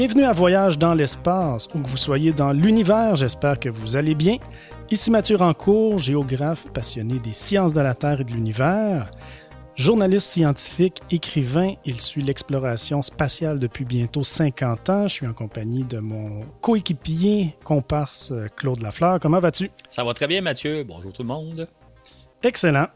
Bienvenue 0.00 0.24
à 0.24 0.32
Voyage 0.32 0.78
dans 0.78 0.94
l'espace, 0.94 1.68
où 1.74 1.78
que 1.78 1.86
vous 1.86 1.98
soyez 1.98 2.32
dans 2.32 2.52
l'univers, 2.52 3.16
j'espère 3.16 3.60
que 3.60 3.68
vous 3.68 3.96
allez 3.96 4.14
bien. 4.14 4.38
Ici 4.90 5.10
Mathieu 5.10 5.36
Rancourt, 5.36 5.98
géographe 5.98 6.66
passionné 6.72 7.18
des 7.18 7.32
sciences 7.32 7.74
de 7.74 7.82
la 7.82 7.92
Terre 7.92 8.22
et 8.22 8.24
de 8.24 8.32
l'univers. 8.32 9.10
Journaliste 9.76 10.30
scientifique, 10.30 11.02
écrivain, 11.10 11.74
il 11.84 12.00
suit 12.00 12.22
l'exploration 12.22 13.02
spatiale 13.02 13.58
depuis 13.58 13.84
bientôt 13.84 14.24
50 14.24 14.88
ans. 14.88 15.02
Je 15.02 15.12
suis 15.12 15.26
en 15.26 15.34
compagnie 15.34 15.84
de 15.84 15.98
mon 15.98 16.46
coéquipier, 16.62 17.54
comparse 17.62 18.32
Claude 18.56 18.80
Lafleur. 18.80 19.20
Comment 19.20 19.40
vas-tu? 19.40 19.70
Ça 19.90 20.02
va 20.02 20.14
très 20.14 20.28
bien, 20.28 20.40
Mathieu. 20.40 20.82
Bonjour 20.82 21.12
tout 21.12 21.24
le 21.24 21.28
monde. 21.28 21.68
Excellent. 22.42 22.86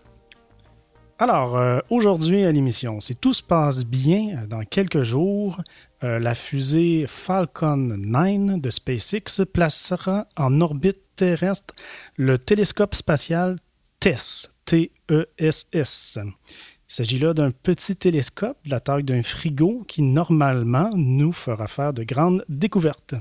Alors, 1.21 1.57
euh, 1.57 1.79
aujourd'hui 1.91 2.45
à 2.45 2.51
l'émission, 2.51 3.01
si 3.01 3.15
tout 3.15 3.35
se 3.35 3.43
passe 3.43 3.85
bien, 3.85 4.37
euh, 4.37 4.47
dans 4.49 4.65
quelques 4.65 5.05
jours, 5.05 5.63
euh, 6.03 6.19
la 6.19 6.35
fusée 6.35 7.07
Falcon 7.07 7.77
9 7.77 8.61
de 8.61 8.69
SpaceX 8.69 9.45
placera 9.53 10.27
en 10.37 10.61
orbite 10.61 11.01
terrestre 11.15 11.73
le 12.17 12.37
télescope 12.37 12.97
spatial 12.97 13.57
TESS. 14.01 14.51
T-E-S-S. 14.65 16.19
Il 16.21 16.33
s'agit 16.89 17.19
là 17.21 17.33
d'un 17.33 17.53
petit 17.53 17.95
télescope 17.95 18.59
de 18.65 18.71
la 18.71 18.81
taille 18.81 19.05
d'un 19.05 19.23
frigo 19.23 19.85
qui, 19.87 20.03
normalement, 20.03 20.91
nous 20.97 21.33
fera 21.33 21.69
faire 21.69 21.93
de 21.93 22.03
grandes 22.03 22.45
découvertes. 22.49 23.15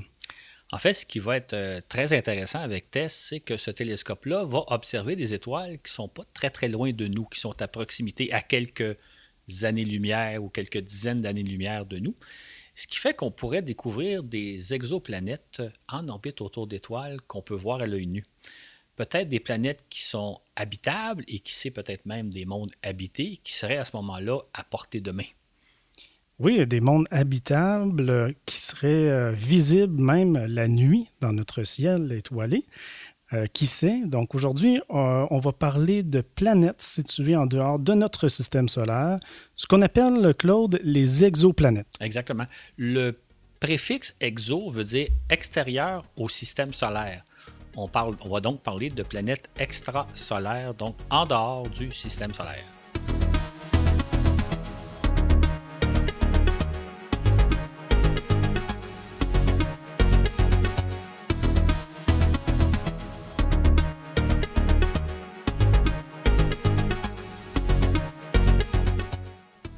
En 0.73 0.79
fait, 0.79 0.95
ce 0.95 1.05
qui 1.05 1.19
va 1.19 1.37
être 1.37 1.53
euh, 1.53 1.81
très 1.87 2.17
intéressant 2.17 2.59
avec 2.59 2.89
TESS, 2.89 3.27
c'est 3.29 3.39
que 3.39 3.57
ce 3.57 3.69
télescope-là 3.69 4.43
va 4.43 4.63
observer 4.69 5.15
des 5.15 5.35
étoiles 5.35 5.77
qui 5.77 5.91
ne 5.91 5.95
sont 5.95 6.07
pas 6.07 6.23
très 6.33 6.49
très 6.49 6.67
loin 6.67 6.91
de 6.91 7.05
nous, 7.05 7.25
qui 7.25 7.39
sont 7.39 7.61
à 7.61 7.67
proximité, 7.67 8.33
à 8.33 8.41
quelques 8.41 8.97
années-lumière 9.61 10.43
ou 10.43 10.49
quelques 10.49 10.79
dizaines 10.79 11.21
d'années-lumière 11.21 11.85
de 11.85 11.99
nous. 11.99 12.15
Ce 12.73 12.87
qui 12.87 12.97
fait 12.97 13.13
qu'on 13.13 13.29
pourrait 13.29 13.61
découvrir 13.61 14.23
des 14.23 14.73
exoplanètes 14.73 15.61
en 15.89 16.07
orbite 16.07 16.41
autour 16.41 16.65
d'étoiles 16.65 17.21
qu'on 17.27 17.43
peut 17.43 17.53
voir 17.53 17.81
à 17.81 17.85
l'œil 17.85 18.07
nu. 18.07 18.25
Peut-être 18.95 19.29
des 19.29 19.39
planètes 19.39 19.85
qui 19.91 20.01
sont 20.01 20.41
habitables 20.55 21.23
et 21.27 21.37
qui 21.37 21.53
sait 21.53 21.69
peut-être 21.69 22.07
même 22.07 22.31
des 22.31 22.45
mondes 22.45 22.71
habités 22.81 23.37
qui 23.43 23.53
seraient 23.53 23.77
à 23.77 23.85
ce 23.85 23.95
moment-là 23.97 24.39
à 24.55 24.63
portée 24.63 25.01
de 25.01 25.11
main. 25.11 25.27
Oui, 26.39 26.65
des 26.65 26.81
mondes 26.81 27.05
habitables 27.11 28.09
euh, 28.09 28.31
qui 28.45 28.57
seraient 28.57 29.09
euh, 29.09 29.31
visibles 29.31 30.01
même 30.01 30.45
la 30.47 30.67
nuit 30.67 31.07
dans 31.21 31.31
notre 31.31 31.63
ciel 31.63 32.11
étoilé. 32.11 32.65
Euh, 33.33 33.45
qui 33.47 33.67
sait? 33.67 34.01
Donc 34.05 34.35
aujourd'hui, 34.35 34.79
on 34.89 35.39
va 35.39 35.51
parler 35.51 36.03
de 36.03 36.21
planètes 36.21 36.81
situées 36.81 37.35
en 37.35 37.45
dehors 37.45 37.79
de 37.79 37.93
notre 37.93 38.27
système 38.27 38.69
solaire, 38.69 39.19
ce 39.55 39.65
qu'on 39.65 39.81
appelle, 39.81 40.35
Claude, 40.37 40.79
les 40.83 41.23
exoplanètes. 41.23 41.87
Exactement. 41.99 42.45
Le 42.77 43.17
préfixe 43.59 44.15
exo 44.19 44.69
veut 44.69 44.83
dire 44.83 45.07
extérieur 45.29 46.03
au 46.15 46.29
système 46.29 46.73
solaire. 46.73 47.23
On, 47.75 47.89
on 47.95 48.29
va 48.29 48.39
donc 48.39 48.61
parler 48.61 48.89
de 48.89 49.01
planètes 49.01 49.49
extrasolaires, 49.57 50.75
donc 50.75 50.95
en 51.09 51.25
dehors 51.25 51.67
du 51.69 51.91
système 51.91 52.33
solaire. 52.33 52.72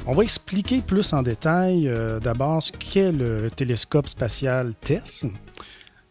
On 0.08 0.14
va 0.14 0.22
expliquer 0.22 0.82
plus 0.82 1.14
en 1.14 1.24
détail 1.24 1.88
euh, 1.88 2.20
d'abord 2.20 2.62
ce 2.62 2.72
qu'est 2.72 3.12
le 3.12 3.50
télescope 3.50 4.08
spatial 4.08 4.76
TESS. 4.76 5.26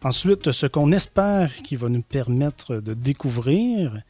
Ensuite, 0.03 0.51
ce 0.51 0.67
qu'on 0.67 0.91
espère 0.91 1.55
qui 1.63 1.77
va 1.77 1.89
nous 1.89 2.03
permettre 2.03 2.77
de 2.77 2.93
découvrir 2.93 4.03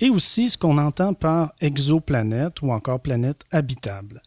et 0.00 0.10
aussi 0.10 0.50
ce 0.50 0.58
qu'on 0.58 0.76
entend 0.76 1.14
par 1.14 1.52
exoplanète 1.60 2.62
ou 2.62 2.72
encore 2.72 3.00
planète 3.00 3.44
habitable. 3.52 4.22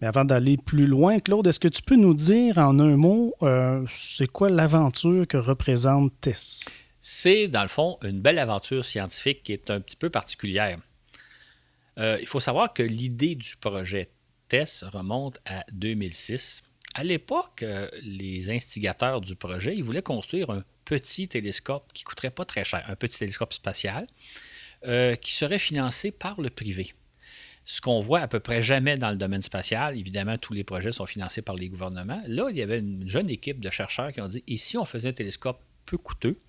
Mais 0.00 0.08
avant 0.08 0.24
d'aller 0.24 0.56
plus 0.56 0.88
loin, 0.88 1.20
Claude, 1.20 1.46
est-ce 1.46 1.60
que 1.60 1.68
tu 1.68 1.82
peux 1.82 1.96
nous 1.96 2.14
dire 2.14 2.58
en 2.58 2.80
un 2.80 2.96
mot, 2.96 3.34
euh, 3.44 3.86
c'est 3.92 4.26
quoi 4.26 4.50
l'aventure 4.50 5.28
que 5.28 5.36
représente 5.36 6.12
TESS? 6.20 6.64
C'est, 7.00 7.46
dans 7.46 7.62
le 7.62 7.68
fond, 7.68 7.96
une 8.02 8.20
belle 8.20 8.40
aventure 8.40 8.84
scientifique 8.84 9.44
qui 9.44 9.52
est 9.52 9.70
un 9.70 9.80
petit 9.80 9.96
peu 9.96 10.10
particulière. 10.10 10.78
Euh, 11.98 12.18
il 12.20 12.26
faut 12.26 12.40
savoir 12.40 12.72
que 12.72 12.82
l'idée 12.82 13.36
du 13.36 13.56
projet 13.56 14.10
TESS 14.48 14.84
remonte 14.84 15.38
à 15.44 15.64
2006. 15.72 16.62
À 16.94 17.04
l'époque, 17.04 17.62
euh, 17.62 17.88
les 18.02 18.50
instigateurs 18.50 19.20
du 19.20 19.36
projet, 19.36 19.76
ils 19.76 19.84
voulaient 19.84 20.02
construire 20.02 20.50
un 20.50 20.64
petit 20.84 21.28
télescope 21.28 21.92
qui 21.92 22.04
coûterait 22.04 22.30
pas 22.30 22.44
très 22.44 22.64
cher, 22.64 22.82
un 22.88 22.96
petit 22.96 23.18
télescope 23.18 23.52
spatial, 23.52 24.06
euh, 24.86 25.16
qui 25.16 25.34
serait 25.34 25.58
financé 25.58 26.10
par 26.10 26.40
le 26.40 26.50
privé. 26.50 26.94
Ce 27.64 27.82
qu'on 27.82 28.00
voit 28.00 28.20
à 28.20 28.28
peu 28.28 28.40
près 28.40 28.62
jamais 28.62 28.96
dans 28.96 29.10
le 29.10 29.16
domaine 29.16 29.42
spatial, 29.42 29.98
évidemment, 29.98 30.38
tous 30.38 30.54
les 30.54 30.64
projets 30.64 30.92
sont 30.92 31.04
financés 31.04 31.42
par 31.42 31.54
les 31.54 31.68
gouvernements. 31.68 32.22
Là, 32.26 32.48
il 32.50 32.56
y 32.56 32.62
avait 32.62 32.78
une 32.78 33.06
jeune 33.06 33.28
équipe 33.28 33.60
de 33.60 33.70
chercheurs 33.70 34.12
qui 34.12 34.22
ont 34.22 34.28
dit, 34.28 34.42
et 34.46 34.56
si 34.56 34.78
on 34.78 34.86
faisait 34.86 35.10
un 35.10 35.12
télescope 35.12 35.60
peu 35.84 35.98
coûteux, 35.98 36.40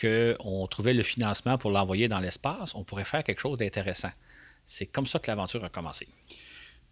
qu'on 0.00 0.66
trouvait 0.66 0.94
le 0.94 1.02
financement 1.02 1.58
pour 1.58 1.70
l'envoyer 1.70 2.08
dans 2.08 2.20
l'espace, 2.20 2.74
on 2.74 2.84
pourrait 2.84 3.04
faire 3.04 3.22
quelque 3.24 3.40
chose 3.40 3.58
d'intéressant. 3.58 4.10
C'est 4.64 4.86
comme 4.86 5.06
ça 5.06 5.18
que 5.18 5.30
l'aventure 5.30 5.62
a 5.64 5.68
commencé. 5.68 6.08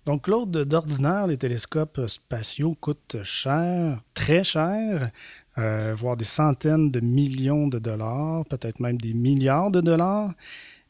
Donc, 0.07 0.25
Claude, 0.25 0.51
d'ordinaire, 0.51 1.27
les 1.27 1.39
télescopes 1.39 2.01
spatiaux 2.09 2.77
coûtent 2.79 3.23
cher, 3.23 4.03
très 4.13 4.45
cher, 4.45 5.11
euh, 5.57 5.95
voire 5.97 6.17
des 6.17 6.27
centaines 6.27 6.91
de 6.91 7.01
millions 7.01 7.69
de 7.69 7.79
dollars, 7.79 8.45
peut-être 8.45 8.81
même 8.81 8.99
des 8.99 9.15
milliards 9.15 9.71
de 9.71 9.81
dollars. 9.81 10.33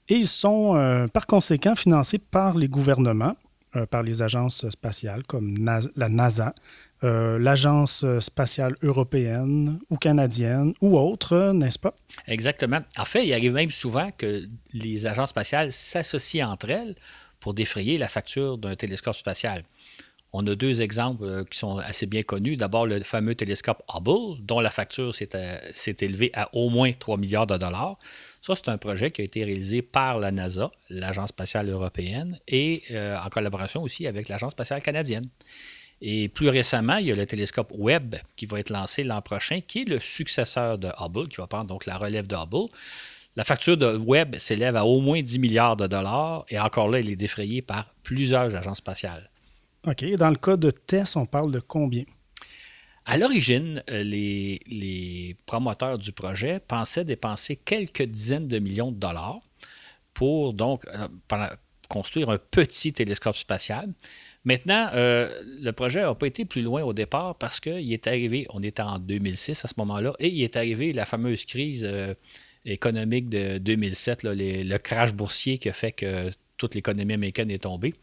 Et 0.08 0.16
ils 0.16 0.26
sont, 0.26 0.74
euh, 0.74 1.06
par 1.06 1.26
conséquent, 1.26 1.76
financés 1.76 2.18
par 2.18 2.56
les 2.56 2.66
gouvernements, 2.66 3.36
euh, 3.76 3.86
par 3.86 4.02
les 4.02 4.20
agences 4.20 4.68
spatiales 4.70 5.22
comme 5.24 5.58
la 5.96 6.08
NASA, 6.08 6.54
l'Agence 7.02 8.02
spatiale 8.20 8.76
européenne 8.82 9.78
ou 9.90 9.98
canadienne 9.98 10.72
ou 10.80 10.98
autre, 10.98 11.52
n'est-ce 11.52 11.78
pas? 11.78 11.92
Exactement. 12.26 12.80
En 12.96 13.04
fait, 13.04 13.26
il 13.26 13.34
arrive 13.34 13.52
même 13.52 13.70
souvent 13.70 14.10
que 14.16 14.48
les 14.72 15.04
agences 15.04 15.28
spatiales 15.28 15.70
s'associent 15.70 16.50
entre 16.50 16.70
elles 16.70 16.94
pour 17.44 17.52
défrayer 17.52 17.98
la 17.98 18.08
facture 18.08 18.56
d'un 18.56 18.74
télescope 18.74 19.16
spatial. 19.16 19.64
On 20.32 20.46
a 20.46 20.54
deux 20.54 20.80
exemples 20.80 21.24
euh, 21.24 21.44
qui 21.44 21.58
sont 21.58 21.76
assez 21.76 22.06
bien 22.06 22.22
connus. 22.22 22.56
D'abord, 22.56 22.86
le 22.86 23.02
fameux 23.02 23.34
télescope 23.34 23.82
Hubble, 23.94 24.40
dont 24.40 24.60
la 24.60 24.70
facture 24.70 25.14
s'est 25.14 25.28
euh, 25.34 25.92
élevée 26.00 26.30
à 26.32 26.48
au 26.54 26.70
moins 26.70 26.90
3 26.90 27.18
milliards 27.18 27.46
de 27.46 27.58
dollars. 27.58 27.98
Ça, 28.40 28.54
c'est 28.54 28.70
un 28.70 28.78
projet 28.78 29.10
qui 29.10 29.20
a 29.20 29.24
été 29.24 29.44
réalisé 29.44 29.82
par 29.82 30.20
la 30.20 30.32
NASA, 30.32 30.70
l'Agence 30.88 31.28
spatiale 31.28 31.68
européenne, 31.68 32.40
et 32.48 32.82
euh, 32.92 33.18
en 33.22 33.28
collaboration 33.28 33.82
aussi 33.82 34.06
avec 34.06 34.30
l'Agence 34.30 34.52
spatiale 34.52 34.80
canadienne. 34.80 35.28
Et 36.00 36.30
plus 36.30 36.48
récemment, 36.48 36.96
il 36.96 37.08
y 37.08 37.12
a 37.12 37.14
le 37.14 37.26
télescope 37.26 37.70
Webb 37.76 38.16
qui 38.36 38.46
va 38.46 38.58
être 38.58 38.70
lancé 38.70 39.04
l'an 39.04 39.20
prochain, 39.20 39.60
qui 39.60 39.82
est 39.82 39.84
le 39.84 40.00
successeur 40.00 40.78
de 40.78 40.88
Hubble, 40.98 41.28
qui 41.28 41.36
va 41.36 41.46
prendre 41.46 41.66
donc 41.66 41.84
la 41.84 41.98
relève 41.98 42.26
de 42.26 42.36
Hubble. 42.36 42.70
La 43.36 43.42
facture 43.42 43.76
de 43.76 43.96
Webb 43.96 44.36
s'élève 44.36 44.76
à 44.76 44.84
au 44.86 45.00
moins 45.00 45.20
10 45.20 45.40
milliards 45.40 45.76
de 45.76 45.88
dollars 45.88 46.44
et 46.48 46.58
encore 46.58 46.88
là, 46.88 47.00
elle 47.00 47.10
est 47.10 47.16
défrayée 47.16 47.62
par 47.62 47.92
plusieurs 48.04 48.54
agences 48.54 48.78
spatiales. 48.78 49.28
OK. 49.86 50.04
Dans 50.16 50.30
le 50.30 50.36
cas 50.36 50.56
de 50.56 50.70
TESS, 50.70 51.16
on 51.16 51.26
parle 51.26 51.50
de 51.50 51.60
combien? 51.60 52.04
À 53.06 53.18
l'origine, 53.18 53.82
euh, 53.90 54.02
les, 54.02 55.36
promoteurs 55.46 55.98
du 55.98 56.12
projet 56.12 56.60
pensaient 56.60 57.04
dépenser 57.04 57.56
quelques 57.56 58.02
dizaines 58.02 58.48
de 58.48 58.58
millions 58.58 58.92
de 58.92 58.96
dollars 58.96 59.40
pour 60.14 60.54
donc 60.54 60.86
euh, 60.86 61.08
construire 61.88 62.30
un 62.30 62.38
petit 62.38 62.92
télescope 62.92 63.36
spatial. 63.36 63.92
Maintenant, 64.44 64.88
euh, 64.94 65.42
le 65.60 65.72
projet 65.72 66.02
n'a 66.02 66.14
pas 66.14 66.28
été 66.28 66.46
plus 66.46 66.62
loin 66.62 66.82
au 66.82 66.94
départ 66.94 67.34
parce 67.34 67.60
qu'il 67.60 67.92
est 67.92 68.06
arrivé, 68.06 68.46
on 68.50 68.62
était 68.62 68.82
en 68.82 68.98
2006 68.98 69.64
à 69.64 69.68
ce 69.68 69.74
moment-là, 69.78 70.14
et 70.18 70.28
il 70.28 70.42
est 70.42 70.56
arrivé 70.56 70.92
la 70.94 71.04
fameuse 71.04 71.44
crise 71.44 71.86
économique 72.64 73.28
de 73.28 73.58
2007, 73.58 74.20
le 74.24 74.76
crash 74.78 75.12
boursier 75.12 75.58
qui 75.58 75.68
a 75.68 75.72
fait 75.72 75.92
que 75.92 76.30
toute 76.56 76.74
l'économie 76.74 77.14
américaine 77.14 77.50
est 77.50 77.62
tombée. 77.62 77.94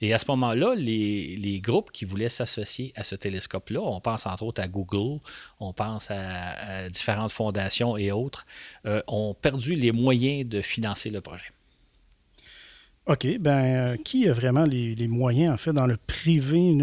Et 0.00 0.12
à 0.12 0.18
ce 0.18 0.26
moment-là, 0.28 0.74
les, 0.76 1.60
groupes 1.60 1.90
qui 1.90 2.04
voulaient 2.04 2.28
s'associer 2.28 2.92
à 2.94 3.02
ce 3.02 3.16
télescope-là, 3.16 3.80
on 3.80 4.00
pense 4.00 4.26
entre 4.26 4.44
autres 4.44 4.62
à 4.62 4.68
Google, 4.68 5.20
on 5.58 5.72
pense 5.72 6.08
à, 6.10 6.88
différentes 6.88 7.32
fondations 7.32 7.96
et 7.96 8.12
autres, 8.12 8.46
euh, 8.86 9.02
ont 9.08 9.34
perdu 9.34 9.74
les 9.74 9.90
moyens 9.90 10.48
de 10.48 10.62
financer 10.62 11.10
le 11.10 11.20
projet. 11.20 11.46
OK. 13.08 13.38
Ben, 13.38 13.64
euh, 13.64 13.96
qui 13.96 14.28
a 14.28 14.34
vraiment 14.34 14.66
les, 14.66 15.08
moyens, 15.08 15.54
en 15.54 15.56
fait, 15.56 15.72
dans 15.72 15.86
le 15.86 15.96
privé, 15.96 16.76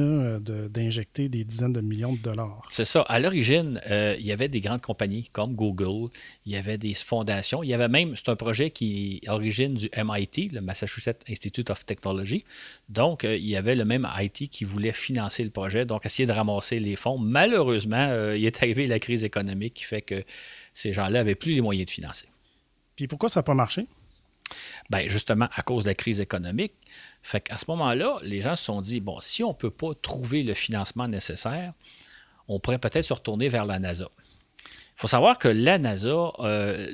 d'injecter 0.72 1.30
des 1.30 1.44
dizaines 1.44 1.72
de 1.72 1.82
millions 1.82 2.14
de 2.14 2.18
dollars? 2.18 2.64
C'est 2.72 2.84
ça. 2.84 3.02
À 3.02 3.20
l'origine, 3.20 3.80
euh, 3.92 4.16
il 4.18 4.26
y 4.26 4.32
avait 4.32 4.48
des 4.48 4.60
grandes 4.60 4.82
compagnies 4.82 5.30
comme 5.32 5.54
Google, 5.54 6.10
il 6.48 6.54
y 6.54 6.56
avait 6.56 6.80
des 6.80 6.96
fondations, 6.96 7.62
il 7.62 7.70
y 7.70 7.76
avait 7.76 7.90
même, 7.90 8.16
c'est 8.16 8.30
un 8.30 8.36
projet 8.36 8.72
qui 8.72 9.22
est 9.22 9.30
origine 9.30 9.76
du 9.76 9.88
MIT, 9.96 10.50
le 10.52 10.62
Massachusetts 10.62 11.24
Institute 11.30 11.70
of 11.70 11.86
Technology. 11.86 12.44
Donc, 12.90 13.24
euh, 13.24 13.38
il 13.38 13.46
y 13.46 13.56
avait 13.56 13.76
le 13.76 13.86
même 13.86 14.08
IT 14.20 14.50
qui 14.50 14.64
voulait 14.64 14.94
financer 14.94 15.44
le 15.44 15.52
projet, 15.52 15.86
donc 15.86 16.08
essayer 16.08 16.26
de 16.26 16.34
ramasser 16.34 16.80
les 16.80 16.96
fonds. 16.96 17.20
Malheureusement, 17.20 18.34
il 18.36 18.44
est 18.44 18.64
arrivé 18.64 18.88
la 18.88 18.98
crise 18.98 19.24
économique 19.24 19.76
qui 19.76 19.84
fait 19.84 20.02
que 20.02 20.24
ces 20.74 20.92
gens-là 20.92 21.20
n'avaient 21.20 21.36
plus 21.36 21.54
les 21.54 21.62
moyens 21.62 21.86
de 21.86 21.92
financer. 21.92 22.26
Puis 22.96 23.08
pourquoi 23.08 23.30
ça 23.30 23.42
n'a 23.42 23.44
pas 23.44 23.54
marché? 23.54 23.86
Bien, 24.90 25.08
justement, 25.08 25.48
à 25.54 25.62
cause 25.64 25.84
de 25.84 25.90
la 25.90 25.96
crise 25.96 26.22
économique. 26.22 26.74
Fait 27.24 27.42
qu'à 27.42 27.58
ce 27.58 27.66
moment-là, 27.70 28.18
les 28.24 28.42
gens 28.42 28.56
se 28.56 28.66
sont 28.66 28.82
dit, 28.82 29.00
bon, 29.00 29.20
si 29.20 29.44
on 29.44 29.50
ne 29.50 29.54
peut 29.54 29.72
pas 29.72 29.94
trouver 30.00 30.44
le 30.44 30.54
financement 30.54 31.08
nécessaire, 31.08 31.74
on 32.48 32.60
pourrait 32.60 32.80
peut-être 32.80 33.06
se 33.06 33.14
retourner 33.14 33.50
vers 33.50 33.66
la 33.66 33.80
NASA. 33.80 34.10
Il 34.98 35.02
faut 35.02 35.08
savoir 35.08 35.38
que 35.40 35.50
la 35.50 35.78
NASA 35.78 36.32
euh, 36.40 36.88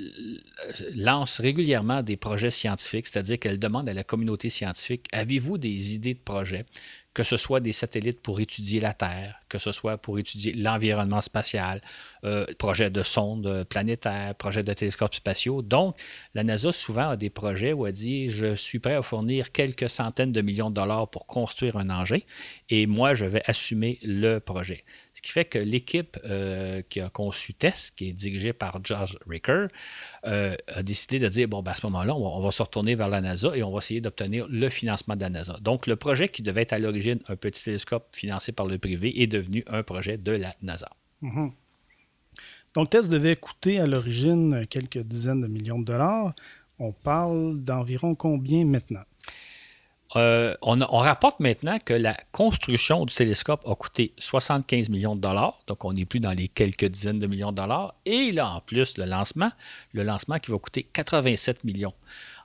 lance 0.96 1.40
régulièrement 1.40 2.02
des 2.02 2.18
projets 2.18 2.50
scientifiques, 2.50 3.06
c'est-à-dire 3.06 3.38
qu'elle 3.38 3.60
demande 3.60 3.88
à 3.88 3.94
la 3.94 4.04
communauté 4.04 4.50
scientifique, 4.50 5.06
avez-vous 5.12 5.60
des 5.60 5.94
idées 5.94 6.16
de 6.16 6.20
projets? 6.20 6.66
que 7.14 7.24
ce 7.24 7.38
soit 7.38 7.60
des 7.60 7.74
satellites 7.74 8.22
pour 8.22 8.40
étudier 8.40 8.80
la 8.80 8.94
Terre, 8.94 9.41
que 9.52 9.60
ce 9.60 9.72
soit 9.72 9.98
pour 9.98 10.18
étudier 10.18 10.54
l'environnement 10.54 11.22
spatial, 11.22 11.82
euh, 12.24 12.46
projet 12.58 12.90
de 12.90 13.04
sondes 13.04 13.66
planétaires, 13.66 14.34
projet 14.36 14.64
de 14.64 14.74
télescopes 14.74 15.16
spatiaux. 15.16 15.62
Donc, 15.62 15.96
la 16.34 16.44
NASA 16.44 16.72
souvent 16.72 17.10
a 17.10 17.18
des 17.18 17.30
projets 17.30 17.74
où 17.74 17.86
elle 17.86 17.94
dit 17.94 18.30
je 18.30 18.56
suis 18.56 18.80
prêt 18.80 18.96
à 18.96 19.02
fournir 19.02 19.52
quelques 19.52 19.90
centaines 19.90 20.32
de 20.32 20.42
millions 20.42 20.70
de 20.70 20.76
dollars 20.76 21.10
pour 21.10 21.26
construire 21.28 21.76
un 21.76 21.90
engin 21.90 22.20
et 22.70 22.88
moi, 22.88 23.14
je 23.14 23.26
vais 23.26 23.42
assumer 23.46 24.00
le 24.02 24.40
projet. 24.40 24.86
Ce 25.14 25.22
qui 25.22 25.32
fait 25.32 25.46
que 25.46 25.60
l'équipe 25.60 26.18
euh, 26.24 26.82
qui 26.90 27.02
a 27.02 27.10
conçu 27.10 27.54
TESS, 27.54 27.92
qui 27.96 28.10
est 28.10 28.14
dirigée 28.14 28.54
par 28.54 28.80
George 28.84 29.18
Ricker, 29.28 29.68
euh, 30.26 30.56
a 30.68 30.84
décidé 30.84 31.20
de 31.20 31.28
dire 31.28 31.48
bon, 31.48 31.62
ben, 31.62 31.72
à 31.72 31.76
ce 31.76 31.86
moment-là, 31.88 32.16
on, 32.16 32.42
va, 32.42 32.52
se 32.52 32.64
retourner 32.64 32.96
vers 32.96 33.10
la 33.10 33.20
NASA 33.20 33.56
et 33.56 33.64
on 33.64 33.72
va 33.72 33.80
essayer 33.80 34.00
d'obtenir 34.00 34.48
le 34.50 34.70
financement 34.70 35.16
de 35.16 35.22
la 35.22 35.30
NASA. 35.30 35.58
Donc, 35.62 35.86
le 35.86 35.98
projet 35.98 36.30
qui 36.30 36.42
devait 36.42 36.62
être 36.62 36.74
à 36.74 36.80
l'origine 36.80 37.20
un 37.28 37.36
petit 37.36 37.64
télescope 37.64 38.16
financé 38.16 38.54
par 38.54 38.66
le 38.66 38.78
privé 38.78 39.22
est 39.22 39.28
devenu 39.28 39.41
un 39.68 39.84
projet 39.84 40.18
de 40.18 40.32
la 40.32 40.56
NASA. 40.62 40.90
Mhm. 41.22 41.52
Donc, 42.76 42.90
TESS 42.90 43.10
devait 43.10 43.36
coûter 43.36 43.80
à 43.80 43.86
l'origine 43.86 44.66
quelques 44.70 45.00
dizaines 45.00 45.42
de 45.42 45.48
millions 45.48 45.80
de 45.80 45.86
dollars. 45.86 46.34
On 46.80 46.94
parle 46.94 47.60
d'environ 47.60 48.16
combien 48.16 48.66
maintenant? 48.66 49.04
Euh, 50.18 50.56
on, 50.62 50.78
rapporte 50.78 51.40
maintenant 51.40 51.80
que 51.80 51.94
la 51.94 52.16
construction 52.34 53.06
du 53.06 53.14
télescope 53.14 53.62
a 53.66 53.76
coûté 53.76 54.14
75 54.18 54.90
millions 54.90 55.16
de 55.16 55.22
dollars, 55.22 55.60
donc 55.68 55.86
on 55.86 55.94
n'est 55.94 56.06
plus 56.06 56.20
dans 56.20 56.34
les 56.34 56.50
quelques 56.50 56.86
dizaines 56.86 57.20
de 57.20 57.28
millions 57.28 57.52
de 57.52 57.58
dollars. 57.58 57.96
Et 58.06 58.34
là, 58.34 58.50
en 58.50 58.60
plus, 58.60 58.98
le 58.98 59.06
lancement, 59.06 59.52
le 59.94 60.04
lancement 60.04 60.38
qui 60.40 60.52
va 60.52 60.58
coûter 60.58 60.84
87 60.84 61.64
millions. 61.64 61.94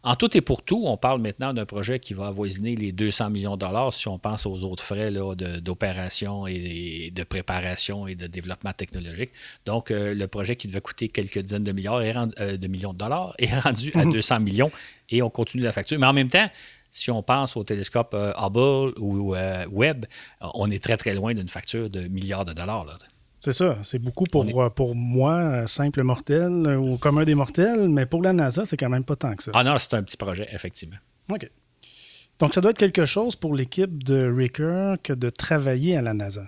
En 0.06 0.14
tout 0.14 0.36
et 0.36 0.40
pour 0.40 0.62
tout, 0.62 0.84
on 0.86 0.96
parle 0.96 1.20
maintenant 1.20 1.52
d'un 1.52 1.66
projet 1.66 1.98
qui 1.98 2.14
va 2.14 2.28
avoisiner 2.28 2.76
les 2.76 2.92
200 2.92 3.28
millions 3.30 3.56
de 3.56 3.66
dollars 3.66 3.92
si 3.92 4.06
on 4.06 4.20
pense 4.20 4.46
aux 4.46 4.62
autres 4.62 4.84
frais 4.84 5.10
d'opération 5.10 6.46
et, 6.46 7.10
de 7.12 7.24
préparation 7.24 8.06
et 8.06 8.14
de 8.14 8.28
développement 8.28 8.72
technologique. 8.72 9.32
Donc, 9.64 9.90
euh, 9.90 10.14
le 10.14 10.28
projet 10.28 10.54
qui 10.54 10.68
devait 10.68 10.80
coûter 10.80 11.08
quelques 11.08 11.40
dizaines 11.40 11.64
de, 11.64 11.72
milliards 11.72 12.02
euh, 12.38 12.56
de 12.56 12.68
millions 12.68 12.92
de 12.92 12.98
dollars 12.98 13.34
est 13.40 13.52
rendu 13.58 13.90
à 13.96 14.04
200 14.04 14.38
millions 14.38 14.70
et 15.10 15.22
on 15.22 15.28
continue 15.28 15.64
la 15.64 15.72
facture. 15.72 15.98
Mais 15.98 16.06
en 16.06 16.12
même 16.12 16.28
temps, 16.28 16.48
si 16.88 17.10
on 17.10 17.24
pense 17.24 17.56
au 17.56 17.64
télescope 17.64 18.14
euh, 18.14 18.32
Hubble 18.38 18.96
ou 19.00 19.34
Webb, 19.72 20.06
on 20.40 20.70
est 20.70 20.80
très, 20.80 20.96
très 20.96 21.14
loin 21.14 21.34
d'une 21.34 21.48
facture 21.48 21.90
de 21.90 22.02
milliards 22.02 22.44
de 22.44 22.52
dollars. 22.52 22.96
C'est 23.38 23.52
ça. 23.52 23.78
C'est 23.82 23.98
beaucoup 23.98 24.24
pour, 24.24 24.62
euh, 24.62 24.70
pour 24.70 24.94
moi, 24.94 25.66
simple 25.66 26.02
mortel 26.02 26.52
ou 26.78 26.96
commun 26.98 27.24
des 27.24 27.34
mortels, 27.34 27.88
mais 27.88 28.06
pour 28.06 28.22
la 28.22 28.32
NASA, 28.32 28.64
c'est 28.64 28.76
quand 28.76 28.88
même 28.88 29.04
pas 29.04 29.16
tant 29.16 29.34
que 29.34 29.42
ça. 29.42 29.50
Ah 29.54 29.64
non, 29.64 29.78
c'est 29.78 29.94
un 29.94 30.02
petit 30.02 30.16
projet, 30.16 30.48
effectivement. 30.52 30.96
OK. 31.30 31.50
Donc, 32.38 32.54
ça 32.54 32.60
doit 32.60 32.70
être 32.70 32.78
quelque 32.78 33.06
chose 33.06 33.36
pour 33.36 33.54
l'équipe 33.54 34.02
de 34.02 34.30
Ricker 34.30 34.94
que 35.02 35.12
de 35.12 35.30
travailler 35.30 35.96
à 35.96 36.02
la 36.02 36.14
NASA. 36.14 36.46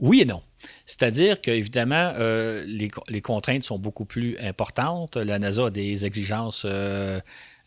oui 0.00 0.20
et 0.20 0.24
non. 0.24 0.42
C'est-à-dire 0.84 1.40
qu'évidemment, 1.40 2.12
les, 2.16 2.88
les, 3.08 3.20
contraintes 3.20 3.62
sont 3.62 3.78
beaucoup 3.78 4.04
plus 4.04 4.36
importantes. 4.38 5.16
La 5.16 5.38
NASA 5.38 5.66
a 5.66 5.70
des 5.70 6.04
exigences 6.04 6.66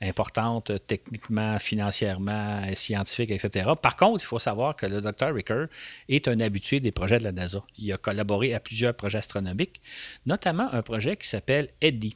importante 0.02 0.72
techniquement, 0.88 1.60
financièrement, 1.60 2.62
scientifique, 2.74 3.32
etc. 3.32 3.72
Par 3.82 3.96
contre, 3.96 4.24
il 4.24 4.28
faut 4.28 4.40
savoir 4.40 4.76
que 4.76 4.86
le 4.86 5.02
Dr. 5.02 5.34
Ricker 5.34 5.66
est 6.08 6.28
un 6.28 6.40
habitué 6.40 6.80
des 6.80 6.92
projets 6.92 7.20
de 7.20 7.24
la 7.24 7.32
NASA. 7.32 7.64
Il 7.78 7.92
a 7.92 7.98
collaboré 7.98 8.54
à 8.54 8.60
plusieurs 8.60 8.94
projets 8.94 9.18
astronomiques, 9.18 9.82
notamment 10.26 10.72
un 10.74 10.82
projet 10.82 11.18
qui 11.18 11.28
s'appelle 11.28 11.70
H-E-T-E, 11.82 12.16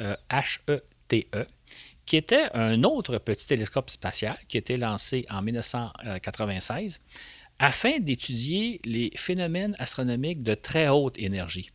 euh, 0.00 0.14
e, 1.42 1.46
qui 2.06 2.16
était 2.16 2.48
un 2.54 2.82
autre 2.84 3.18
petit 3.18 3.46
télescope 3.46 3.90
spatial 3.90 4.38
qui 4.48 4.56
a 4.56 4.60
été 4.60 4.76
lancé 4.78 5.26
en 5.28 5.42
1996 5.42 7.00
afin 7.58 7.98
d'étudier 7.98 8.80
les 8.84 9.10
phénomènes 9.16 9.74
astronomiques 9.78 10.42
de 10.42 10.54
très 10.54 10.88
haute 10.88 11.18
énergie. 11.18 11.70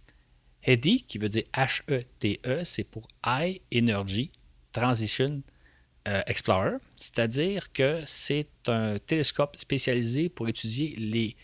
EDI, 0.65 1.03
qui 1.03 1.17
veut 1.17 1.29
dire 1.29 1.43
H-E-T-E, 1.53 2.61
-E, 2.61 2.63
c'est 2.63 2.85
pour 2.85 3.07
High 3.25 3.61
Energy 3.75 4.31
Transition 4.73 5.41
euh, 6.07 6.21
Explorer, 6.27 6.77
c'est-à-dire 6.95 7.71
que 7.71 8.01
c'est 8.05 8.49
un 8.67 8.99
télescope 8.99 9.55
spécialisé 9.57 10.27
pour 10.27 10.49
étudier 10.49 10.93
les 10.97 11.37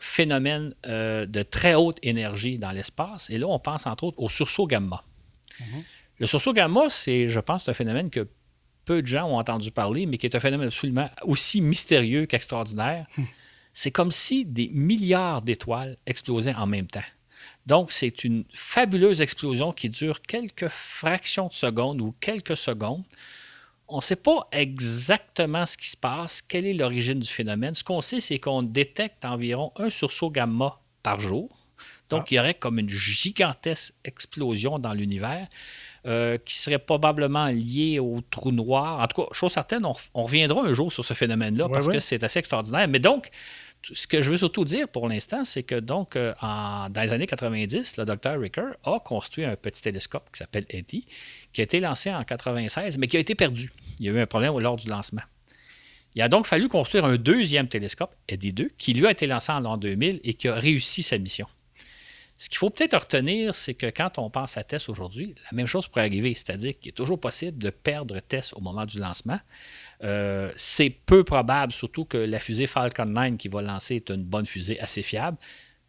phénomènes 0.00 0.74
euh, 0.86 1.26
de 1.26 1.42
très 1.42 1.74
haute 1.74 1.98
énergie 2.02 2.58
dans 2.58 2.72
l'espace. 2.72 3.28
Et 3.30 3.38
là, 3.38 3.46
on 3.46 3.58
pense 3.58 3.86
entre 3.86 4.04
autres 4.04 4.22
au 4.22 4.28
sursaut 4.28 4.66
gamma. 4.66 5.04
Mhm. 5.60 5.84
Le 6.18 6.26
sursaut 6.26 6.52
gamma, 6.52 6.88
c'est, 6.88 7.28
je 7.28 7.40
pense, 7.40 7.68
un 7.68 7.74
phénomène 7.74 8.08
que 8.08 8.28
peu 8.84 9.02
de 9.02 9.06
gens 9.06 9.28
ont 9.28 9.38
entendu 9.38 9.70
parler, 9.70 10.06
mais 10.06 10.18
qui 10.18 10.26
est 10.26 10.36
un 10.36 10.40
phénomène 10.40 10.68
absolument 10.68 11.10
aussi 11.22 11.60
mystérieux 11.60 12.26
qu'extraordinaire. 12.26 13.06
c'est 13.72 13.90
comme 13.90 14.10
si 14.10 14.44
des 14.44 14.70
milliards 14.72 15.42
d'étoiles 15.42 15.96
explosaient 16.06 16.54
en 16.54 16.66
même 16.66 16.86
temps. 16.86 17.00
Donc, 17.66 17.92
c'est 17.92 18.24
une 18.24 18.44
fabuleuse 18.52 19.20
explosion 19.20 19.72
qui 19.72 19.88
dure 19.88 20.20
quelques 20.22 20.68
fractions 20.68 21.48
de 21.48 21.54
secondes 21.54 22.00
ou 22.00 22.14
quelques 22.20 22.56
secondes. 22.56 23.04
On 23.88 23.96
ne 23.96 24.02
sait 24.02 24.16
pas 24.16 24.48
exactement 24.52 25.66
ce 25.66 25.76
qui 25.76 25.88
se 25.88 25.96
passe, 25.96 26.42
quelle 26.42 26.66
est 26.66 26.74
l'origine 26.74 27.18
du 27.20 27.28
phénomène. 27.28 27.74
Ce 27.74 27.84
qu'on 27.84 28.00
sait, 28.00 28.20
c'est 28.20 28.38
qu'on 28.38 28.62
détecte 28.62 29.24
environ 29.24 29.72
un 29.76 29.90
sursaut 29.90 30.30
gamma 30.30 30.80
par 31.02 31.20
jour. 31.20 31.50
Donc, 32.10 32.22
ah. 32.22 32.26
il 32.30 32.34
y 32.34 32.38
aurait 32.38 32.54
comme 32.54 32.78
une 32.78 32.88
gigantesque 32.88 33.94
explosion 34.04 34.78
dans 34.78 34.92
l'univers 34.92 35.48
euh, 36.06 36.38
qui 36.38 36.58
serait 36.58 36.78
probablement 36.78 37.46
liée 37.46 37.98
au 37.98 38.20
trou 38.30 38.52
noir. 38.52 39.00
En 39.00 39.06
tout 39.06 39.22
cas, 39.22 39.28
chose 39.32 39.52
certaine, 39.52 39.84
on, 39.86 40.24
reviendra 40.24 40.62
un 40.62 40.72
jour 40.72 40.92
sur 40.92 41.04
ce 41.04 41.14
phénomène-là 41.14 41.68
parce 41.68 41.88
que 41.88 41.98
c'est 41.98 42.22
assez 42.22 42.38
extraordinaire. 42.38 42.88
Mais 42.88 42.98
donc, 42.98 43.30
ce 43.92 44.06
que 44.06 44.22
je 44.22 44.30
veux 44.30 44.36
surtout 44.36 44.64
dire 44.64 44.88
pour 44.88 45.08
l'instant, 45.08 45.44
c'est 45.44 45.62
que 45.62 45.74
donc, 45.74 46.16
euh, 46.16 46.32
dans 46.40 47.00
les 47.02 47.12
années 47.12 47.26
90, 47.26 47.96
le 47.98 48.04
docteur 48.04 48.40
Ricker 48.40 48.70
a 48.84 48.98
construit 49.00 49.44
un 49.44 49.56
petit 49.56 49.82
télescope 49.82 50.30
qui 50.32 50.38
s'appelle 50.38 50.66
ETI, 50.70 51.06
qui 51.52 51.60
a 51.60 51.64
été 51.64 51.80
lancé 51.80 52.12
en 52.12 52.24
96, 52.24 52.98
mais 52.98 53.06
qui 53.06 53.16
a 53.16 53.20
été 53.20 53.34
perdu. 53.34 53.72
Il 53.98 54.06
y 54.06 54.08
a 54.08 54.12
eu 54.12 54.20
un 54.20 54.26
problème 54.26 54.58
lors 54.58 54.76
du 54.76 54.88
lancement. 54.88 55.22
Il 56.14 56.22
a 56.22 56.28
donc 56.28 56.46
fallu 56.46 56.68
construire 56.68 57.04
un 57.04 57.16
deuxième 57.16 57.68
télescope, 57.68 58.14
EDI 58.28 58.52
2, 58.52 58.70
qui 58.78 58.92
lui 58.92 59.06
a 59.06 59.10
été 59.10 59.26
lancé 59.26 59.50
en 59.50 59.60
l'an 59.60 59.76
2000 59.76 60.20
et 60.22 60.34
qui 60.34 60.48
a 60.48 60.54
réussi 60.54 61.02
sa 61.02 61.18
mission. 61.18 61.46
Ce 62.36 62.48
qu'il 62.48 62.58
faut 62.58 62.70
peut-être 62.70 62.98
retenir, 62.98 63.54
c'est 63.54 63.74
que 63.74 63.86
quand 63.86 64.18
on 64.18 64.28
pense 64.28 64.56
à 64.56 64.64
TESS 64.64 64.88
aujourd'hui, 64.88 65.34
la 65.50 65.56
même 65.56 65.66
chose 65.66 65.86
pourrait 65.86 66.06
arriver, 66.06 66.34
c'est-à-dire 66.34 66.78
qu'il 66.78 66.88
est 66.90 66.92
toujours 66.92 67.20
possible 67.20 67.58
de 67.58 67.70
perdre 67.70 68.18
TESS 68.18 68.54
au 68.54 68.60
moment 68.60 68.86
du 68.86 68.98
lancement. 68.98 69.38
Euh, 70.04 70.52
c'est 70.56 70.90
peu 70.90 71.24
probable, 71.24 71.72
surtout 71.72 72.04
que 72.04 72.18
la 72.18 72.38
fusée 72.38 72.66
Falcon 72.66 73.06
9 73.06 73.36
qui 73.36 73.48
va 73.48 73.62
lancer 73.62 73.96
est 73.96 74.10
une 74.10 74.24
bonne 74.24 74.46
fusée 74.46 74.78
assez 74.80 75.02
fiable, 75.02 75.38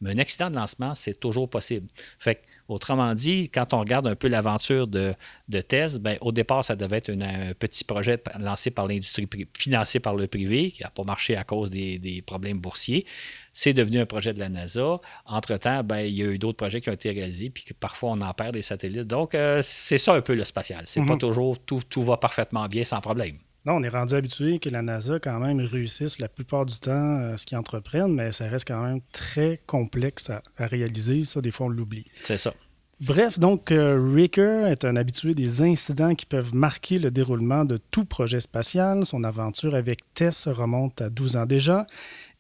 mais 0.02 0.12
un 0.12 0.18
accident 0.20 0.50
de 0.50 0.56
lancement, 0.56 0.96
c'est 0.96 1.20
toujours 1.20 1.50
possible. 1.50 1.88
Fait 2.20 2.42
Autrement 2.68 3.14
dit, 3.14 3.50
quand 3.54 3.74
on 3.74 3.80
regarde 3.80 4.08
un 4.08 4.16
peu 4.16 4.28
l'aventure 4.28 4.88
de, 4.88 5.14
de 5.50 5.98
ben, 6.00 6.18
au 6.22 6.32
départ, 6.32 6.64
ça 6.64 6.76
devait 6.76 6.98
être 6.98 7.12
un 7.12 7.54
petit 7.54 7.84
projet 7.84 8.20
lancé 8.40 8.72
par 8.72 8.88
l'industrie, 8.88 9.28
financé 9.56 10.00
par 10.00 10.16
le 10.16 10.26
privé, 10.26 10.72
qui 10.72 10.82
n'a 10.82 10.90
pas 10.90 11.04
marché 11.04 11.36
à 11.36 11.44
cause 11.44 11.70
des, 11.70 12.24
problèmes 12.26 12.58
boursiers. 12.58 13.06
C'est 13.54 13.74
devenu 13.74 14.00
un 14.00 14.08
projet 14.08 14.34
de 14.34 14.40
la 14.40 14.50
NASA. 14.50 15.00
Entre-temps, 15.28 15.84
ben, 15.84 16.00
il 16.00 16.16
y 16.16 16.24
a 16.24 16.26
eu 16.26 16.40
d'autres 16.40 16.58
projets 16.58 16.82
qui 16.82 16.90
ont 16.90 16.94
été 16.94 17.12
réalisés, 17.12 17.52
puis 17.52 17.64
que 17.64 17.74
parfois 17.74 18.12
on 18.12 18.22
en 18.22 18.34
perd 18.34 18.54
des 18.54 18.64
satellites. 18.64 19.08
Donc, 19.08 19.36
euh, 19.36 19.62
c'est 19.64 20.00
ça 20.00 20.16
un 20.16 20.22
peu 20.22 20.34
le 20.34 20.44
spatial. 20.44 20.82
C'est 20.86 21.06
pas 21.06 21.14
mhm. 21.14 21.20
toujours 21.20 21.60
tout, 21.64 21.82
tout 21.88 22.02
va 22.02 22.18
parfaitement 22.18 22.68
bien 22.68 22.84
sans 22.84 23.00
problème. 23.00 23.38
Non, 23.66 23.78
on 23.78 23.84
est 23.84 23.90
rendu 23.90 24.14
habitué 24.14 24.60
que 24.60 24.70
la 24.70 24.84
NASA, 24.84 25.20
quand 25.20 25.40
même, 25.40 25.60
réussisse 25.60 26.20
la 26.20 26.30
plupart 26.30 26.68
du 26.68 26.80
temps 26.80 26.92
euh, 26.92 27.36
ce 27.36 27.46
qu'ils 27.46 27.58
entreprennent, 27.58 28.14
mais 28.14 28.32
ça 28.32 28.48
reste 28.48 28.68
quand 28.68 28.84
même 28.84 29.02
très 29.12 29.60
complexe 29.66 30.30
à, 30.30 30.42
réaliser. 30.60 31.24
Ça, 31.24 31.42
des 31.42 31.50
fois, 31.50 31.66
on 31.66 31.70
l'oublie. 31.70 32.06
C'est 32.24 32.38
ça. 32.38 32.54
Bref, 33.02 33.40
donc, 33.40 33.72
euh, 33.72 34.00
Ricker 34.14 34.62
est 34.68 34.86
un 34.86 34.96
habitué 34.96 35.34
des 35.34 35.64
incidents 35.64 36.14
qui 36.14 36.26
peuvent 36.26 36.54
marquer 36.54 37.00
le 37.00 37.10
déroulement 37.12 37.66
de 37.66 37.78
tout 37.78 38.06
projet 38.06 38.40
spatial. 38.40 39.06
Son 39.06 39.24
aventure 39.24 39.76
avec 39.76 40.00
Tess 40.14 40.48
remonte 40.48 41.02
à 41.02 41.10
12 41.10 41.36
ans 41.36 41.46
déjà 41.46 41.88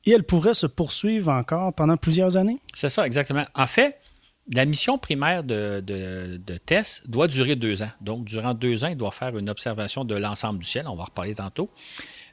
et 0.05 0.11
elle 0.11 0.23
pourrait 0.23 0.53
se 0.53 0.67
poursuivre 0.67 1.31
encore 1.31 1.73
pendant 1.73 1.97
plusieurs 1.97 2.37
années. 2.37 2.59
C'est 2.73 2.89
ça, 2.89 3.05
exactement. 3.05 3.45
En 3.55 3.67
fait, 3.67 3.97
la 4.53 4.65
mission 4.65 4.97
primaire 4.97 5.43
de, 5.43 6.39
Tess 6.65 7.01
doit 7.07 7.27
durer 7.27 7.55
deux 7.55 7.81
ans. 7.81 7.91
Donc, 8.01 8.25
durant 8.25 8.53
deux 8.53 8.83
ans, 8.83 8.89
il 8.89 8.97
doit 8.97 9.11
faire 9.11 9.37
une 9.37 9.49
observation 9.49 10.05
de 10.05 10.15
l'ensemble 10.15 10.59
du 10.59 10.65
ciel. 10.65 10.87
On 10.87 10.95
va 10.95 11.03
en 11.03 11.05
reparler 11.05 11.35
tantôt. 11.35 11.69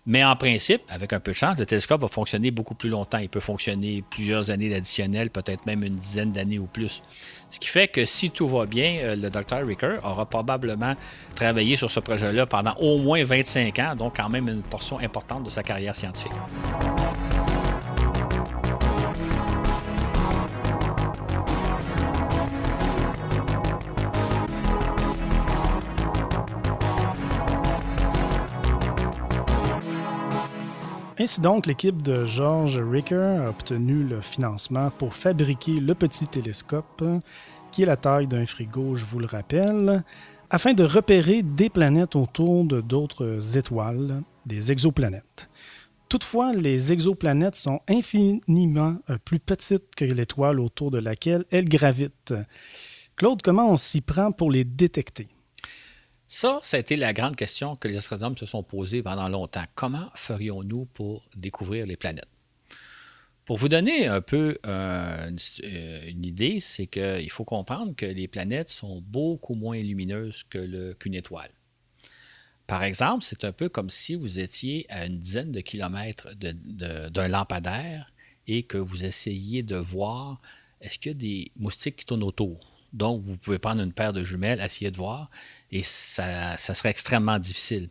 Mais 0.05 0.25
en 0.25 0.35
principe, 0.35 0.83
avec 0.89 1.13
un 1.13 1.21
peu 1.21 1.31
de 1.31 1.37
chance, 1.37 1.57
le 1.57 1.65
télescope 1.65 2.01
va 2.01 2.09
fonctionner 2.09 2.51
beaucoup 2.51 2.75
plus 2.75 2.89
longtemps. 2.89 3.19
Il 3.19 3.29
peut 3.29 3.41
fonctionner 3.41 4.03
plusieurs 4.11 4.51
années 4.51 4.75
additionnelles, 4.75 5.31
peut-être 5.31 5.65
même 5.65 5.85
une 5.85 5.95
dizaine 5.95 6.33
d'années 6.33 6.59
ou 6.59 6.67
plus. 6.67 7.03
Ce 7.51 7.61
qui 7.61 7.69
fait 7.69 7.87
que 7.87 8.05
si 8.05 8.31
tout 8.31 8.49
va 8.49 8.67
bien, 8.67 8.99
euh, 9.01 9.15
le 9.15 9.31
Dr. 9.31 9.65
Ricker 9.65 9.99
aura 10.03 10.27
probablement 10.27 10.97
travaillé 11.37 11.77
sur 11.77 11.89
ce 11.89 12.01
projet-là 12.01 12.47
pendant 12.47 12.75
au 12.81 12.99
moins 12.99 13.23
25 13.23 13.79
ans, 13.79 13.95
donc 13.95 14.17
quand 14.17 14.29
même 14.29 14.49
une 14.49 14.63
portion 14.63 14.99
importante 14.99 15.45
de 15.45 15.51
sa 15.51 15.63
carrière 15.63 15.95
scientifique. 15.95 16.33
Ainsi 31.23 31.41
donc, 31.41 31.67
l'équipe 31.67 32.03
de 32.03 32.25
George 32.25 32.81
Ricker 32.81 33.45
a 33.45 33.49
obtenu 33.49 34.03
le 34.03 34.21
financement 34.21 34.91
pour 34.91 35.15
fabriquer 35.15 35.79
le 35.79 35.95
petit 35.95 36.27
télescope, 36.27 37.05
qui 37.71 37.83
est 37.83 37.87
la 37.87 37.97
taille 37.97 38.27
d'un 38.27 38.45
frigo, 38.45 38.97
je 38.97 39.05
vous 39.05 39.21
le 39.21 39.27
rappelle, 39.27 40.03
afin 40.51 40.75
de 40.75 40.83
repérer 40.83 41.43
des 41.43 41.71
planètes 41.71 42.17
autour 42.17 42.65
de 42.65 42.81
d'autres 42.81 43.57
étoiles, 43.57 44.25
des 44.47 44.73
exoplanètes. 44.73 45.49
Toutefois, 46.09 46.55
les 46.55 46.93
exoplanètes 46.93 47.55
sont 47.55 47.79
infiniment 47.87 48.97
euh, 49.09 49.17
plus 49.25 49.39
petites 49.39 49.95
que 49.95 50.05
l'étoile 50.05 50.59
autour 50.59 50.91
de 50.91 50.99
laquelle 50.99 51.45
elles 51.53 51.69
gravitent. 51.69 52.35
Claude, 53.15 53.43
comment 53.43 53.71
on 53.71 53.77
s'y 53.77 54.01
prend 54.01 54.33
pour 54.33 54.51
les 54.51 54.65
détecter? 54.65 55.29
Ça, 56.35 56.61
ça 56.63 56.79
a 56.79 56.81
été 56.81 56.97
la 56.97 57.13
grande 57.13 57.37
question 57.37 57.77
que 57.77 57.89
les 57.89 57.99
astronomes 57.99 58.39
se 58.39 58.47
sont 58.47 58.63
posées 58.63 59.03
pendant 59.03 59.29
longtemps. 59.29 59.67
Comment 59.75 60.09
ferions-nous 60.15 60.87
pour 60.87 61.29
découvrir 61.37 61.85
les 61.85 61.99
planètes? 61.99 62.27
Pour 63.45 63.59
vous 63.59 63.69
donner 63.69 64.07
un 64.07 64.23
peu 64.23 64.57
euh, 64.67 65.31
une, 65.59 66.25
idée, 66.25 66.59
c'est 66.59 66.87
qu'il 66.87 67.29
faut 67.29 67.45
comprendre 67.45 67.95
que 67.95 68.07
les 68.07 68.29
planètes 68.29 68.71
sont 68.71 69.03
beaucoup 69.03 69.55
moins 69.55 69.79
lumineuses 69.79 70.45
qu'une 70.49 71.15
étoile. 71.15 71.51
Par 72.67 72.83
exemple, 72.83 73.25
c'est 73.25 73.45
un 73.45 73.53
peu 73.53 73.69
comme 73.69 73.91
si 73.91 74.15
vous 74.15 74.39
étiez 74.39 74.87
à 74.89 75.05
une 75.05 75.19
dizaine 75.19 75.53
de 75.53 75.61
kilomètres 75.61 76.35
d'un 76.35 77.29
lampadaire 77.29 78.11
et 78.47 78.63
que 78.63 78.79
vous 78.79 79.05
essayiez 79.05 79.63
de 79.63 79.77
voir 79.77 80.41
est-ce 80.81 80.99
qu'il 80.99 81.13
y 81.13 81.15
a 81.15 81.19
des 81.19 81.53
moustiques 81.57 81.97
qui 81.97 82.07
tournent 82.07 82.23
autour? 82.23 82.73
Donc, 82.93 83.23
vous 83.23 83.39
pouvez 83.39 83.59
prendre 83.59 83.83
une 83.83 83.93
paire 83.93 84.13
de 84.13 84.23
jumelles, 84.23 84.61
essayer 84.61 84.91
de 84.91 84.97
voir, 84.97 85.31
et 85.73 85.83
ça, 85.83 86.57
serait 86.59 86.91
extrêmement 86.91 87.39
difficile. 87.39 87.89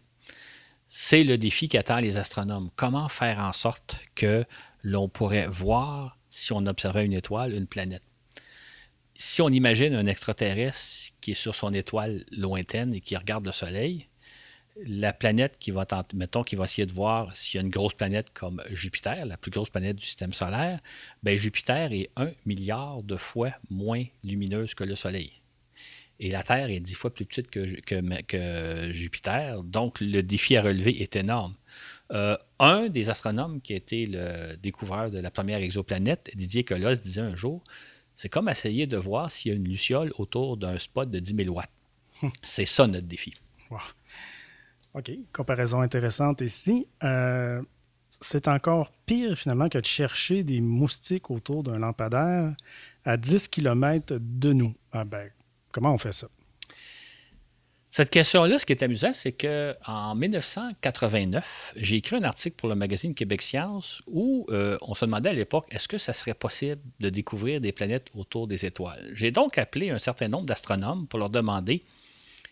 C'est 0.87 1.23
le 1.23 1.37
défi 1.37 1.67
qu'attend 1.67 1.97
les 1.97 2.17
astronomes. 2.17 2.69
Comment 2.75 3.09
faire 3.09 3.39
en 3.39 3.53
sorte 3.53 3.99
que 4.13 4.45
l'on 4.83 5.09
pourrait 5.09 5.47
voir, 5.47 6.17
si 6.29 6.53
on 6.53 6.65
observait 6.67 7.05
une 7.05 7.13
étoile, 7.13 7.53
une 7.53 7.67
planète? 7.67 8.03
Si 9.15 9.41
on 9.41 9.49
imagine 9.49 9.93
un 9.95 10.05
extraterrestre 10.05 11.13
qui 11.21 11.31
est 11.31 11.35
sur 11.35 11.55
son 11.55 11.73
étoile 11.73 12.25
lointaine 12.31 12.93
et 12.93 13.01
qui 13.01 13.15
regarde 13.17 13.45
le 13.45 13.51
Soleil, 13.51 14.07
la 14.77 15.13
planète 15.13 15.57
qui 15.59 15.71
va 15.71 15.85
mettons, 16.13 16.43
qui 16.43 16.55
va 16.55 16.65
essayer 16.65 16.85
de 16.85 16.93
voir 16.93 17.35
s'il 17.35 17.59
y 17.59 17.61
a 17.61 17.65
une 17.65 17.71
grosse 17.71 17.93
planète 17.93 18.31
comme 18.33 18.63
Jupiter, 18.71 19.25
la 19.25 19.37
plus 19.37 19.51
grosse 19.51 19.69
planète 19.69 19.97
du 19.97 20.05
système 20.05 20.33
solaire, 20.33 20.79
ben 21.23 21.37
Jupiter 21.37 21.91
est 21.91 22.09
un 22.15 22.31
milliard 22.45 23.03
de 23.03 23.17
fois 23.17 23.51
moins 23.69 24.03
lumineuse 24.23 24.73
que 24.73 24.83
le 24.83 24.95
Soleil. 24.95 25.40
Et 26.23 26.29
la 26.29 26.43
Terre 26.43 26.69
est 26.69 26.79
dix 26.79 26.93
fois 26.93 27.13
plus 27.13 27.25
petite 27.25 27.49
que, 27.49 28.21
que, 28.21 28.91
Jupiter, 28.91 29.63
donc 29.63 29.99
le 29.99 30.21
défi 30.21 30.55
à 30.55 30.61
relever 30.61 31.01
est 31.01 31.15
énorme. 31.15 31.55
Euh, 32.11 32.37
un 32.59 32.89
des 32.89 33.09
astronomes 33.09 33.59
qui 33.59 33.73
a 33.73 33.75
été 33.75 34.05
le 34.05 34.55
découvreur 34.55 35.09
de 35.09 35.19
la 35.19 35.31
première 35.31 35.59
exoplanète, 35.61 36.29
Didier 36.35 36.63
Colossus, 36.63 37.01
disait 37.01 37.21
un 37.21 37.35
jour 37.35 37.63
c'est 38.13 38.29
comme 38.29 38.49
essayer 38.49 38.85
de 38.85 38.97
voir 38.97 39.31
s'il 39.31 39.51
y 39.51 39.53
a 39.53 39.57
une 39.57 39.67
luciole 39.67 40.11
autour 40.19 40.55
d'un 40.55 40.77
spot 40.77 41.09
de 41.09 41.17
10 41.17 41.43
000 41.43 41.55
watts. 41.55 41.71
c'est 42.43 42.65
ça 42.65 42.85
notre 42.85 43.07
défi. 43.07 43.33
OK, 44.93 45.11
comparaison 45.33 45.79
intéressante 45.79 46.41
ici. 46.41 46.85
Euh, 47.03 47.63
c'est 48.19 48.47
encore 48.47 48.91
pire 49.07 49.35
finalement 49.35 49.69
que 49.69 49.79
de 49.79 49.85
chercher 49.85 50.43
des 50.43 50.61
moustiques 50.61 51.31
autour 51.31 51.63
d'un 51.63 51.79
lampadaire 51.79 52.53
à 53.05 53.17
10 53.17 53.47
km 53.47 54.17
de 54.19 54.53
nous. 54.53 54.75
Ah 54.91 55.03
ben, 55.03 55.31
comment 55.71 55.93
on 55.93 55.97
fait 55.97 56.13
ça? 56.13 56.27
Cette 57.93 58.09
question-là, 58.09 58.57
ce 58.57 58.65
qui 58.65 58.71
est 58.71 58.83
amusant, 58.83 59.11
c'est 59.13 59.33
qu'en 59.33 60.15
1989, 60.15 61.73
j'ai 61.75 61.97
écrit 61.97 62.15
un 62.15 62.23
article 62.23 62.55
pour 62.55 62.69
le 62.69 62.75
magazine 62.75 63.13
Québec 63.13 63.41
Science 63.41 64.01
où 64.07 64.45
euh, 64.49 64.77
on 64.81 64.95
se 64.95 65.03
demandait 65.03 65.27
à 65.27 65.33
l'époque 65.33 65.65
est-ce 65.71 65.89
que 65.89 65.97
ça 65.97 66.13
serait 66.13 66.33
possible 66.33 66.81
de 67.01 67.09
découvrir 67.09 67.59
des 67.59 67.73
planètes 67.73 68.07
autour 68.15 68.47
des 68.47 68.65
étoiles? 68.65 69.11
J'ai 69.13 69.31
donc 69.31 69.57
appelé 69.57 69.89
un 69.89 69.97
certain 69.97 70.29
nombre 70.29 70.45
d'astronomes 70.45 71.05
pour 71.07 71.19
leur 71.19 71.29
demander 71.29 71.83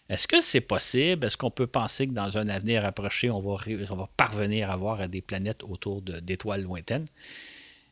est-ce 0.10 0.28
que 0.28 0.42
c'est 0.42 0.60
possible? 0.60 1.26
Est-ce 1.26 1.38
qu'on 1.38 1.52
peut 1.52 1.68
penser 1.68 2.08
que 2.08 2.14
dans 2.14 2.38
un 2.38 2.50
avenir 2.50 2.84
approché, 2.84 3.30
on 3.30 3.40
va, 3.40 3.58
on 3.92 3.96
va 3.96 4.10
parvenir 4.18 4.72
à 4.72 4.76
voir 4.76 5.08
des 5.08 5.22
planètes 5.22 5.64
autour 5.64 6.02
d'étoiles 6.02 6.64
lointaines? 6.64 7.08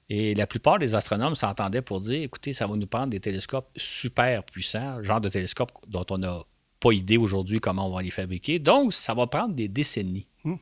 Et 0.10 0.34
la 0.36 0.48
plupart 0.48 0.80
des 0.80 0.96
astronomes 0.96 1.36
s'entendaient 1.36 1.82
pour 1.82 2.00
dire, 2.00 2.24
écoutez, 2.24 2.54
ça 2.54 2.66
va 2.66 2.76
nous 2.76 2.88
prendre 2.88 3.08
des 3.08 3.20
télescopes 3.20 3.70
super 3.76 4.44
puissants, 4.44 5.04
genre 5.04 5.20
de 5.20 5.30
télescopes 5.30 5.72
dont 5.88 6.06
on 6.10 6.18
n'a 6.18 6.44
pas 6.80 6.92
idée 6.94 7.18
aujourd'hui 7.18 7.60
comment 7.60 7.88
on 7.88 7.96
va 7.96 8.02
les 8.02 8.12
fabriquer. 8.12 8.60
Donc, 8.60 8.94
ça 8.94 9.14
va 9.14 9.28
prendre 9.28 9.54
des 9.54 9.68
décennies. 9.68 10.28
Hmm. 10.44 10.56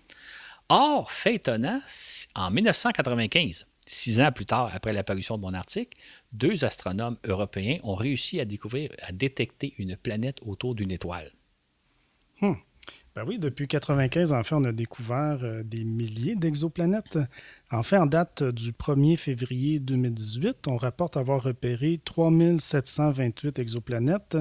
Or, 0.69 1.11
fait 1.11 1.35
étonnant, 1.35 1.79
en 2.33 2.49
1995, 2.49 3.67
six 3.85 4.19
ans 4.19 4.31
plus 4.31 4.47
tard, 4.47 4.71
après 4.73 4.93
l'apparition 4.93 5.37
de 5.37 5.41
mon 5.41 5.53
article, 5.53 5.95
deux 6.31 6.65
astronomes 6.65 7.17
européens 7.23 7.77
ont 7.83 7.93
réussi 7.93 8.39
à 8.39 8.45
découvrir, 8.45 8.91
à 9.03 9.11
détecter 9.11 9.75
une 9.77 9.95
planète 9.95 10.39
autour 10.41 10.73
d'une 10.73 10.91
étoile. 10.91 11.31
Hmm. 12.41 12.53
Ben 13.15 13.23
oui, 13.25 13.39
depuis 13.39 13.63
1995, 13.63 14.33
en 14.33 14.41
on 14.57 14.65
a 14.65 14.73
découvert 14.73 15.39
euh, 15.43 15.63
des 15.63 15.85
milliers 15.85 16.35
d'exoplanètes. 16.35 17.17
En 17.71 17.81
fait, 17.81 17.97
en 17.97 18.07
date 18.07 18.43
du 18.43 18.73
1er 18.73 19.15
février 19.15 19.79
2018, 19.79 20.67
on 20.67 20.75
rapporte 20.75 21.15
avoir 21.15 21.41
repéré 21.41 22.01
3728 22.03 23.57
exoplanètes 23.59 24.37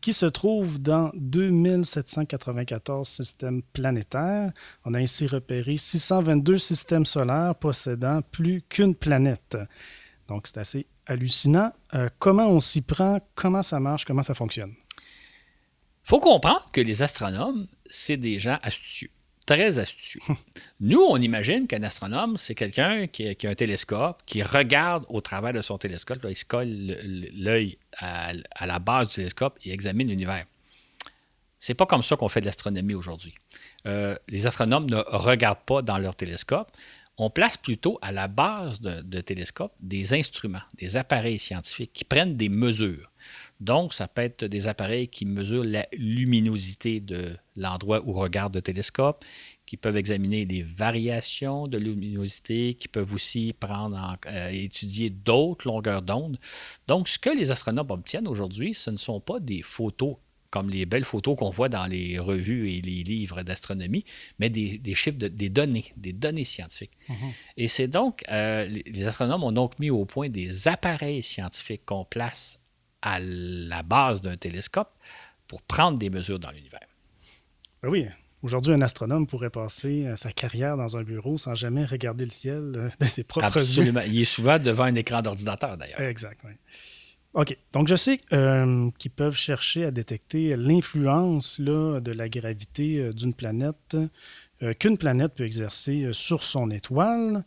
qui 0.00 0.14
se 0.14 0.24
trouvent 0.24 0.80
dans 0.80 1.10
2794 1.16 3.06
systèmes 3.06 3.60
planétaires. 3.74 4.52
On 4.86 4.94
a 4.94 5.00
ainsi 5.00 5.26
repéré 5.26 5.76
622 5.76 6.56
systèmes 6.56 7.04
solaires 7.04 7.54
possédant 7.54 8.22
plus 8.22 8.62
qu'une 8.62 8.94
planète. 8.94 9.58
Donc, 10.28 10.46
c'est 10.46 10.56
assez 10.56 10.86
hallucinant. 11.04 11.72
Euh, 11.92 12.08
comment 12.18 12.48
on 12.48 12.62
s'y 12.62 12.80
prend? 12.80 13.20
Comment 13.34 13.62
ça 13.62 13.80
marche? 13.80 14.06
Comment 14.06 14.22
ça 14.22 14.34
fonctionne? 14.34 14.72
Faut 16.04 16.20
comprendre 16.20 16.66
que 16.70 16.82
les 16.82 17.02
astronomes, 17.02 17.66
c'est 17.94 18.16
des 18.16 18.38
gens 18.38 18.58
astucieux, 18.62 19.10
très 19.46 19.78
astucieux. 19.78 20.20
Nous, 20.80 21.00
on 21.00 21.16
imagine 21.16 21.66
qu'un 21.66 21.82
astronome, 21.82 22.36
c'est 22.36 22.54
quelqu'un 22.54 23.06
qui, 23.06 23.28
a 23.28 23.50
un 23.50 23.54
télescope, 23.54 24.22
qui 24.26 24.42
regarde 24.42 25.04
au 25.08 25.20
travers 25.20 25.52
de 25.52 25.62
son 25.62 25.78
télescope, 25.78 26.18
il 26.28 26.36
se 26.36 26.44
colle 26.44 26.68
l'œil 26.68 27.78
à, 27.98 28.32
la 28.66 28.78
base 28.78 29.08
du 29.08 29.14
télescope 29.14 29.58
et 29.64 29.72
examine 29.72 30.08
l'univers. 30.08 30.44
C'est 31.60 31.74
pas 31.74 31.86
comme 31.86 32.02
ça 32.02 32.16
qu'on 32.16 32.28
fait 32.28 32.42
de 32.42 32.46
l'astronomie 32.46 32.94
aujourd'hui. 32.94 33.34
Euh, 33.86 34.16
les 34.28 34.46
astronomes 34.46 34.90
ne 34.90 35.02
regardent 35.06 35.64
pas 35.64 35.80
dans 35.80 35.96
leur 35.96 36.14
télescope. 36.14 36.70
On 37.16 37.30
place 37.30 37.56
plutôt 37.56 37.98
à 38.02 38.12
la 38.12 38.28
base 38.28 38.80
de, 38.80 39.00
de 39.00 39.20
télescopes 39.20 39.72
des 39.80 40.12
instruments, 40.12 40.62
des 40.74 40.96
appareils 40.96 41.38
scientifiques 41.38 41.92
qui 41.92 42.04
prennent 42.04 42.36
des 42.36 42.48
mesures. 42.48 43.10
Donc, 43.60 43.94
ça 43.94 44.08
peut 44.08 44.22
être 44.22 44.44
des 44.44 44.66
appareils 44.66 45.08
qui 45.08 45.24
mesurent 45.24 45.64
la 45.64 45.86
luminosité 45.92 47.00
de 47.00 47.36
l'endroit 47.56 48.02
où 48.04 48.12
regarde 48.12 48.54
le 48.54 48.62
télescope, 48.62 49.24
qui 49.64 49.76
peuvent 49.76 49.96
examiner 49.96 50.44
des 50.44 50.62
variations 50.62 51.66
de 51.68 51.78
luminosité, 51.78 52.74
qui 52.74 52.88
peuvent 52.88 53.14
aussi 53.14 53.52
prendre 53.52 53.96
en, 53.96 54.16
euh, 54.26 54.50
étudier 54.50 55.10
d'autres 55.10 55.66
longueurs 55.66 56.02
d'onde. 56.02 56.38
Donc, 56.88 57.08
ce 57.08 57.18
que 57.18 57.30
les 57.30 57.50
astronomes 57.50 57.90
obtiennent 57.90 58.28
aujourd'hui, 58.28 58.74
ce 58.74 58.90
ne 58.90 58.96
sont 58.96 59.20
pas 59.20 59.40
des 59.40 59.62
photos 59.62 60.16
comme 60.50 60.70
les 60.70 60.86
belles 60.86 61.04
photos 61.04 61.36
qu'on 61.36 61.50
voit 61.50 61.68
dans 61.68 61.86
les 61.86 62.16
revues 62.16 62.70
et 62.70 62.80
les 62.80 63.02
livres 63.02 63.42
d'astronomie, 63.42 64.04
mais 64.38 64.50
des, 64.50 64.80
chiffres, 64.94 65.18
des 65.18 65.48
données, 65.48 65.86
des 65.96 66.12
données 66.12 66.44
scientifiques. 66.44 66.96
Mm-hmm. 67.08 67.32
Et 67.56 67.66
c'est 67.66 67.88
donc, 67.88 68.22
euh, 68.30 68.64
les 68.66 69.04
astronomes 69.04 69.42
ont 69.42 69.50
donc 69.50 69.80
mis 69.80 69.90
au 69.90 70.04
point 70.04 70.28
des 70.28 70.68
appareils 70.68 71.24
scientifiques 71.24 71.84
qu'on 71.84 72.04
place 72.04 72.60
à 73.04 73.20
la 73.20 73.82
base 73.82 74.22
d'un 74.22 74.36
télescope 74.36 74.92
pour 75.46 75.62
prendre 75.62 75.98
des 75.98 76.10
mesures 76.10 76.40
dans 76.40 76.50
l'univers. 76.50 76.88
Ben 77.82 77.90
oui, 77.90 78.08
Aujourd'hui, 78.44 78.74
un 78.74 78.82
astronome 78.82 79.26
pourrait 79.26 79.48
passer 79.48 80.06
euh, 80.06 80.16
sa 80.16 80.30
carrière 80.30 80.76
dans 80.76 80.98
un 80.98 81.02
bureau 81.02 81.38
sans 81.38 81.54
jamais 81.54 81.86
regarder 81.86 82.26
le 82.26 82.30
ciel 82.30 82.74
euh, 82.76 82.90
de 83.00 83.06
ses 83.06 83.24
propres 83.24 83.46
Absolument. 83.46 84.02
Il 84.06 84.20
est 84.20 84.26
souvent 84.26 84.58
devant 84.62 84.82
un 84.82 84.94
écran 84.96 85.22
d'ordinateur, 85.22 85.78
d'ailleurs. 85.78 85.98
Exact, 86.02 86.38
oui. 86.44 86.50
OK. 87.32 87.56
Donc, 87.72 87.88
je 87.88 87.96
sais 87.96 88.20
euh, 88.34 88.90
qu'ils 88.98 89.12
peuvent 89.12 89.34
chercher 89.34 89.86
à 89.86 89.90
détecter 89.90 90.56
l'influence 90.56 91.58
de 91.58 92.12
la 92.12 92.28
gravité 92.28 93.10
d'une 93.14 93.32
planète 93.32 93.96
qu'une 94.78 94.98
planète 94.98 95.34
peut 95.34 95.44
exercer 95.44 96.10
sur 96.12 96.42
son 96.42 96.70
étoile. 96.70 97.44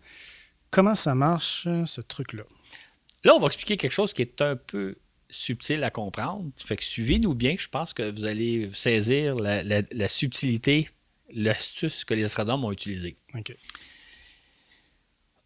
Comment 0.72 0.96
ça 0.96 1.16
marche, 1.16 1.68
ce 1.86 2.02
truc-là? 2.02 2.44
Là, 3.24 3.34
on 3.36 3.40
va 3.40 3.48
expliquer 3.48 3.78
quelque 3.78 3.94
chose 3.94 4.14
qui 4.14 4.24
est 4.24 4.42
un 4.42 4.56
peu 4.56 4.96
subtil 5.30 5.84
à 5.84 5.90
comprendre. 5.90 6.50
Fait 6.56 6.78
que 6.78 6.84
suivez-nous 6.84 7.34
bien, 7.34 7.56
je 7.58 7.68
pense 7.68 7.94
que 7.94 8.12
vous 8.12 8.26
allez 8.26 8.70
saisir 8.74 9.36
la, 9.36 10.08
subtilité, 10.08 10.90
l'astuce 11.34 12.06
que 12.06 12.14
les 12.14 12.24
astronomes 12.24 12.64
ont 12.66 12.72
utilisée. 12.72 13.18
Il 13.36 13.56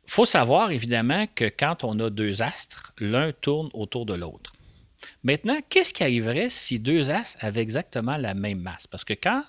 faut 0.08 0.26
savoir 0.26 0.72
évidemment 0.72 1.26
que 1.34 1.46
quand 1.46 1.84
on 1.84 2.00
a 2.00 2.10
deux 2.10 2.42
astres, 2.42 2.94
l'un 3.00 3.32
tourne 3.32 3.70
autour 3.74 4.06
de 4.06 4.14
l'autre. 4.14 4.54
Maintenant, 5.24 5.60
qu'est-ce 5.70 5.94
qui 5.94 6.04
arriverait 6.04 6.50
si 6.50 6.80
deux 6.80 7.10
astres 7.10 7.38
avaient 7.42 7.62
exactement 7.62 8.18
la 8.18 8.34
même 8.34 8.60
masse? 8.60 8.88
Parce 8.88 9.04
que 9.04 9.14
quand, 9.14 9.44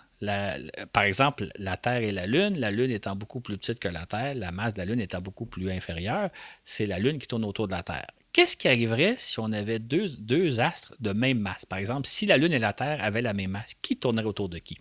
par 0.92 1.02
exemple, 1.02 1.48
la 1.56 1.76
Terre 1.76 2.02
et 2.02 2.12
la 2.12 2.26
Lune, 2.26 2.58
la 2.58 2.70
Lune 2.70 2.90
étant 2.90 3.16
beaucoup 3.16 3.40
plus 3.40 3.58
petite 3.58 3.78
que 3.78 3.88
la 3.88 4.06
Terre, 4.06 4.34
la 4.34 4.52
masse 4.52 4.72
de 4.74 4.78
la 4.78 4.84
Lune 4.86 5.00
étant 5.00 5.20
beaucoup 5.20 5.46
plus 5.46 5.70
inférieure, 5.70 6.30
c'est 6.64 6.86
la 6.86 6.98
Lune 6.98 7.18
qui 7.18 7.26
tourne 7.26 7.44
autour 7.44 7.66
de 7.66 7.72
la 7.72 7.82
Terre. 7.82 8.06
Qu'est-ce 8.32 8.56
qui 8.56 8.66
arriverait 8.66 9.16
si 9.18 9.38
on 9.40 9.52
avait 9.52 9.78
deux, 9.78 10.08
deux, 10.08 10.58
astres 10.58 10.94
de 11.00 11.12
même 11.12 11.38
masse? 11.38 11.66
Par 11.66 11.78
exemple, 11.78 12.06
si 12.06 12.24
la 12.24 12.38
Lune 12.38 12.52
et 12.54 12.58
la 12.58 12.72
Terre 12.72 13.02
avaient 13.04 13.20
la 13.20 13.34
même 13.34 13.50
masse, 13.50 13.74
qui 13.82 13.96
tournerait 13.96 14.24
autour 14.24 14.48
de 14.48 14.58
qui? 14.58 14.78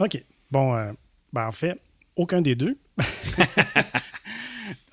OK. 0.00 0.22
Bon, 0.50 0.74
euh, 0.74 0.92
ben 1.32 1.46
en 1.46 1.52
fait, 1.52 1.80
aucun 2.16 2.42
des 2.42 2.54
deux. 2.54 2.76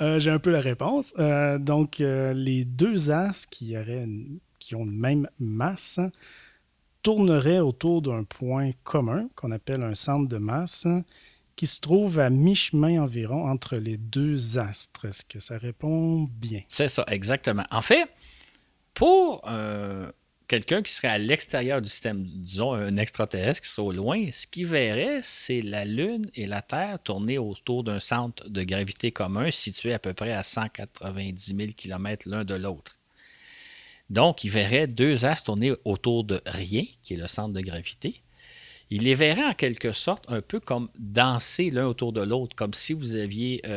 Euh, 0.02 0.20
j'ai 0.20 0.32
un 0.32 0.40
peu 0.40 0.50
la 0.50 0.62
réponse. 0.62 1.14
Euh, 1.20 1.58
donc, 1.58 2.00
les 2.00 2.66
deux 2.66 3.12
astres 3.12 3.50
qui, 3.50 3.78
auraient 3.78 4.08
qui 4.58 4.76
ont 4.76 4.86
la 4.86 4.92
même 4.92 5.28
masse 5.40 6.00
tourneraient 7.04 7.60
autour 7.60 8.02
d'un 8.02 8.24
point 8.24 8.72
commun 8.84 9.30
qu'on 9.36 9.52
appelle 9.52 9.84
un 9.84 9.96
centre 9.96 10.28
de 10.28 10.38
masse 10.38 10.88
qui 11.60 11.68
se 11.68 11.82
trouve 11.82 12.20
à 12.20 12.30
mi-chemin 12.30 13.04
environ 13.04 13.46
entre 13.46 13.76
les 13.76 13.98
deux 13.98 14.58
astres. 14.58 15.04
Est-ce 15.04 15.26
que 15.26 15.42
ça 15.42 15.58
répond 15.58 16.30
bien? 16.40 16.62
C'est 16.70 16.88
ça, 16.88 17.04
exactement. 17.10 17.66
En 17.70 17.82
fait, 17.82 18.10
pour 18.94 19.42
euh, 19.46 20.10
quelqu'un 20.48 20.82
qui 20.82 20.94
serait 20.94 21.10
à 21.10 21.18
l'extérieur 21.18 21.82
du 21.82 21.90
système, 21.90 22.24
disons 22.24 22.72
un 22.72 22.96
extraterrestre 22.96 23.60
qui 23.60 23.68
serait 23.68 23.82
au 23.82 23.92
loin, 23.92 24.32
ce 24.32 24.48
qu'il 24.48 24.68
verrait, 24.68 25.20
c'est 25.22 25.60
la 25.60 25.84
Lune 25.84 26.32
et 26.34 26.46
la 26.46 26.62
Terre 26.62 26.98
tourner 27.04 27.38
autour 27.38 27.84
d'un 27.84 28.00
centre 28.00 28.48
de 28.48 28.64
gravité 28.64 29.12
commun 29.12 29.52
situé 29.52 29.92
à 29.92 30.00
peu 30.00 30.14
près 30.14 30.32
à 30.32 30.44
190 30.44 31.56
000 31.58 31.72
km 31.76 32.30
l'un 32.30 32.46
de 32.46 32.56
l'autre. 32.56 32.98
Donc, 34.10 34.46
il 34.46 34.50
verrait 34.50 34.88
deux 34.88 35.26
astres 35.26 35.48
tourner 35.48 35.74
autour 35.84 36.24
de 36.24 36.42
rien, 36.46 36.86
qui 37.04 37.16
est 37.16 37.18
le 37.18 37.28
centre 37.28 37.54
de 37.54 37.60
gravité, 37.60 38.22
il 38.92 39.04
les 39.04 39.16
verrait 39.16 39.46
en 39.46 39.54
quelque 39.54 39.92
sorte 39.92 40.26
un 40.30 40.42
peu 40.42 40.60
comme 40.60 40.90
danser 40.98 41.70
l'un 41.70 41.86
autour 41.86 42.12
de 42.12 42.22
l'autre, 42.22 42.56
comme 42.56 42.74
si 42.74 42.94
vous 42.94 43.16
aviez 43.16 43.62
euh, 43.66 43.70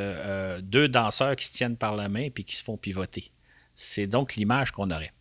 euh, 0.56 0.60
deux 0.62 0.88
danseurs 0.88 1.36
qui 1.36 1.46
se 1.46 1.52
tiennent 1.52 1.76
par 1.76 1.96
la 1.96 2.08
main 2.08 2.28
et 2.34 2.44
qui 2.44 2.56
se 2.56 2.64
font 2.64 2.78
pivoter. 2.78 3.30
C'est 3.74 4.06
donc 4.06 4.36
l'image 4.36 4.70
qu'on 4.70 4.90
aurait. 4.90 5.12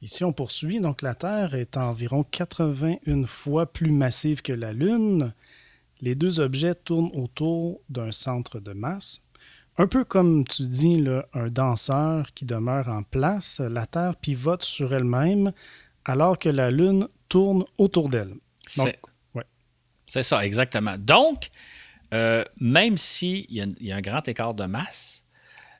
Ici, 0.00 0.22
on 0.22 0.32
poursuit. 0.32 0.78
Donc, 0.80 1.02
la 1.02 1.14
Terre 1.14 1.54
est 1.54 1.76
environ 1.76 2.24
81 2.24 3.24
fois 3.24 3.72
plus 3.72 3.90
massive 3.90 4.42
que 4.42 4.52
la 4.52 4.72
Lune. 4.72 5.32
Les 6.00 6.14
deux 6.14 6.40
objets 6.40 6.74
tournent 6.74 7.10
autour 7.14 7.80
d'un 7.88 8.12
centre 8.12 8.60
de 8.60 8.72
masse. 8.72 9.22
Un 9.76 9.88
peu 9.88 10.04
comme 10.04 10.44
tu 10.44 10.68
dis, 10.68 11.04
un 11.32 11.48
danseur 11.48 12.32
qui 12.34 12.44
demeure 12.44 12.88
en 12.88 13.02
place, 13.02 13.58
la 13.60 13.86
Terre 13.86 14.14
pivote 14.14 14.62
sur 14.62 14.94
elle-même 14.94 15.52
alors 16.04 16.38
que 16.38 16.48
la 16.48 16.70
Lune 16.70 17.08
tourne 17.28 17.64
autour 17.78 18.08
d'elle. 18.08 18.34
C'est 20.06 20.22
ça, 20.22 20.44
exactement. 20.44 20.96
Donc, 20.98 21.50
euh, 22.12 22.44
même 22.60 22.98
s'il 22.98 23.46
y, 23.50 23.64
y, 23.80 23.92
a 23.92 23.96
un 23.96 24.00
grand 24.00 24.26
écart 24.28 24.54
de 24.54 24.66
masse, 24.66 25.24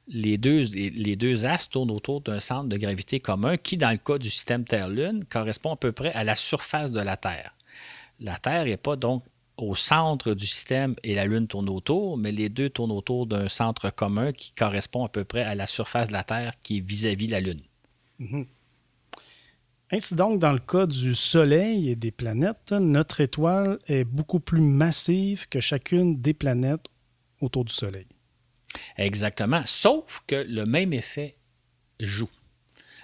les 0.08 0.38
deux, 0.38 0.62
les, 0.62 1.16
deux 1.16 1.46
astres 1.46 1.70
tournent 1.70 1.90
autour 1.90 2.20
d'un 2.20 2.40
centre 2.40 2.68
de 2.68 2.76
gravité 2.76 3.20
commun 3.20 3.56
qui, 3.56 3.76
dans 3.76 3.90
le 3.90 3.96
cas 3.96 4.18
du 4.18 4.30
système 4.30 4.64
Terre-Lune, 4.64 5.24
correspond 5.30 5.72
à 5.72 5.76
peu 5.76 5.92
près 5.92 6.12
à 6.12 6.24
la 6.24 6.36
surface 6.36 6.90
de 6.90 7.00
la 7.00 7.16
Terre. 7.16 7.54
La 8.20 8.36
Terre 8.38 8.66
n'est 8.66 8.76
pas 8.76 8.96
donc 8.96 9.24
au 9.56 9.74
centre 9.74 10.34
du 10.34 10.46
système 10.46 10.94
et 11.04 11.14
la 11.14 11.26
Lune 11.26 11.46
tourne 11.46 11.68
autour, 11.68 12.18
mais 12.18 12.32
les 12.32 12.48
deux 12.48 12.68
tournent 12.68 12.92
autour 12.92 13.26
d'un 13.26 13.48
centre 13.48 13.90
commun 13.90 14.32
qui 14.32 14.52
correspond 14.52 15.04
à 15.04 15.08
peu 15.08 15.24
près 15.24 15.42
à 15.42 15.54
la 15.54 15.66
surface 15.66 16.08
de 16.08 16.12
la 16.12 16.24
Terre 16.24 16.54
qui 16.62 16.78
est 16.78 16.80
vis-à-vis 16.80 17.28
la 17.28 17.40
Lune. 17.40 17.62
Mm-hmm. 18.20 18.46
Ainsi 19.94 20.16
donc, 20.16 20.40
dans 20.40 20.52
le 20.52 20.58
cas 20.58 20.86
du 20.86 21.14
Soleil 21.14 21.88
et 21.88 21.94
des 21.94 22.10
planètes, 22.10 22.72
notre 22.72 23.20
étoile 23.20 23.78
est 23.86 24.02
beaucoup 24.02 24.40
plus 24.40 24.60
massive 24.60 25.48
que 25.48 25.60
chacune 25.60 26.20
des 26.20 26.34
planètes 26.34 26.86
autour 27.40 27.64
du 27.64 27.72
Soleil. 27.72 28.08
Exactement, 28.98 29.62
sauf 29.64 30.20
que 30.26 30.34
le 30.48 30.66
même 30.66 30.92
effet 30.92 31.36
joue. 32.00 32.30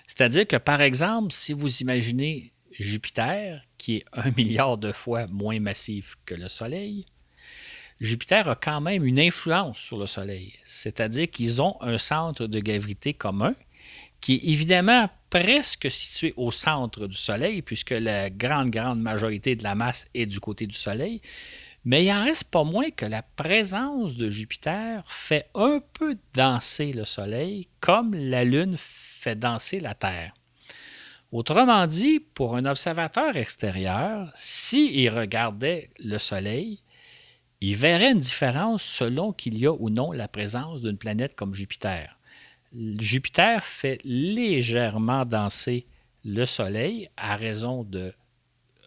C'est-à-dire 0.08 0.48
que, 0.48 0.56
par 0.56 0.80
exemple, 0.80 1.32
si 1.32 1.52
vous 1.52 1.80
imaginez 1.80 2.52
Jupiter, 2.72 3.64
qui 3.78 3.98
est 3.98 4.04
un 4.12 4.32
milliard 4.32 4.76
de 4.76 4.90
fois 4.90 5.28
moins 5.28 5.60
massif 5.60 6.16
que 6.26 6.34
le 6.34 6.48
Soleil, 6.48 7.06
Jupiter 8.00 8.48
a 8.48 8.56
quand 8.56 8.80
même 8.80 9.04
une 9.04 9.20
influence 9.20 9.78
sur 9.78 9.96
le 9.96 10.08
Soleil. 10.08 10.54
C'est-à-dire 10.64 11.30
qu'ils 11.30 11.62
ont 11.62 11.80
un 11.82 11.98
centre 11.98 12.48
de 12.48 12.58
gravité 12.58 13.14
commun 13.14 13.54
qui 14.20 14.34
est 14.34 14.44
évidemment 14.50 15.08
presque 15.30 15.90
situé 15.90 16.34
au 16.36 16.50
centre 16.50 17.06
du 17.06 17.16
Soleil, 17.16 17.62
puisque 17.62 17.90
la 17.90 18.28
grande, 18.28 18.70
grande 18.70 19.00
majorité 19.00 19.54
de 19.56 19.62
la 19.62 19.74
masse 19.74 20.08
est 20.12 20.26
du 20.26 20.40
côté 20.40 20.66
du 20.66 20.74
Soleil. 20.74 21.22
Mais 21.84 22.04
il 22.04 22.12
en 22.12 22.24
reste 22.24 22.44
pas 22.44 22.64
moins 22.64 22.90
que 22.90 23.06
la 23.06 23.22
présence 23.22 24.16
de 24.16 24.28
Jupiter 24.28 25.02
fait 25.06 25.48
un 25.54 25.80
peu 25.94 26.18
danser 26.34 26.92
le 26.92 27.06
Soleil, 27.06 27.68
comme 27.80 28.14
la 28.14 28.44
Lune 28.44 28.76
fait 28.76 29.36
danser 29.36 29.80
la 29.80 29.94
Terre. 29.94 30.34
Autrement 31.32 31.86
dit, 31.86 32.18
pour 32.18 32.56
un 32.56 32.66
observateur 32.66 33.36
extérieur, 33.36 34.30
s'il 34.34 35.08
regardait 35.10 35.90
le 36.00 36.18
Soleil, 36.18 36.80
il 37.60 37.76
verrait 37.76 38.12
une 38.12 38.18
différence 38.18 38.82
selon 38.82 39.32
qu'il 39.32 39.56
y 39.56 39.66
a 39.66 39.72
ou 39.72 39.90
non 39.90 40.12
la 40.12 40.28
présence 40.28 40.80
d'une 40.82 40.98
planète 40.98 41.36
comme 41.36 41.54
Jupiter. 41.54 42.18
Jupiter 42.72 43.64
fait 43.64 43.98
légèrement 44.04 45.24
danser 45.24 45.86
le 46.24 46.44
Soleil 46.44 47.10
à 47.16 47.36
raison 47.36 47.82
de, 47.82 48.12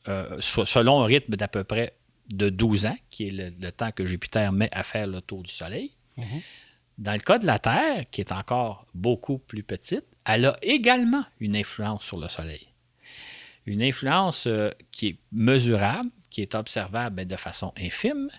euh, 0.07 0.39
selon 0.39 1.01
un 1.01 1.05
rythme 1.05 1.35
d'à 1.35 1.47
peu 1.47 1.63
près 1.63 1.95
de 2.33 2.49
12 2.49 2.85
ans, 2.85 2.97
qui 3.09 3.27
est 3.27 3.53
le, 3.59 3.71
temps 3.71 3.91
que 3.91 4.05
Jupiter 4.05 4.51
met 4.51 4.69
à 4.71 4.83
faire 4.83 5.07
le 5.07 5.21
tour 5.21 5.43
du 5.43 5.51
Soleil. 5.51 5.91
Mhm. 6.17 6.25
Dans 6.99 7.13
le 7.13 7.19
cas 7.19 7.39
de 7.39 7.45
la 7.45 7.59
Terre, 7.59 8.05
qui 8.11 8.21
est 8.21 8.31
encore 8.31 8.85
beaucoup 8.93 9.39
plus 9.39 9.63
petite, 9.63 10.05
elle 10.25 10.45
a 10.45 10.57
également 10.61 11.25
une 11.39 11.55
influence 11.55 12.03
sur 12.03 12.17
le 12.17 12.27
Soleil. 12.27 12.67
Une 13.65 13.81
influence 13.81 14.45
euh, 14.47 14.71
qui 14.91 15.07
est 15.07 15.17
mesurable, 15.31 16.09
qui 16.33 16.41
est 16.41 16.55
observable 16.55 17.25
de 17.25 17.35
façon 17.35 17.73
infime, 17.77 18.31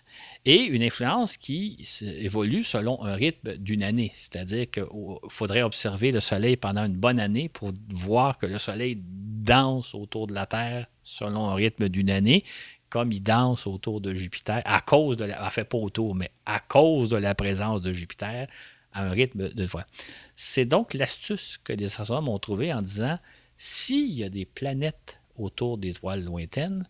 et 0.45 0.63
une 0.63 0.83
influence 0.83 1.37
qui 1.37 1.79
évolue 2.03 2.65
selon 2.65 3.01
un 3.05 3.15
rythme 3.15 3.57
d'une 3.57 3.85
année. 3.85 4.11
C'est-à-dire 4.17 4.69
qu'il 4.69 4.85
faudrait 5.29 5.63
observer 5.63 6.11
le 6.11 6.19
Soleil 6.19 6.57
pendant 6.57 6.85
une 6.85 6.97
bonne 6.97 7.21
année 7.21 7.49
pour 7.49 7.71
voir 7.91 8.37
que 8.37 8.47
le 8.47 8.59
Soleil 8.59 9.01
danse 9.01 9.95
autour 9.95 10.27
de 10.27 10.35
la 10.35 10.45
Terre 10.45 10.89
selon 11.05 11.49
un 11.49 11.55
rythme 11.55 11.89
d'une 11.89 12.11
année, 12.11 12.43
comme 12.91 13.13
il 13.13 13.23
danse 13.23 13.65
autour 13.69 14.01
de 14.01 14.13
Jupiter, 14.13 14.61
à 14.65 14.81
cause 14.81 15.17
de 15.17 15.27
la, 15.27 15.49
fait 15.51 15.69
mais 16.17 16.33
à 16.47 16.59
cause 16.59 17.11
de 17.11 17.17
la 17.17 17.37
présence 17.37 17.81
de 17.81 17.93
Jupiter, 17.93 18.49
à 18.93 19.05
un 19.05 19.11
rythme 19.11 19.51
de 19.51 19.67
fois. 19.69 19.87
C'est 20.35 20.65
donc 20.65 20.95
l'astuce 20.95 21.61
que 21.63 21.73
les 21.73 21.87
astronomes 21.87 22.29
ont 22.29 22.41
trouvée 22.41 22.75
en 22.75 22.83
disant 22.83 23.21
s'il 23.57 24.13
y 24.13 24.25
a 24.25 24.29
des 24.29 24.47
planètes 24.47 25.21
autour 25.37 25.79
des 25.79 25.91
étoiles 25.91 26.25
lointaines, 26.25 26.89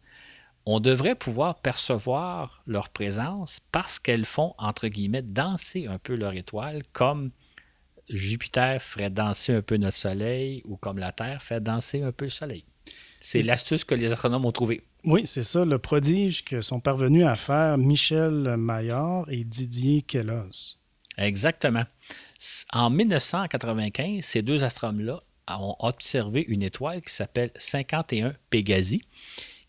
on 0.66 0.81
devrait 0.81 1.14
pouvoir 1.14 1.57
percevoir 1.61 2.62
leur 2.66 2.88
présence 2.88 3.61
parce 3.70 3.98
qu'elles 3.98 4.24
font, 4.24 4.55
entre 4.59 4.88
guillemets, 4.88 5.22
danser 5.22 5.87
un 5.87 5.98
peu 5.98 6.14
leur 6.14 6.35
étoile, 6.35 6.83
comme 6.92 7.31
Jupiter 8.09 8.81
ferait 8.81 9.11
danser 9.11 9.55
un 9.55 9.62
peu 9.62 9.77
notre 9.77 9.96
Soleil 9.96 10.62
ou 10.64 10.77
comme 10.77 10.98
la 10.98 11.12
Terre 11.12 11.42
fait 11.42 11.62
danser 11.62 12.03
un 12.03 12.12
peu 12.12 12.27
le 12.27 12.31
Soleil. 12.31 12.64
C'est 13.20 13.42
l'astuce 13.42 13.85
que 13.85 13.94
les 13.94 14.12
astronomes 14.12 14.44
ont 14.44 14.53
trouvée. 14.53 14.83
Oui, 15.05 15.22
c'est 15.27 15.42
ça, 15.42 15.64
le 15.64 15.79
prodige 15.79 16.44
que 16.44 16.61
sont 16.61 16.81
parvenus 16.81 17.27
à 17.27 17.37
faire 17.37 17.79
Michel 17.79 18.57
Maillard 18.57 19.27
et 19.31 19.44
Didier 19.44 20.03
Queloz. 20.03 20.79
Exactement. 21.16 21.85
En 22.72 22.90
1995, 22.90 24.24
ces 24.24 24.42
deux 24.42 24.64
astronomes-là 24.64 25.22
ont 25.48 25.77
observé 25.81 26.44
une 26.48 26.62
étoile 26.62 27.03
qui 27.03 27.12
s'appelle 27.12 27.50
51 27.57 28.35
Pégasi, 28.50 29.03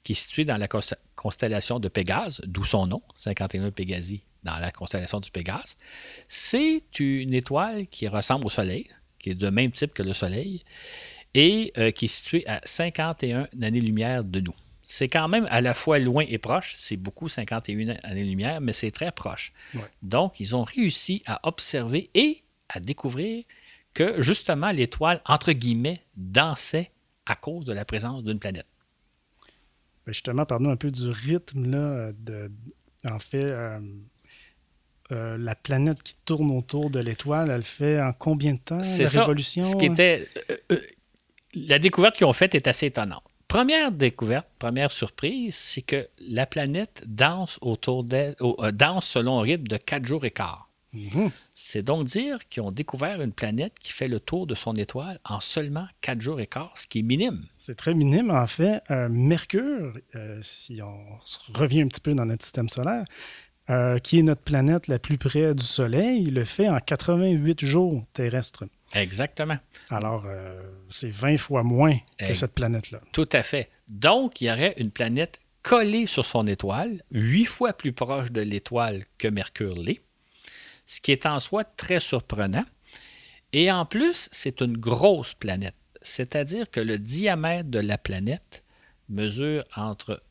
qui 0.05 0.11
est 0.11 0.15
située 0.15 0.45
dans 0.45 0.57
la 0.57 0.67
constellation 1.15 1.79
de 1.79 1.89
Pégase, 1.89 2.39
d'où 2.45 2.63
son 2.63 2.85
nom, 2.85 3.01
51 3.15 3.71
Pégasi, 3.71 4.21
dans 4.43 4.57
la 4.59 4.71
constellation 4.71 5.19
du 5.19 5.31
Pégase. 5.31 5.75
C'est 6.29 6.83
une 6.99 7.33
étoile 7.33 7.87
qui 7.87 8.07
ressemble 8.07 8.45
au 8.45 8.49
Soleil, 8.49 8.87
qui 9.17 9.31
est 9.31 9.35
de 9.35 9.49
même 9.49 9.71
type 9.71 9.95
que 9.95 10.03
le 10.03 10.13
Soleil, 10.13 10.63
et 11.33 11.73
euh, 11.79 11.89
qui 11.89 12.05
est 12.05 12.07
située 12.07 12.47
à 12.47 12.61
51 12.63 13.47
années-lumière 13.61 14.23
de 14.23 14.39
nous. 14.39 14.53
C'est 14.83 15.07
quand 15.07 15.27
même 15.27 15.47
à 15.49 15.61
la 15.61 15.73
fois 15.73 15.97
loin 15.97 16.23
et 16.29 16.37
proche. 16.37 16.75
C'est 16.77 16.97
beaucoup 16.97 17.27
51 17.27 17.95
années-lumière, 18.03 18.61
mais 18.61 18.73
c'est 18.73 18.91
très 18.91 19.11
proche. 19.11 19.53
Donc, 20.03 20.39
ils 20.39 20.55
ont 20.55 20.63
réussi 20.63 21.23
à 21.25 21.39
observer 21.47 22.11
et 22.13 22.43
à 22.69 22.79
découvrir 22.79 23.43
que 23.95 24.21
justement 24.21 24.69
l'étoile, 24.69 25.21
entre 25.25 25.51
guillemets, 25.53 26.03
dansait 26.15 26.91
à 27.25 27.35
cause 27.35 27.65
de 27.65 27.73
la 27.73 27.85
présence 27.85 28.23
d'une 28.23 28.37
planète. 28.37 28.67
Ben, 30.05 30.13
justement, 30.13 30.45
parlons 30.45 30.69
un 30.69 30.75
peu 30.75 30.91
du 30.91 31.09
rythme, 31.09 31.71
là, 31.71 32.11
de, 32.13 32.51
en 33.09 33.19
fait, 33.19 33.43
euh, 33.43 33.79
euh, 35.11 35.37
la 35.37 35.55
planète 35.55 36.01
qui 36.03 36.15
tourne 36.25 36.51
autour 36.51 36.89
de 36.89 36.99
l'étoile, 36.99 37.49
elle 37.49 37.63
fait 37.63 38.01
en 38.01 38.13
combien 38.13 38.53
de 38.53 38.59
temps 38.59 38.81
la 38.81 39.07
révolution? 39.07 39.63
Ce 39.63 39.75
qui 39.75 39.85
était, 39.85 40.27
euh, 40.71 40.79
la 41.53 41.79
découverte 41.79 42.17
qu'ils 42.17 42.25
ont 42.25 42.33
faite 42.33 42.55
est 42.55 42.67
assez 42.67 42.87
étonnante. 42.87 43.23
Première 43.47 43.91
découverte, 43.91 44.47
première 44.59 44.91
surprise, 44.91 45.55
c'est 45.55 45.83
que 45.83 46.07
la 46.19 46.45
planète 46.45 47.03
danse 47.05 47.59
autour 47.61 48.03
d'elle, 48.03 48.35
danse 48.73 49.07
selon 49.07 49.39
un 49.39 49.43
rythme 49.43 49.67
de 49.67 49.77
4 49.77 50.05
jours 50.05 50.25
et 50.25 50.31
quart. 50.31 50.64
Mhm. 50.95 51.29
C'est 51.53 51.83
donc 51.83 52.07
dire 52.07 52.39
qu'ils 52.49 52.63
ont 52.63 52.71
découvert 52.71 53.21
une 53.21 53.33
planète 53.33 53.73
qui 53.79 53.91
fait 53.91 54.07
le 54.07 54.19
tour 54.19 54.47
de 54.47 54.55
son 54.55 54.75
étoile 54.75 55.19
en 55.25 55.39
seulement 55.39 55.87
4 56.01 56.21
jours 56.21 56.39
et 56.39 56.47
quart, 56.47 56.71
ce 56.75 56.87
qui 56.87 56.99
est 56.99 57.03
minime. 57.03 57.45
C'est 57.57 57.75
très 57.75 57.93
minime. 57.93 58.31
En 58.31 58.47
fait, 58.47 58.81
euh, 58.91 59.09
Mercure, 59.09 59.97
euh, 60.15 60.39
si 60.41 60.81
on 60.81 60.97
revient 61.53 61.81
un 61.81 61.87
petit 61.87 62.01
peu 62.01 62.13
dans 62.13 62.25
notre 62.25 62.43
système 62.43 62.69
solaire, 62.69 63.05
euh, 63.69 63.97
qui 63.97 64.19
est 64.19 64.23
notre 64.23 64.41
planète 64.41 64.87
la 64.87 64.99
plus 64.99 65.17
près 65.17 65.55
du 65.55 65.63
Soleil, 65.63 66.25
le 66.25 66.45
fait 66.45 66.69
en 66.69 66.79
88 66.79 67.65
jours 67.65 68.03
terrestres. 68.13 68.65
Exactement. 68.93 69.57
Alors, 69.89 70.25
c'est 70.91 71.09
20 71.09 71.37
fois 71.37 71.63
moins 71.63 71.97
que 72.19 72.33
cette 72.35 72.53
planète-là. 72.53 73.01
Tout 73.11 73.27
à 73.31 73.41
fait. 73.41 73.69
Donc, 73.89 74.39
il 74.39 74.47
y 74.47 74.51
aurait 74.51 74.75
une 74.77 74.91
planète 74.91 75.41
collée 75.65 76.05
sur 76.05 76.23
son 76.23 76.45
étoile, 76.45 77.01
8 77.09 77.45
fois 77.45 77.73
plus 77.73 77.91
proche 77.91 78.31
de 78.31 78.41
l'étoile 78.41 79.03
que 79.17 79.27
Mercure 79.27 79.73
l'est 79.75 80.04
ce 80.85 81.01
qui 81.01 81.11
est 81.11 81.25
en 81.25 81.39
soi 81.39 81.63
très 81.63 81.99
surprenant. 81.99 82.65
Et 83.53 83.71
en 83.71 83.85
plus, 83.85 84.29
c'est 84.31 84.61
une 84.61 84.77
grosse 84.77 85.33
planète, 85.33 85.75
c'est-à-dire 86.01 86.69
que 86.69 86.79
le 86.79 86.97
diamètre 86.97 87.69
de 87.69 87.79
la 87.79 87.97
planète 87.97 88.63
mesure 89.07 89.63
entre 89.75 90.21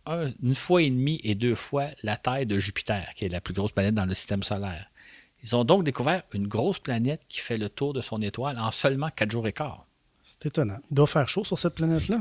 une 0.42 0.54
fois 0.54 0.82
et 0.82 0.90
demie 0.90 1.20
et 1.22 1.34
deux 1.34 1.54
fois 1.54 1.86
la 2.02 2.16
taille 2.16 2.46
de 2.46 2.58
Jupiter, 2.58 3.06
qui 3.14 3.24
est 3.24 3.28
la 3.28 3.40
plus 3.40 3.54
grosse 3.54 3.72
planète 3.72 3.94
dans 3.94 4.04
le 4.04 4.14
système 4.14 4.42
solaire. 4.42 4.90
Ils 5.42 5.54
ont 5.54 5.64
donc 5.64 5.84
découvert 5.84 6.22
une 6.32 6.48
grosse 6.48 6.78
planète 6.78 7.22
qui 7.28 7.40
fait 7.40 7.58
le 7.58 7.68
tour 7.68 7.92
de 7.92 8.00
son 8.00 8.20
étoile 8.22 8.58
en 8.58 8.70
seulement 8.70 9.10
quatre 9.10 9.30
jours 9.30 9.46
et 9.46 9.52
quart. 9.52 9.86
C'est 10.22 10.46
étonnant. 10.46 10.78
Il 10.90 10.94
doit 10.94 11.06
faire 11.06 11.28
chaud 11.28 11.44
sur 11.44 11.58
cette 11.58 11.74
planète-là. 11.74 12.20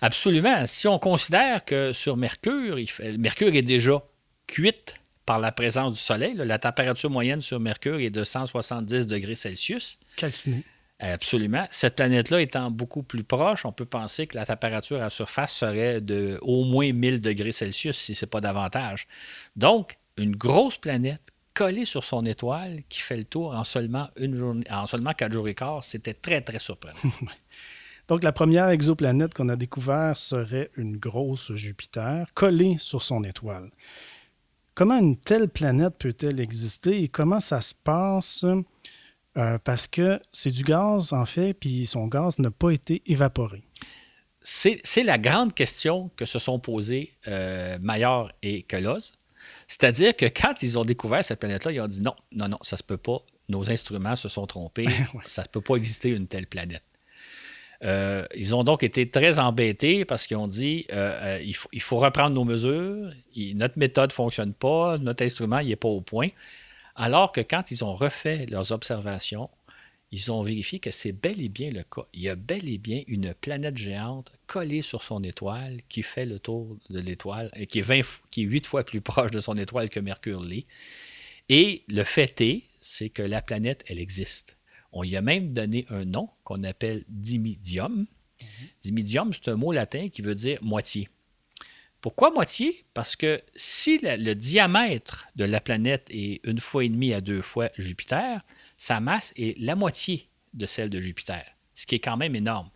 Absolument. 0.00 0.66
Si 0.66 0.88
on 0.88 0.98
considère 0.98 1.64
que 1.64 1.92
sur 1.92 2.16
Mercure, 2.16 2.78
Mercure 3.16 3.54
est 3.54 3.62
déjà 3.62 4.02
cuite 4.46 4.96
par 5.28 5.38
la 5.38 5.52
présence 5.52 5.92
du 5.92 5.98
Soleil. 5.98 6.32
La 6.36 6.58
température 6.58 7.10
moyenne 7.10 7.42
sur 7.42 7.60
Mercure 7.60 8.00
est 8.00 8.08
de 8.08 8.24
170 8.24 9.06
degrés 9.06 9.34
Celsius. 9.34 9.98
Calciné. 10.16 10.64
Absolument. 11.00 11.66
Cette 11.70 11.96
planète-là 11.96 12.40
étant 12.40 12.70
beaucoup 12.70 13.02
plus 13.02 13.24
proche, 13.24 13.66
on 13.66 13.72
peut 13.72 13.84
penser 13.84 14.26
que 14.26 14.38
la 14.38 14.46
température 14.46 15.02
à 15.02 15.10
surface 15.10 15.52
serait 15.52 16.00
de 16.00 16.38
au 16.40 16.64
moins 16.64 16.94
1000 16.94 17.20
degrés 17.20 17.52
Celsius, 17.52 17.98
si 17.98 18.14
ce 18.14 18.24
n'est 18.24 18.30
pas 18.30 18.40
davantage. 18.40 19.06
Donc, 19.54 19.98
une 20.16 20.34
grosse 20.34 20.78
planète 20.78 21.30
collée 21.52 21.84
sur 21.84 22.04
son 22.04 22.24
étoile 22.24 22.78
qui 22.88 23.00
fait 23.00 23.18
le 23.18 23.24
tour 23.24 23.54
en 23.54 23.64
seulement 23.64 24.08
une 24.16 24.34
journée, 24.34 24.64
en 24.70 24.86
seulement 24.86 25.12
quatre 25.12 25.34
jours 25.34 25.46
et 25.46 25.54
quart, 25.54 25.84
c'était 25.84 26.14
très, 26.14 26.40
très 26.40 26.58
surprenant. 26.58 26.96
Donc, 28.08 28.24
la 28.24 28.32
première 28.32 28.70
exoplanète 28.70 29.34
qu'on 29.34 29.50
a 29.50 29.56
découverte 29.56 30.16
serait 30.16 30.70
une 30.78 30.96
grosse 30.96 31.52
Jupiter 31.52 32.28
collée 32.32 32.76
sur 32.78 33.02
son 33.02 33.24
étoile. 33.24 33.68
Comment 34.78 35.00
une 35.00 35.16
telle 35.16 35.48
planète 35.48 35.94
peut-elle 35.98 36.38
exister 36.38 37.02
et 37.02 37.08
comment 37.08 37.40
ça 37.40 37.60
se 37.60 37.74
passe? 37.74 38.44
Euh, 39.36 39.58
parce 39.64 39.88
que 39.88 40.20
c'est 40.30 40.52
du 40.52 40.62
gaz, 40.62 41.12
en 41.12 41.26
fait, 41.26 41.52
puis 41.52 41.84
son 41.84 42.06
gaz 42.06 42.38
n'a 42.38 42.52
pas 42.52 42.70
été 42.70 43.02
évaporé. 43.04 43.64
C'est 44.40 45.02
la 45.02 45.18
grande 45.18 45.52
question 45.52 46.12
que 46.14 46.24
se 46.24 46.38
sont 46.38 46.60
posées 46.60 47.12
euh, 47.26 47.76
Maillard 47.80 48.30
et 48.40 48.62
Kelos. 48.62 49.14
C'est-à-dire 49.66 50.14
que 50.14 50.26
quand 50.26 50.62
ils 50.62 50.78
ont 50.78 50.84
découvert 50.84 51.24
cette 51.24 51.40
planète-là, 51.40 51.72
ils 51.72 51.80
ont 51.80 51.88
dit 51.88 52.00
non, 52.00 52.14
non, 52.30 52.46
non, 52.46 52.58
ça 52.62 52.76
se 52.76 52.84
peut 52.84 52.98
pas. 52.98 53.18
Nos 53.48 53.68
instruments 53.70 54.14
se 54.14 54.28
sont 54.28 54.46
trompés. 54.46 54.86
Ça 55.26 55.42
ne 55.42 55.48
peut 55.48 55.60
pas 55.60 55.74
exister 55.74 56.10
une 56.10 56.28
telle 56.28 56.46
planète. 56.46 56.84
Euh, 57.84 58.26
ils 58.34 58.54
ont 58.54 58.64
donc 58.64 58.82
été 58.82 59.08
très 59.08 59.38
embêtés 59.38 60.04
parce 60.04 60.26
qu'ils 60.26 60.36
ont 60.36 60.48
dit 60.48 60.86
euh, 60.92 61.38
euh, 61.38 61.54
il, 61.72 61.80
faut, 61.80 61.98
reprendre 61.98 62.34
nos 62.34 62.44
mesures, 62.44 63.12
notre 63.54 63.78
méthode 63.78 64.10
ne 64.10 64.14
fonctionne 64.14 64.52
pas, 64.52 64.98
notre 64.98 65.24
instrument 65.24 65.62
n'est 65.62 65.76
pas 65.76 65.88
au 65.88 66.00
point. 66.00 66.28
Alors 66.96 67.30
que 67.30 67.40
quand 67.40 67.70
ils 67.70 67.84
ont 67.84 67.94
refait 67.94 68.46
leurs 68.46 68.72
observations, 68.72 69.48
ils 70.10 70.32
ont 70.32 70.42
vérifié 70.42 70.80
que 70.80 70.90
c'est 70.90 71.12
bel 71.12 71.40
et 71.40 71.48
bien 71.48 71.70
le 71.70 71.84
cas. 71.84 72.02
Il 72.14 72.22
y 72.22 72.28
a 72.28 72.34
bel 72.34 72.68
et 72.68 72.78
bien 72.78 73.02
une 73.06 73.34
planète 73.34 73.76
géante 73.76 74.32
collée 74.46 74.82
sur 74.82 75.02
son 75.02 75.22
étoile 75.22 75.78
qui 75.88 76.02
fait 76.02 76.24
le 76.26 76.40
tour 76.40 76.76
de 76.90 76.98
l'étoile 76.98 77.50
et 77.54 77.66
qui 77.66 77.78
est, 77.78 78.04
qui 78.30 78.42
est 78.42 78.46
8 78.46 78.66
fois 78.66 78.84
plus 78.84 79.00
proche 79.00 79.30
de 79.30 79.40
son 79.40 79.56
étoile 79.56 79.90
que 79.90 80.00
Mercure 80.00 80.42
l'est. 80.42 80.66
Et 81.48 81.84
le 81.88 82.02
fait 82.04 82.40
est, 82.40 82.64
c'est 82.80 83.10
que 83.10 83.22
la 83.22 83.42
planète, 83.42 83.84
elle 83.86 84.00
existe. 84.00 84.57
On 84.92 85.04
y 85.04 85.16
a 85.16 85.22
même 85.22 85.52
donné 85.52 85.86
un 85.90 86.04
nom 86.04 86.30
qu'on 86.44 86.64
appelle 86.64 87.04
dimidium. 87.08 88.06
Mhm. 88.40 88.46
Dimidium, 88.82 89.32
c'est 89.32 89.48
un 89.50 89.56
mot 89.56 89.72
latin 89.72 90.08
qui 90.08 90.22
veut 90.22 90.34
dire 90.34 90.58
moitié. 90.62 91.08
Pourquoi 92.00 92.30
moitié? 92.30 92.84
Parce 92.94 93.16
que 93.16 93.42
si 93.56 93.98
le, 93.98 94.34
diamètre 94.34 95.26
de 95.34 95.44
la 95.44 95.60
planète 95.60 96.06
est 96.10 96.40
une 96.44 96.60
fois 96.60 96.84
et 96.84 96.88
demie 96.88 97.12
à 97.12 97.20
deux 97.20 97.42
fois 97.42 97.70
Jupiter, 97.76 98.40
sa 98.76 99.00
masse 99.00 99.32
est 99.36 99.58
la 99.58 99.74
moitié 99.74 100.28
de 100.54 100.66
celle 100.66 100.90
de 100.90 101.00
Jupiter, 101.00 101.44
ce 101.74 101.86
qui 101.86 101.96
est 101.96 102.00
quand 102.00 102.16
même 102.16 102.36
énorme. 102.36 102.70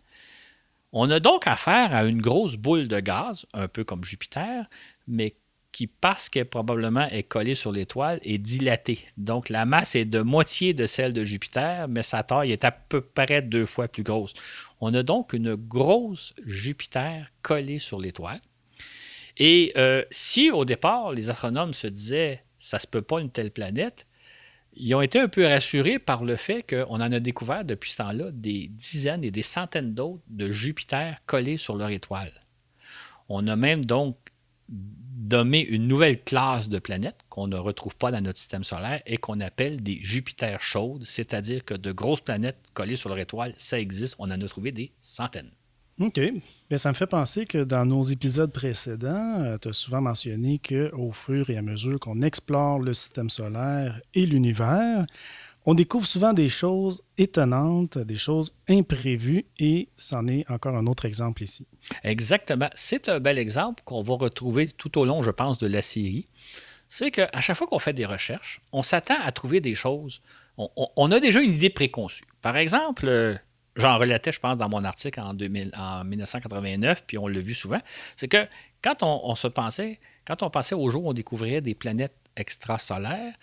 On 0.91 1.09
a 1.09 1.19
donc 1.19 1.47
affaire 1.47 1.95
à 1.95 2.03
une 2.03 2.21
grosse 2.21 2.55
boule 2.55 2.87
de 2.87 2.99
gaz, 2.99 3.45
un 3.53 3.67
peu 3.67 3.83
comme 3.83 4.03
Jupiter, 4.03 4.69
mais 5.07 5.35
qui, 5.73 5.87
parce 5.87 6.29
qu'elle 6.29 6.45
probablement 6.45 7.07
est 7.09 7.23
collée 7.23 7.55
sur 7.55 7.73
l'étoile, 7.73 8.19
est 8.23 8.37
dilatée. 8.37 8.99
Donc 9.17 9.49
la 9.49 9.65
masse 9.65 9.95
est 9.95 10.05
de 10.05 10.21
moitié 10.21 10.73
de 10.73 10.85
celle 10.85 11.11
de 11.11 11.23
Jupiter, 11.25 11.89
mais 11.89 12.03
sa 12.03 12.23
taille 12.23 12.53
est 12.53 12.63
à 12.63 12.71
peu 12.71 13.01
près 13.01 13.41
deux 13.41 13.65
fois 13.65 13.89
plus 13.89 14.03
grosse. 14.03 14.33
On 14.79 14.93
a 14.93 15.03
donc 15.03 15.33
une 15.33 15.55
grosse 15.55 16.33
Jupiter 16.45 17.29
collée 17.41 17.79
sur 17.79 17.99
l'étoile. 17.99 18.39
Et 19.37 19.73
euh, 19.75 20.03
si 20.11 20.51
au 20.51 20.63
départ, 20.63 21.11
les 21.11 21.29
astronomes 21.29 21.73
se 21.73 21.87
disaient 21.87 22.43
ça 22.57 22.79
se 22.79 22.87
peut 22.87 23.01
pas 23.01 23.19
une 23.19 23.31
telle 23.31 23.51
planète, 23.51 24.05
ils 24.75 24.95
ont 24.95 25.01
été 25.01 25.19
un 25.19 25.27
peu 25.27 25.45
rassurés 25.45 25.99
par 25.99 26.23
le 26.23 26.35
fait 26.35 26.63
qu'on 26.63 26.95
en 26.95 27.11
a 27.11 27.19
découvert 27.19 27.65
depuis 27.65 27.91
ce 27.91 27.97
temps-là 27.97 28.31
des 28.31 28.67
dizaines 28.69 29.23
et 29.23 29.31
des 29.31 29.41
centaines 29.41 29.93
d'autres 29.93 30.23
de 30.29 30.49
Jupiter 30.49 31.17
collés 31.25 31.57
sur 31.57 31.75
leur 31.75 31.89
étoile. 31.89 32.31
On 33.27 33.47
a 33.47 33.55
même 33.55 33.83
donc 33.83 34.17
nommer 35.15 35.61
une 35.61 35.87
nouvelle 35.87 36.21
classe 36.23 36.69
de 36.69 36.79
planètes 36.79 37.21
qu'on 37.29 37.47
ne 37.47 37.57
retrouve 37.57 37.95
pas 37.95 38.11
dans 38.11 38.21
notre 38.21 38.39
système 38.39 38.63
solaire 38.63 39.01
et 39.05 39.17
qu'on 39.17 39.39
appelle 39.39 39.81
des 39.81 39.99
Jupiters 40.01 40.61
chaudes, 40.61 41.05
c'est-à-dire 41.05 41.65
que 41.65 41.73
de 41.73 41.91
grosses 41.91 42.21
planètes 42.21 42.57
collées 42.73 42.95
sur 42.95 43.09
leur 43.09 43.19
étoile, 43.19 43.53
ça 43.57 43.79
existe, 43.79 44.15
on 44.19 44.25
en 44.25 44.41
a 44.41 44.47
trouvé 44.47 44.71
des 44.71 44.91
centaines. 45.01 45.51
OK. 45.99 46.19
Bien, 46.69 46.77
ça 46.77 46.89
me 46.89 46.95
fait 46.95 47.07
penser 47.07 47.45
que 47.45 47.63
dans 47.63 47.85
nos 47.85 48.03
épisodes 48.03 48.51
précédents, 48.51 49.41
euh, 49.41 49.57
tu 49.61 49.67
as 49.69 49.73
souvent 49.73 50.01
mentionné 50.01 50.59
qu'au 50.59 51.11
fur 51.11 51.49
et 51.51 51.57
à 51.57 51.61
mesure 51.61 51.99
qu'on 51.99 52.23
explore 52.23 52.79
le 52.79 52.95
système 52.95 53.29
solaire 53.29 54.01
et 54.15 54.25
l'univers, 54.25 55.05
on 55.65 55.73
découvre 55.73 56.05
souvent 56.05 56.33
des 56.33 56.49
choses 56.49 57.03
étonnantes, 57.17 57.97
des 57.97 58.17
choses 58.17 58.53
imprévues, 58.67 59.45
et 59.59 59.89
c'en 59.97 60.27
est 60.27 60.49
encore 60.49 60.75
un 60.75 60.87
autre 60.87 61.05
exemple 61.05 61.43
ici. 61.43 61.67
Exactement. 62.03 62.69
C'est 62.75 63.09
un 63.09 63.19
bel 63.19 63.37
exemple 63.37 63.83
qu'on 63.85 64.01
va 64.01 64.15
retrouver 64.15 64.67
tout 64.67 64.97
au 64.97 65.05
long, 65.05 65.21
je 65.21 65.31
pense, 65.31 65.57
de 65.57 65.67
la 65.67 65.81
série. 65.81 66.27
C'est 66.89 67.11
qu'à 67.11 67.41
chaque 67.41 67.57
fois 67.57 67.67
qu'on 67.67 67.79
fait 67.79 67.93
des 67.93 68.05
recherches, 68.05 68.61
on 68.71 68.83
s'attend 68.83 69.17
à 69.23 69.31
trouver 69.31 69.61
des 69.61 69.73
choses. 69.73 70.21
On, 70.57 71.11
a 71.11 71.19
déjà 71.19 71.41
une 71.41 71.53
idée 71.53 71.71
préconçue. 71.71 72.25
Par 72.41 72.57
exemple, 72.57 73.07
euh, 73.07 73.35
j'en 73.75 73.97
relatais, 73.97 74.31
je 74.31 74.39
pense, 74.39 74.57
dans 74.57 74.69
mon 74.69 74.83
article 74.83 75.19
en, 75.19 75.33
2000, 75.33 75.71
en 75.75 76.03
1989, 76.03 77.03
puis 77.07 77.17
on 77.17 77.27
l'a 77.27 77.39
vu 77.39 77.55
souvent, 77.55 77.79
c'est 78.15 78.27
que 78.27 78.45
quand 78.83 79.01
on, 79.01 79.33
se 79.35 79.47
pensait, 79.47 79.99
quand 80.25 80.43
on 80.43 80.49
pensait 80.49 80.75
au 80.75 80.87
jour 80.89 81.05
où 81.05 81.09
on 81.09 81.13
découvrait 81.13 81.61
des 81.61 81.73
planètes 81.73 82.15
extrasolaires, 82.35 83.33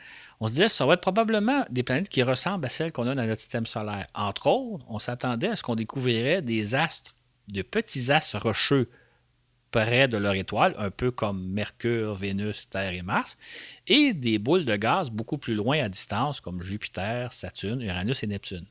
on 0.40 0.46
se 0.46 0.52
disait 0.52 0.66
que 0.66 0.72
ça 0.72 0.86
va 0.86 0.94
être 0.94 1.02
probablement 1.02 1.64
des 1.70 1.82
planètes 1.82 2.08
qui 2.08 2.22
ressemblent 2.22 2.64
à 2.64 2.70
celles 2.70 2.92
qu'on 2.92 3.06
a 3.06 3.14
dans 3.14 3.26
notre 3.26 3.40
système 3.40 3.66
solaire. 3.66 4.06
Entre 4.14 4.46
autres, 4.46 4.84
on 4.88 4.98
s'attendait 4.98 5.48
à 5.48 5.56
ce 5.56 5.62
qu'on 5.62 5.74
découvrirait 5.74 6.40
des 6.40 6.74
astres, 6.74 7.14
de 7.52 7.60
petits 7.62 8.10
astres 8.10 8.38
rocheux 8.38 8.88
près 9.70 10.08
de 10.08 10.16
leur 10.16 10.34
étoile, 10.34 10.74
un 10.78 10.90
peu 10.90 11.10
comme 11.10 11.46
Mercure, 11.48 12.14
Vénus, 12.14 12.68
Terre 12.70 12.92
et 12.92 13.02
Mars, 13.02 13.36
et 13.86 14.14
des 14.14 14.38
boules 14.38 14.64
de 14.64 14.74
gaz 14.76 15.10
beaucoup 15.10 15.38
plus 15.38 15.54
loin 15.54 15.80
à 15.82 15.88
distance, 15.88 16.40
comme 16.40 16.62
Jupiter, 16.62 17.32
Saturne, 17.32 17.82
Uranus 17.82 18.22
et 18.22 18.26
Neptune. 18.26 18.66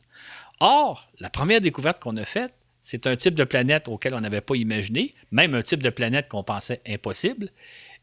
Or, 0.59 1.09
la 1.19 1.29
première 1.29 1.61
découverte 1.61 1.99
qu'on 1.99 2.17
a 2.17 2.25
faite, 2.25 2.53
c'est 2.81 3.07
un 3.07 3.15
type 3.15 3.35
de 3.35 3.43
planète 3.43 3.87
auquel 3.87 4.13
on 4.13 4.19
n'avait 4.19 4.41
pas 4.41 4.55
imaginé, 4.55 5.13
même 5.31 5.53
un 5.53 5.61
type 5.61 5.83
de 5.83 5.89
planète 5.89 6.27
qu'on 6.27 6.43
pensait 6.43 6.81
impossible. 6.87 7.49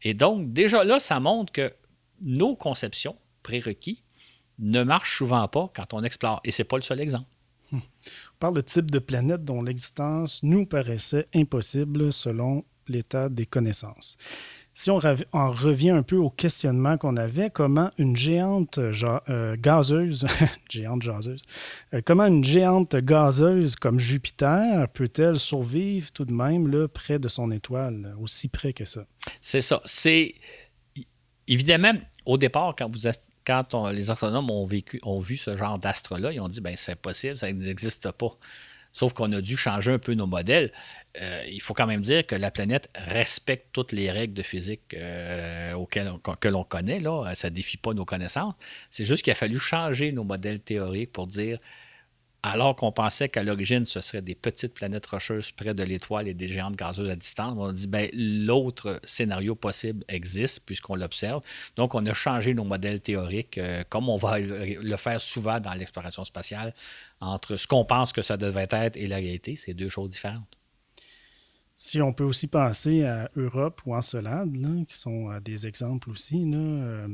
Et 0.03 0.13
donc, 0.13 0.53
déjà 0.53 0.83
là, 0.83 0.99
ça 0.99 1.19
montre 1.19 1.51
que 1.51 1.73
nos 2.21 2.55
conceptions 2.55 3.15
prérequis 3.47 4.03
ne 4.59 4.83
marchent 4.83 5.17
souvent 5.17 5.47
pas 5.47 5.71
quand 5.73 5.93
on 5.93 6.03
explore. 6.03 6.41
Et 6.43 6.51
ce 6.51 6.61
n'est 6.61 6.67
pas 6.67 6.75
le 6.75 6.81
seul 6.81 6.99
exemple. 6.99 7.29
On 7.73 8.39
parle 8.39 8.55
de 8.55 8.61
type 8.61 8.91
de 8.91 8.99
planète 8.99 9.45
dont 9.45 9.61
l'existence 9.61 10.41
nous 10.43 10.65
paraissait 10.65 11.25
impossible 11.33 12.11
selon 12.11 12.65
l'état 12.87 13.29
des 13.29 13.45
connaissances. 13.45 14.17
Si 14.73 14.91
on 14.91 14.99
en 15.31 15.51
revient 15.51 15.89
un 15.89 16.03
peu 16.03 16.17
au 16.17 16.29
questionnement 16.29 16.97
qu'on 16.97 17.17
avait, 17.17 17.49
comment 17.49 17.89
une 17.97 18.15
géante 18.15 18.77
euh, 18.77 19.55
gazeuse, 19.57 20.27
géante 20.69 21.01
gazeuse, 21.01 21.41
euh, 21.95 22.01
comment 22.05 22.27
une 22.27 22.43
géante 22.43 22.95
gazeuse 22.95 23.75
comme 23.75 23.99
Jupiter 23.99 24.87
peut-elle 24.89 25.39
survivre 25.39 26.11
tout 26.11 26.25
de 26.25 26.31
même 26.31 26.67
là, 26.67 26.87
près 26.87 27.17
de 27.17 27.27
son 27.27 27.49
étoile, 27.51 28.15
aussi 28.21 28.49
près 28.49 28.71
que 28.71 28.85
ça? 28.85 29.03
C'est 29.41 29.61
ça. 29.61 29.81
C'est 29.85 30.35
évidemment, 31.47 31.93
au 32.25 32.37
départ, 32.37 32.75
quand 32.77 32.89
vous 32.89 33.07
quand 33.47 33.89
les 33.91 34.11
astronomes 34.11 34.51
ont, 34.51 34.65
vu 34.65 35.37
ce 35.37 35.55
genre 35.55 35.79
d'astre-là, 35.79 36.33
ils 36.33 36.41
ont 36.41 36.49
dit 36.49 36.59
ben 36.59 36.75
c'est 36.75 36.91
impossible, 36.91 37.37
ça 37.37 37.49
n'existe 37.49 38.11
pas. 38.11 38.37
Sauf 38.91 39.13
qu'on 39.13 39.31
a 39.31 39.41
dû 39.41 39.55
changer 39.55 39.91
un 39.93 39.99
peu 39.99 40.15
nos 40.15 40.27
modèles. 40.27 40.71
Euh, 41.21 41.43
il 41.49 41.61
faut 41.61 41.73
quand 41.73 41.85
même 41.85 42.01
dire 42.01 42.25
que 42.25 42.35
la 42.35 42.51
planète 42.51 42.89
respecte 42.95 43.67
toutes 43.71 43.91
les 43.91 44.11
règles 44.11 44.33
de 44.33 44.41
physique 44.41 44.93
euh, 44.95 45.73
auxquelles 45.73 46.11
que 46.41 46.47
l'on 46.47 46.63
connaît. 46.63 46.99
Là. 46.99 47.33
Ça 47.35 47.49
ne 47.49 47.55
défie 47.55 47.77
pas 47.77 47.93
nos 47.93 48.05
connaissances. 48.05 48.55
C'est 48.89 49.05
juste 49.05 49.21
qu'il 49.21 49.31
a 49.31 49.35
fallu 49.35 49.59
changer 49.59 50.11
nos 50.11 50.23
modèles 50.23 50.59
théoriques 50.59 51.11
pour 51.13 51.27
dire 51.27 51.59
alors 52.49 52.75
qu'on 52.75 52.91
pensait 52.91 53.29
qu'à 53.29 53.43
l'origine, 53.43 53.85
ce 53.85 54.01
serait 54.01 54.21
des 54.21 54.35
petites 54.35 54.73
planètes 54.73 55.05
rocheuses 55.05 55.51
près 55.51 55.73
de 55.73 55.83
l'étoile 55.83 56.27
et 56.27 56.33
des 56.33 56.47
géantes 56.47 56.75
gazeuses 56.75 57.09
à 57.09 57.15
distance, 57.15 57.55
on 57.57 57.71
dit, 57.71 57.87
ben, 57.87 58.09
l'autre 58.13 58.99
scénario 59.03 59.55
possible 59.55 60.03
existe 60.07 60.61
puisqu'on 60.65 60.95
l'observe. 60.95 61.41
Donc, 61.75 61.95
on 61.95 62.05
a 62.05 62.13
changé 62.13 62.53
nos 62.53 62.63
modèles 62.63 63.01
théoriques, 63.01 63.57
euh, 63.57 63.83
comme 63.89 64.09
on 64.09 64.17
va 64.17 64.39
le 64.39 64.97
faire 64.97 65.21
souvent 65.21 65.59
dans 65.59 65.73
l'exploration 65.73 66.23
spatiale, 66.23 66.73
entre 67.19 67.57
ce 67.57 67.67
qu'on 67.67 67.85
pense 67.85 68.13
que 68.13 68.21
ça 68.21 68.37
devrait 68.37 68.67
être 68.71 68.97
et 68.97 69.07
la 69.07 69.17
réalité. 69.17 69.55
C'est 69.55 69.73
deux 69.73 69.89
choses 69.89 70.09
différentes. 70.09 70.57
Si 71.79 72.01
on 72.01 72.11
peut 72.11 72.23
aussi 72.23 72.47
penser 72.47 73.03
à 73.03 73.29
Europe 73.35 73.81
ou 73.85 73.93
Encelade, 73.93 74.51
qui 74.87 74.97
sont 74.97 75.29
euh, 75.29 75.39
des 75.39 75.67
exemples 75.67 76.09
aussi, 76.09 76.43
là, 76.43 76.57
euh, 76.57 77.07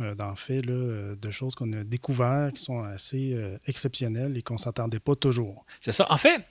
d'en 0.00 0.34
fait 0.34 0.62
euh, 0.68 1.14
de 1.16 1.30
choses 1.30 1.54
qu'on 1.54 1.72
a 1.72 1.84
découvertes 1.84 2.54
qui 2.54 2.62
sont 2.62 2.82
assez 2.82 3.32
euh, 3.34 3.56
exceptionnelles 3.66 4.36
et 4.36 4.42
qu'on 4.42 4.54
ne 4.54 4.58
s'attendait 4.58 5.00
pas 5.00 5.14
toujours. 5.14 5.64
C'est 5.80 5.92
ça. 5.92 6.06
En 6.10 6.16
fait, 6.16 6.42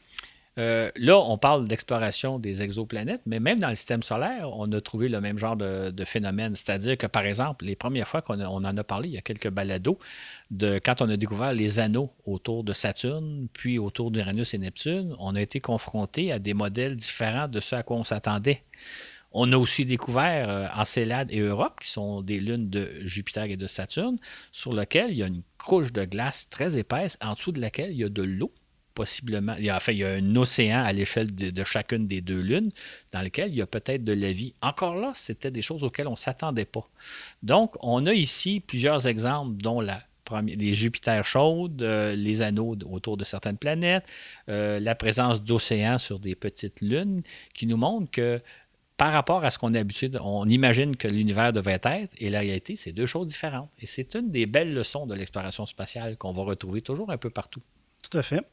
là, 0.58 1.18
on 1.18 1.38
parle 1.38 1.70
d'exploration 1.70 2.38
des 2.38 2.62
exoplanètes, 2.62 3.22
mais 3.26 3.40
même 3.40 3.60
dans 3.60 3.70
le 3.70 3.76
système 3.76 4.04
solaire, 4.04 4.50
on 4.52 4.70
a 4.74 4.82
trouvé 4.82 5.08
le 5.08 5.22
même 5.22 5.38
genre 5.38 5.56
de, 5.56 6.04
phénomène. 6.06 6.54
C'est-à-dire 6.56 6.98
que, 6.98 7.08
par 7.08 7.26
exemple, 7.26 7.64
les 7.64 7.78
premières 7.78 8.10
fois 8.10 8.22
qu'on 8.22 8.42
en 8.42 8.78
a 8.78 8.84
parlé, 8.84 9.08
il 9.08 9.16
y 9.16 9.18
a 9.18 9.22
quelques 9.22 9.50
balados, 9.50 9.98
de 10.52 10.78
quand 10.84 11.02
on 11.02 11.10
a 11.10 11.16
découvert 11.16 11.54
les 11.54 11.80
anneaux 11.80 12.12
autour 12.26 12.66
de 12.66 12.74
Saturne, 12.74 13.48
puis 13.54 13.80
autour 13.80 14.12
d'Uranus 14.12 14.54
et 14.54 14.58
Neptune, 14.58 15.16
on 15.18 15.34
a 15.34 15.42
été 15.42 15.62
confronté 15.62 16.34
à 16.34 16.40
des 16.40 16.54
modèles 16.54 16.98
différents 16.98 17.48
de 17.48 17.62
ce 17.62 17.76
à 17.76 17.84
quoi 17.84 17.96
on 17.96 18.04
s'attendait. 18.04 18.64
On 19.32 19.52
a 19.54 19.58
aussi 19.58 19.86
découvert 19.86 20.50
euh, 20.50 20.68
Encelade 20.76 21.30
et 21.32 21.40
Europe, 21.40 21.80
qui 21.82 21.90
sont 21.90 22.22
des 22.22 22.40
lunes 22.40 22.70
de 22.70 23.02
Jupiter 23.02 23.44
et 23.44 23.58
de 23.58 23.68
Saturne, 23.68 24.18
sur 24.52 24.74
lesquelles 24.74 25.12
il 25.12 25.18
y 25.18 25.24
a 25.24 25.28
une 25.28 25.44
couche 25.58 25.92
de 25.92 26.06
glace 26.06 26.48
très 26.50 26.78
épaisse, 26.78 27.18
en 27.22 27.34
dessous 27.34 27.52
de 27.52 27.62
laquelle 27.62 27.92
il 27.92 27.98
y 27.98 28.04
a 28.04 28.10
de 28.10 28.24
l'eau, 28.24 28.52
possiblement. 29.00 29.56
Enfin, 29.72 29.94
il 29.94 30.00
y 30.00 30.04
a 30.04 30.12
un 30.12 30.36
océan 30.36 30.84
à 30.84 30.92
l'échelle 30.92 31.34
de, 31.34 31.64
chacune 31.64 32.06
des 32.06 32.20
deux 32.20 32.42
lunes, 32.42 32.72
dans 33.14 33.22
lequel 33.22 33.50
il 33.50 33.56
y 33.56 33.62
a 33.62 33.68
peut-être 33.68 34.04
de 34.04 34.12
la 34.12 34.34
vie. 34.34 34.56
Encore 34.62 34.96
là, 34.96 35.14
c'était 35.16 35.52
des 35.52 35.62
choses 35.62 35.84
auxquelles 35.84 36.08
on 36.08 36.12
ne 36.12 36.18
s'attendait 36.18 36.66
pas. 36.66 36.86
Donc, 37.42 37.76
on 37.82 38.06
a 38.08 38.14
ici 38.14 38.60
plusieurs 38.60 39.08
exemples, 39.08 39.56
dont 39.56 39.80
les 39.80 40.74
Jupiters 40.74 41.26
chaudes, 41.26 41.82
euh, 41.82 42.14
les 42.14 42.42
anneaux 42.42 42.76
autour 42.92 43.16
de 43.16 43.24
certaines 43.24 43.58
planètes, 43.58 44.06
euh, 44.50 44.82
la 44.82 44.96
présence 44.96 45.42
d'océans 45.44 45.98
sur 45.98 46.20
des 46.20 46.36
petites 46.36 46.82
lunes, 46.82 47.22
qui 47.54 47.68
nous 47.68 47.78
montrent 47.78 48.12
que 48.12 48.42
par 49.00 49.14
rapport 49.14 49.46
à 49.46 49.50
ce 49.50 49.58
qu'on 49.58 49.74
a 49.76 49.80
habitué, 49.80 50.12
on 50.20 50.46
imagine 50.50 50.98
que 50.98 51.08
l'univers 51.08 51.54
devait 51.54 51.80
être, 51.82 52.12
et 52.18 52.30
la 52.30 52.42
réalité, 52.42 52.76
c'est 52.76 52.92
deux 52.92 53.06
choses 53.06 53.28
différentes. 53.28 53.70
Et 53.80 53.88
c'est 53.88 54.14
une 54.14 54.30
des 54.30 54.46
belles 54.46 54.74
leçons 54.74 55.08
de 55.08 55.16
l'exploration 55.16 55.66
spatiale 55.66 56.18
qu'on 56.18 56.34
va 56.34 56.44
retrouver 56.44 56.82
toujours 56.82 57.10
un 57.10 57.18
peu 57.18 57.30
partout. 57.30 57.62
Tout 58.04 58.18
à 58.18 58.22
fait. 58.22 58.46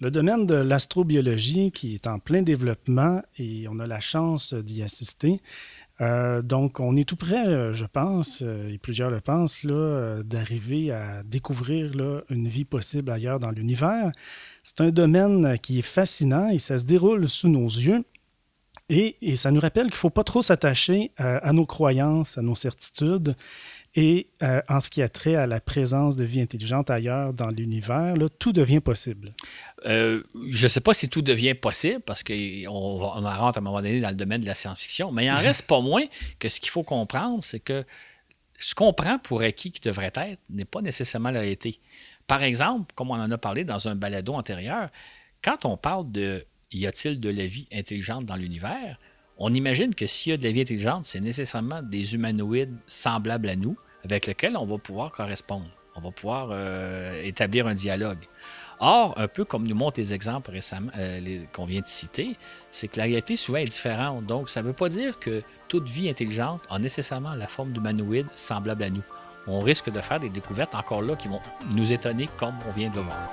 Le 0.00 0.10
domaine 0.10 0.44
de 0.44 0.56
l'astrobiologie 0.56 1.70
qui 1.70 1.94
est 1.94 2.08
en 2.08 2.18
plein 2.18 2.42
développement 2.42 3.22
et 3.38 3.66
on 3.70 3.78
a 3.78 3.86
la 3.86 4.00
chance 4.00 4.54
d'y 4.54 4.82
assister. 4.82 5.40
Euh, 6.00 6.42
donc, 6.42 6.80
on 6.80 6.96
est 6.96 7.08
tout 7.08 7.16
près, 7.16 7.46
euh, 7.46 7.72
je 7.72 7.86
pense, 7.86 8.42
euh, 8.42 8.68
et 8.68 8.78
plusieurs 8.78 9.10
le 9.10 9.20
pensent, 9.20 9.64
d'arriver 9.64 10.90
à 10.90 11.22
découvrir 11.22 11.92
une 12.28 12.48
vie 12.48 12.64
possible 12.64 13.12
ailleurs 13.12 13.38
dans 13.38 13.52
l'univers. 13.52 14.10
C'est 14.64 14.80
un 14.80 14.90
domaine 14.90 15.56
qui 15.60 15.78
est 15.78 15.82
fascinant 15.82 16.48
et 16.48 16.58
ça 16.58 16.76
se 16.76 16.84
déroule 16.84 17.28
sous 17.28 17.48
nos 17.48 17.68
yeux. 17.68 18.02
Et, 18.88 19.34
ça 19.34 19.50
nous 19.50 19.60
rappelle 19.60 19.86
qu'il 19.86 19.94
ne 19.94 19.98
faut 19.98 20.10
pas 20.10 20.22
trop 20.22 20.42
s'attacher 20.42 21.10
euh, 21.20 21.40
à 21.42 21.52
nos 21.52 21.66
croyances, 21.66 22.38
à 22.38 22.42
nos 22.42 22.54
certitudes. 22.54 23.34
Et 23.98 24.28
euh, 24.42 24.60
en 24.68 24.78
ce 24.80 24.90
qui 24.90 25.00
a 25.00 25.08
trait 25.08 25.34
à 25.34 25.46
la 25.46 25.58
présence 25.58 26.16
de 26.16 26.24
vie 26.24 26.40
intelligente 26.40 26.90
ailleurs 26.90 27.32
dans 27.32 27.48
l'univers, 27.48 28.14
tout 28.38 28.52
devient 28.52 28.80
possible. 28.80 29.30
Euh, 29.86 30.22
je 30.50 30.64
ne 30.64 30.68
sais 30.68 30.80
pas 30.82 30.92
si 30.92 31.08
tout 31.08 31.22
devient 31.22 31.54
possible 31.54 32.00
parce 32.00 32.22
qu'on 32.22 32.34
on 32.68 32.98
rentre 32.98 33.58
à 33.58 33.60
un 33.60 33.64
moment 33.64 33.80
donné 33.80 33.98
dans 34.00 34.10
le 34.10 34.14
domaine 34.14 34.42
de 34.42 34.46
la 34.46 34.54
science-fiction, 34.54 35.10
mais 35.12 35.24
il 35.24 35.32
n'en 35.32 35.36
reste 35.40 35.62
pas 35.62 35.80
moins 35.80 36.04
que 36.38 36.48
ce 36.48 36.60
qu'il 36.60 36.70
faut 36.70 36.82
comprendre, 36.82 37.42
c'est 37.42 37.60
que 37.60 37.84
ce 38.58 38.74
qu'on 38.74 38.92
prend 38.92 39.18
pour 39.18 39.40
acquis 39.40 39.72
qui 39.72 39.80
devrait 39.80 40.12
être 40.14 40.40
n'est 40.50 40.64
pas 40.66 40.82
nécessairement 40.82 41.30
la 41.30 41.40
réalité. 41.40 41.80
Par 42.26 42.42
exemple, 42.42 42.94
comme 42.94 43.10
on 43.10 43.14
en 43.14 43.30
a 43.30 43.38
parlé 43.38 43.64
dans 43.64 43.88
un 43.88 43.94
balado 43.94 44.34
antérieur, 44.34 44.90
quand 45.42 45.64
on 45.64 45.76
parle 45.76 46.12
de 46.12 46.44
y 46.72 46.86
a-t-il 46.86 47.20
de 47.20 47.30
la 47.30 47.46
vie 47.46 47.68
intelligente 47.72 48.26
dans 48.26 48.36
l'univers? 48.36 48.98
On 49.38 49.52
imagine 49.52 49.94
que 49.94 50.06
s'il 50.06 50.30
y 50.30 50.32
a 50.34 50.38
de 50.38 50.44
la 50.44 50.52
vie 50.52 50.62
intelligente, 50.62 51.04
c'est 51.04 51.20
nécessairement 51.20 51.82
des 51.82 52.14
humanoïdes 52.14 52.74
semblables 52.86 53.48
à 53.48 53.56
nous, 53.56 53.76
avec 54.04 54.26
lesquels 54.26 54.56
on 54.56 54.66
va 54.66 54.78
pouvoir 54.78 55.12
correspondre. 55.12 55.66
On 55.94 56.00
va 56.00 56.10
pouvoir 56.10 56.48
euh, 56.50 57.22
établir 57.22 57.66
un 57.66 57.74
dialogue. 57.74 58.18
Or, 58.80 59.14
un 59.16 59.28
peu 59.28 59.44
comme 59.46 59.66
nous 59.66 59.74
montrent 59.74 59.98
les 59.98 60.12
exemples 60.12 60.50
récemment 60.50 60.90
euh, 60.98 61.44
qu'on 61.52 61.64
vient 61.64 61.80
de 61.80 61.86
citer, 61.86 62.36
c'est 62.70 62.88
que 62.88 62.98
la 62.98 63.04
réalité 63.04 63.36
souvent 63.36 63.58
est 63.58 63.64
différente. 63.64 64.26
Donc, 64.26 64.50
ça 64.50 64.60
ne 64.60 64.66
veut 64.66 64.74
pas 64.74 64.90
dire 64.90 65.18
que 65.18 65.42
toute 65.68 65.88
vie 65.88 66.10
intelligente 66.10 66.62
a 66.68 66.78
nécessairement 66.78 67.34
la 67.34 67.46
forme 67.46 67.72
d'humanoïdes 67.72 68.28
semblables 68.34 68.82
à 68.82 68.90
nous. 68.90 69.04
On 69.46 69.60
risque 69.60 69.90
de 69.90 70.00
faire 70.00 70.20
des 70.20 70.28
découvertes 70.28 70.74
encore 70.74 71.00
là 71.00 71.16
qui 71.16 71.28
vont 71.28 71.40
nous 71.74 71.92
étonner 71.92 72.28
comme 72.36 72.54
on 72.68 72.72
vient 72.72 72.90
de 72.90 72.96
le 72.96 73.02
voir. 73.02 73.32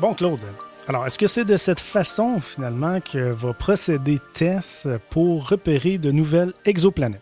Bon, 0.00 0.14
Claude. 0.14 0.38
Alors, 0.86 1.04
est-ce 1.08 1.18
que 1.18 1.26
c'est 1.26 1.44
de 1.44 1.56
cette 1.56 1.80
façon, 1.80 2.40
finalement, 2.40 3.00
que 3.00 3.32
va 3.32 3.52
procéder 3.52 4.20
Tess 4.32 4.86
pour 5.10 5.48
repérer 5.48 5.98
de 5.98 6.12
nouvelles 6.12 6.52
exoplanètes? 6.64 7.20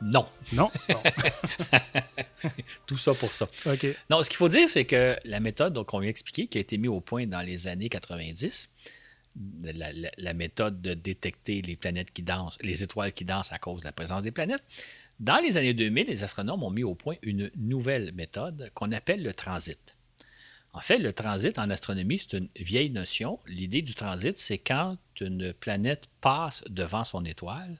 Non. 0.00 0.28
Non? 0.52 0.70
Tout 2.86 2.96
ça 2.96 3.12
pour 3.12 3.32
ça. 3.32 3.48
OK. 3.66 3.86
Non, 4.08 4.22
ce 4.22 4.30
qu'il 4.30 4.36
faut 4.36 4.48
dire, 4.48 4.68
c'est 4.68 4.84
que 4.84 5.16
la 5.24 5.40
méthode 5.40 5.84
qu'on 5.84 5.98
vient 5.98 6.08
expliquer, 6.08 6.46
qui 6.46 6.58
a 6.58 6.60
été 6.60 6.78
mise 6.78 6.90
au 6.90 7.00
point 7.00 7.26
dans 7.26 7.42
les 7.42 7.66
années 7.66 7.88
90, 7.88 8.68
la, 9.64 9.88
la, 10.16 10.32
méthode 10.32 10.80
de 10.80 10.94
détecter 10.94 11.60
les 11.62 11.74
planètes 11.74 12.12
qui 12.12 12.22
dansent, 12.22 12.56
les 12.62 12.84
étoiles 12.84 13.12
qui 13.12 13.24
dansent 13.24 13.52
à 13.52 13.58
cause 13.58 13.80
de 13.80 13.84
la 13.84 13.92
présence 13.92 14.22
des 14.22 14.30
planètes, 14.30 14.62
dans 15.18 15.38
les 15.38 15.56
années 15.56 15.74
2000, 15.74 16.06
les 16.06 16.22
astronomes 16.22 16.62
ont 16.62 16.70
mis 16.70 16.84
au 16.84 16.94
point 16.94 17.16
une 17.22 17.50
nouvelle 17.56 18.12
méthode 18.12 18.70
qu'on 18.74 18.92
appelle 18.92 19.24
le 19.24 19.34
transit. 19.34 19.95
En 20.76 20.80
fait, 20.80 20.98
le 20.98 21.14
transit 21.14 21.58
en 21.58 21.70
astronomie, 21.70 22.18
c'est 22.18 22.36
une 22.36 22.50
vieille 22.54 22.90
notion. 22.90 23.40
L'idée 23.46 23.80
du 23.80 23.94
transit, 23.94 24.36
c'est 24.36 24.58
quand 24.58 24.98
une 25.22 25.54
planète 25.54 26.06
passe 26.20 26.62
devant 26.68 27.02
son 27.02 27.24
étoile, 27.24 27.78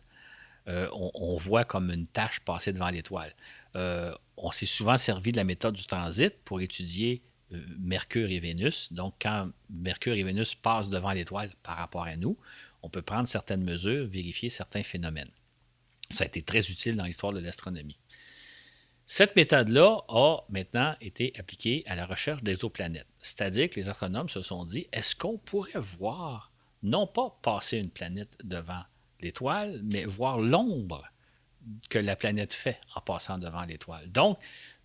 euh, 0.66 0.88
on, 0.94 1.37
voit 1.37 1.66
comme 1.66 1.90
une 1.90 2.06
tache 2.06 2.40
passer 2.40 2.72
devant 2.72 2.88
l'étoile. 2.88 3.35
Euh, 3.76 4.14
on 4.38 4.50
s'est 4.50 4.64
souvent 4.64 4.96
servi 4.96 5.30
de 5.30 5.37
la 5.37 5.44
méthode 5.44 5.74
du 5.74 5.85
transit 5.85 6.32
pour 6.46 6.62
étudier 6.62 7.22
euh, 7.52 7.62
Mercure 7.78 8.30
et 8.30 8.40
Vénus. 8.40 8.90
Donc, 8.94 9.16
quand 9.20 9.50
Mercure 9.68 10.14
et 10.14 10.22
Vénus 10.22 10.54
passent 10.54 10.88
devant 10.88 11.12
l'étoile 11.12 11.52
par 11.62 11.76
rapport 11.76 12.04
à 12.04 12.16
nous, 12.16 12.38
on 12.82 12.88
peut 12.88 13.02
prendre 13.02 13.28
certaines 13.28 13.62
mesures, 13.62 14.06
vérifier 14.06 14.48
certains 14.48 14.82
phénomènes. 14.82 15.30
Ça 16.09 16.24
a 16.24 16.28
été 16.28 16.40
très 16.40 16.70
utile 16.70 16.96
dans 16.96 17.04
l'histoire 17.04 17.35
de 17.35 17.40
l'astronomie. 17.40 17.98
Cette 19.09 19.37
méthode-là 19.37 20.01
a 20.09 20.38
maintenant 20.49 20.97
été 21.01 21.33
appliquée 21.38 21.85
à 21.87 21.95
la 21.95 22.07
recherche 22.07 22.42
d'exoplanètes. 22.42 23.07
C'est-à-dire 23.19 23.71
que 23.71 23.77
les 23.77 23.88
astronomes 23.88 24.29
se 24.29 24.42
sont 24.42 24.64
dit, 24.64 24.88
est-ce 24.92 25.14
qu'on 25.14 25.38
pourrait 25.38 25.79
voir, 25.79 26.51
non 26.83 27.07
pas 27.07 27.38
passer 27.40 27.79
une 27.79 27.90
planète 27.90 28.37
devant 28.42 28.83
l'étoile, 29.21 29.81
mais 29.85 30.05
voir 30.05 30.40
l'ombre 30.40 31.05
que 31.88 32.01
la 32.01 32.16
planète 32.16 32.53
fait 32.53 32.81
en 32.97 33.01
passant 33.01 33.38
devant 33.38 33.64
l'étoile? 33.64 34.11
Donc, 34.11 34.38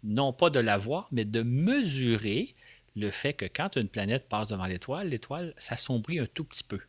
non 0.03 0.33
pas 0.33 0.51
de 0.51 0.59
la 0.59 0.77
voir, 0.77 1.07
mais 1.11 1.25
de 1.25 1.41
mesurer 1.41 2.53
le 2.95 3.09
fait 3.09 3.33
que 3.33 3.45
quand 3.45 3.75
une 3.75 3.89
planète 3.89 4.29
passe 4.29 4.47
devant 4.47 4.67
l'étoile, 4.67 5.09
l'étoile 5.09 5.53
s'assombrit 5.57 6.19
un 6.19 6.27
tout 6.27 6.43
petit 6.43 6.63
peu. 6.63 6.79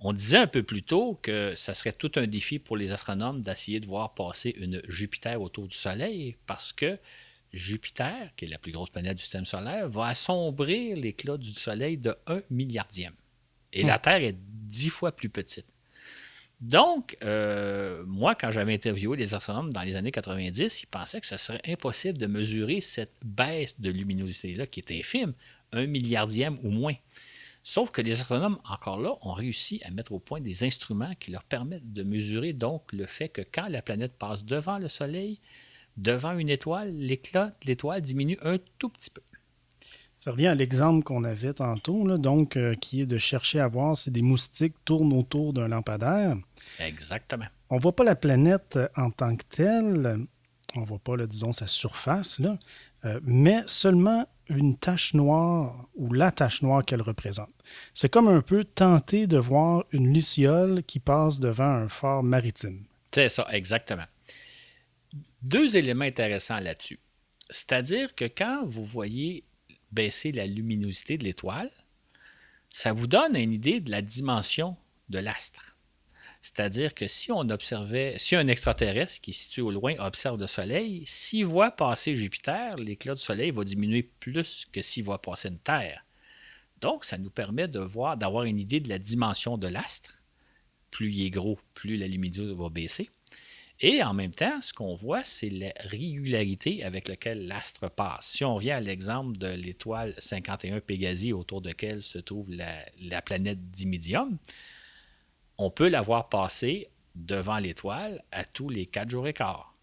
On 0.00 0.12
disait 0.14 0.38
un 0.38 0.46
peu 0.46 0.62
plus 0.62 0.82
tôt 0.82 1.18
que 1.22 1.54
ça 1.54 1.74
serait 1.74 1.92
tout 1.92 2.12
un 2.16 2.26
défi 2.26 2.58
pour 2.58 2.76
les 2.76 2.92
astronomes 2.92 3.42
d'essayer 3.42 3.80
de 3.80 3.86
voir 3.86 4.14
passer 4.14 4.54
une 4.56 4.80
Jupiter 4.88 5.40
autour 5.40 5.68
du 5.68 5.76
Soleil 5.76 6.36
parce 6.46 6.72
que 6.72 6.98
Jupiter, 7.52 8.30
qui 8.36 8.46
est 8.46 8.48
la 8.48 8.58
plus 8.58 8.72
grosse 8.72 8.90
planète 8.90 9.16
du 9.16 9.22
système 9.22 9.44
solaire, 9.44 9.88
va 9.88 10.06
assombrir 10.06 10.96
l'éclat 10.96 11.36
du 11.36 11.52
Soleil 11.52 11.98
de 11.98 12.14
1 12.26 12.42
milliardième. 12.50 13.12
Et 13.72 13.82
la 13.82 13.96
hmm. 13.96 14.00
Terre 14.00 14.22
est 14.22 14.36
dix 14.38 14.88
fois 14.88 15.12
plus 15.12 15.28
petite. 15.28 15.66
Donc, 16.60 17.16
euh, 17.22 18.04
moi, 18.06 18.34
quand 18.34 18.52
j'avais 18.52 18.74
interviewé 18.74 19.16
les 19.16 19.34
astronomes 19.34 19.72
dans 19.72 19.82
les 19.82 19.96
années 19.96 20.12
90, 20.12 20.82
ils 20.82 20.86
pensaient 20.86 21.20
que 21.20 21.26
ce 21.26 21.38
serait 21.38 21.62
impossible 21.66 22.18
de 22.18 22.26
mesurer 22.26 22.80
cette 22.80 23.14
baisse 23.24 23.80
de 23.80 23.90
luminosité-là, 23.90 24.66
qui 24.66 24.80
est 24.80 24.92
infime, 24.92 25.32
un 25.72 25.86
milliardième 25.86 26.58
ou 26.62 26.70
moins. 26.70 26.94
Sauf 27.62 27.90
que 27.90 28.00
les 28.00 28.20
astronomes, 28.20 28.58
encore 28.68 29.00
là, 29.00 29.16
ont 29.20 29.32
réussi 29.32 29.80
à 29.84 29.90
mettre 29.90 30.12
au 30.12 30.18
point 30.18 30.40
des 30.40 30.64
instruments 30.64 31.14
qui 31.18 31.30
leur 31.30 31.44
permettent 31.44 31.92
de 31.92 32.02
mesurer 32.02 32.52
donc 32.52 32.92
le 32.92 33.06
fait 33.06 33.28
que 33.28 33.42
quand 33.42 33.68
la 33.68 33.82
planète 33.82 34.14
passe 34.18 34.44
devant 34.44 34.78
le 34.78 34.88
Soleil, 34.88 35.40
devant 35.96 36.36
une 36.38 36.48
étoile, 36.48 36.92
l'éclat 36.92 37.48
de 37.48 37.66
l'étoile 37.66 38.00
diminue 38.00 38.38
un 38.42 38.58
tout 38.78 38.88
petit 38.88 39.10
peu. 39.10 39.22
Ça 40.16 40.32
revient 40.32 40.48
à 40.48 40.54
l'exemple 40.54 41.02
qu'on 41.02 41.24
avait 41.24 41.54
tantôt, 41.54 42.18
donc, 42.18 42.56
euh, 42.56 42.74
qui 42.74 43.00
est 43.00 43.06
de 43.06 43.16
chercher 43.16 43.58
à 43.58 43.68
voir 43.68 43.96
si 43.96 44.10
des 44.10 44.20
moustiques 44.20 44.74
tournent 44.84 45.14
autour 45.14 45.54
d'un 45.54 45.68
lampadaire. 45.68 46.36
Exactement. 46.78 47.46
On 47.70 47.76
ne 47.76 47.80
voit 47.80 47.96
pas 47.96 48.04
la 48.04 48.16
planète 48.16 48.76
euh, 48.76 48.88
en 48.96 49.10
tant 49.10 49.34
que 49.34 49.44
telle, 49.48 50.26
on 50.74 50.80
ne 50.82 50.86
voit 50.86 50.98
pas, 50.98 51.16
disons, 51.26 51.52
sa 51.52 51.66
surface, 51.66 52.38
là, 52.38 52.58
euh, 53.04 53.20
mais 53.22 53.62
seulement 53.66 54.26
une 54.48 54.76
tache 54.76 55.14
noire 55.14 55.86
ou 55.94 56.12
la 56.12 56.32
tache 56.32 56.62
noire 56.62 56.84
qu'elle 56.84 57.02
représente. 57.02 57.52
C'est 57.94 58.08
comme 58.08 58.28
un 58.28 58.42
peu 58.42 58.64
tenter 58.64 59.26
de 59.26 59.38
voir 59.38 59.84
une 59.92 60.12
luciole 60.12 60.82
qui 60.84 60.98
passe 60.98 61.38
devant 61.38 61.70
un 61.70 61.88
phare 61.88 62.22
maritime. 62.22 62.84
C'est 63.12 63.28
ça, 63.28 63.46
exactement. 63.52 64.04
Deux 65.42 65.76
éléments 65.76 66.04
intéressants 66.04 66.60
là-dessus. 66.60 66.98
C'est-à-dire 67.48 68.14
que 68.14 68.24
quand 68.24 68.64
vous 68.66 68.84
voyez 68.84 69.44
baisser 69.90 70.32
la 70.32 70.46
luminosité 70.46 71.16
de 71.16 71.24
l'étoile, 71.24 71.70
ça 72.70 72.92
vous 72.92 73.06
donne 73.06 73.36
une 73.36 73.52
idée 73.52 73.80
de 73.80 73.90
la 73.90 74.02
dimension 74.02 74.76
de 75.08 75.18
l'astre. 75.18 75.69
C'est-à-dire 76.40 76.94
que 76.94 77.06
si 77.06 77.30
on 77.30 77.48
observait, 77.50 78.14
si 78.18 78.34
un 78.34 78.46
extraterrestre 78.46 79.20
qui 79.20 79.30
est 79.30 79.34
situé 79.34 79.62
au 79.62 79.70
loin 79.70 79.94
observe 79.98 80.40
le 80.40 80.46
Soleil, 80.46 81.04
s'il 81.04 81.44
voit 81.44 81.70
passer 81.70 82.14
Jupiter, 82.14 82.76
l'éclat 82.76 83.14
du 83.14 83.20
Soleil 83.20 83.50
va 83.50 83.62
diminuer 83.64 84.02
plus 84.02 84.66
que 84.72 84.80
s'il 84.80 85.04
voit 85.04 85.20
passer 85.20 85.48
une 85.48 85.58
Terre. 85.58 86.04
Donc, 86.80 87.04
ça 87.04 87.18
nous 87.18 87.30
permet 87.30 87.68
de 87.68 87.80
voir, 87.80 88.16
d'avoir 88.16 88.44
une 88.44 88.58
idée 88.58 88.80
de 88.80 88.88
la 88.88 88.98
dimension 88.98 89.58
de 89.58 89.66
l'astre. 89.66 90.22
Plus 90.90 91.12
il 91.12 91.26
est 91.26 91.30
gros, 91.30 91.58
plus 91.74 91.96
la 91.96 92.08
luminosité 92.08 92.54
va 92.54 92.70
baisser. 92.70 93.10
Et 93.82 94.02
en 94.02 94.12
même 94.12 94.32
temps, 94.32 94.60
ce 94.60 94.74
qu'on 94.74 94.94
voit, 94.94 95.24
c'est 95.24 95.48
la 95.48 95.72
régularité 95.80 96.84
avec 96.84 97.08
laquelle 97.08 97.46
l'astre 97.46 97.88
passe. 97.88 98.26
Si 98.26 98.44
on 98.44 98.56
revient 98.56 98.72
à 98.72 98.80
l'exemple 98.80 99.38
de 99.38 99.46
l'étoile 99.46 100.14
51 100.18 100.80
Pégasi 100.80 101.32
autour 101.32 101.62
de 101.62 101.68
laquelle 101.68 102.02
se 102.02 102.18
trouve 102.18 102.50
la, 102.50 103.22
planète 103.22 103.70
Dimidium, 103.70 104.38
on 105.62 105.70
peut 105.70 105.90
la 105.90 106.00
voir 106.00 106.30
passer 106.30 106.88
devant 107.14 107.58
l'étoile 107.58 108.24
à 108.32 108.46
tous 108.46 108.70
les 108.70 108.86
quatre 108.86 109.10
jours 109.10 109.28
et 109.28 109.34
quart. 109.34 109.76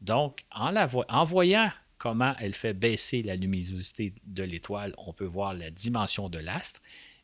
Donc, 0.00 0.46
en, 0.50 1.24
voyant 1.26 1.70
comment 1.98 2.34
elle 2.40 2.54
fait 2.54 2.72
baisser 2.72 3.22
la 3.22 3.36
luminosité 3.36 4.14
de 4.24 4.44
l'étoile, 4.44 4.94
on 4.96 5.12
peut 5.12 5.26
voir 5.26 5.52
la 5.52 5.70
dimension 5.70 6.30
de 6.30 6.38
l'astre 6.38 6.80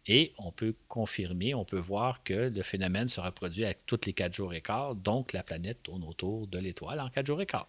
et 0.07 0.35
on 0.37 0.53
peut 0.53 0.75
confirmer, 0.89 1.55
on 1.55 1.65
peut 1.65 1.79
voir 1.79 2.23
que 2.23 2.51
le 2.55 2.63
phénomène 2.63 3.09
se 3.09 3.19
reproduit 3.19 3.65
avec 3.65 3.87
toutes 3.87 4.05
les 4.05 4.13
quatre 4.13 4.35
jours 4.35 4.53
et 4.53 4.61
quart, 4.61 4.95
donc 4.95 5.33
la 5.33 5.43
planète 5.43 5.83
tourne 5.83 6.05
autour 6.05 6.47
de 6.49 6.59
l'étoile 6.59 7.01
en 7.01 7.09
quatre 7.09 7.27
jours 7.27 7.41
et 7.41 7.47
quart. 7.47 7.67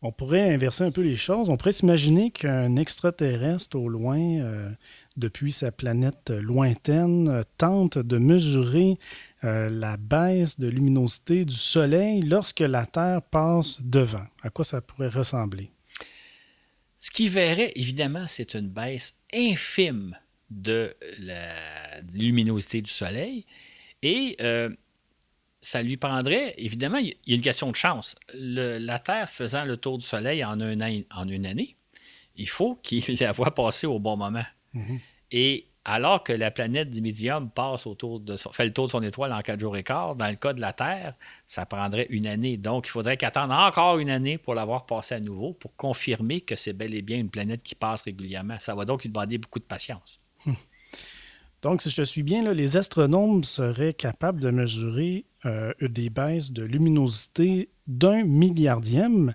On 0.00 0.12
pourrait 0.12 0.54
inverser 0.54 0.84
un 0.84 0.92
peu 0.92 1.00
les 1.00 1.16
choses. 1.16 1.50
On 1.50 1.56
pourrait 1.56 1.72
s'imaginer 1.72 2.30
qu'un 2.30 2.76
extraterrestre 2.76 3.76
au 3.76 3.88
loin, 3.88 4.20
euh, 4.20 4.70
depuis 5.16 5.50
sa 5.50 5.72
planète 5.72 6.30
lointaine, 6.30 7.28
euh, 7.28 7.42
tente 7.56 7.98
de 7.98 8.16
mesurer 8.16 8.96
euh, 9.42 9.68
la 9.68 9.96
baisse 9.96 10.60
de 10.60 10.68
luminosité 10.68 11.44
du 11.44 11.56
Soleil 11.56 12.22
lorsque 12.22 12.60
la 12.60 12.86
Terre 12.86 13.22
passe 13.22 13.80
devant. 13.80 14.24
À 14.42 14.50
quoi 14.50 14.64
ça 14.64 14.80
pourrait 14.80 15.08
ressembler? 15.08 15.72
Ce 17.00 17.10
qu'il 17.10 17.30
verrait, 17.30 17.72
évidemment, 17.74 18.26
c'est 18.28 18.54
une 18.54 18.68
baisse 18.68 19.14
infime 19.34 20.16
de 20.50 20.94
la 21.18 22.00
luminosité 22.12 22.82
du 22.82 22.90
Soleil. 22.90 23.46
Et 24.02 24.36
ça 25.60 25.82
lui 25.82 25.96
prendrait, 25.96 26.54
évidemment, 26.58 26.98
il 26.98 27.16
y 27.26 27.32
a 27.32 27.36
une 27.36 27.42
question 27.42 27.70
de 27.70 27.76
chance. 27.76 28.14
la 28.34 28.98
Terre 28.98 29.28
faisant 29.28 29.64
le 29.64 29.76
tour 29.76 29.98
du 29.98 30.04
Soleil 30.04 30.44
en, 30.44 30.60
un 30.60 31.02
en 31.14 31.28
une 31.28 31.46
année, 31.46 31.76
il 32.36 32.48
faut 32.48 32.76
qu'il 32.76 33.02
la 33.20 33.32
voit 33.32 33.54
passer 33.54 33.86
au 33.86 33.98
bon 33.98 34.16
moment. 34.16 34.44
Mm-hmm. 34.74 35.00
Et 35.32 35.68
alors 35.84 36.22
que 36.22 36.32
la 36.34 36.50
planète 36.50 36.94
médium 37.00 37.50
passe 37.50 37.86
autour 37.86 38.20
de 38.20 38.36
fait 38.36 38.66
le 38.66 38.72
tour 38.72 38.86
de 38.86 38.90
son 38.90 39.02
étoile 39.02 39.32
en 39.32 39.40
quatre 39.40 39.58
jours 39.58 39.76
et 39.76 39.82
quart, 39.82 40.14
dans 40.16 40.28
le 40.28 40.36
cas 40.36 40.52
de 40.52 40.60
la 40.60 40.74
Terre, 40.74 41.14
ça 41.46 41.64
prendrait 41.64 42.06
une 42.10 42.26
année. 42.26 42.58
Donc, 42.58 42.86
il 42.86 42.90
faudrait 42.90 43.16
qu'attendre 43.16 43.54
encore 43.54 43.98
une 43.98 44.10
année 44.10 44.36
pour 44.36 44.54
l'avoir 44.54 44.84
passé 44.84 45.14
à 45.14 45.20
nouveau 45.20 45.54
pour 45.54 45.74
confirmer 45.76 46.42
que 46.42 46.56
c'est 46.56 46.74
bel 46.74 46.94
et 46.94 47.00
bien 47.00 47.16
une 47.16 47.30
planète 47.30 47.62
qui 47.62 47.74
passe 47.74 48.02
régulièrement. 48.02 48.56
Ça 48.60 48.74
va 48.74 48.84
donc 48.84 49.02
lui 49.02 49.08
demander 49.08 49.38
beaucoup 49.38 49.60
de 49.60 49.64
patience. 49.64 50.20
Donc, 51.62 51.82
si 51.82 51.90
je 51.90 52.02
suis 52.02 52.22
bien, 52.22 52.52
les 52.52 52.76
astronomes 52.76 53.42
seraient 53.42 53.94
capables 53.94 54.40
de 54.40 54.50
mesurer 54.50 55.24
euh, 55.44 55.72
des 55.80 56.08
baisses 56.08 56.52
de 56.52 56.62
luminosité 56.62 57.68
d'un 57.86 58.24
milliardième 58.24 59.34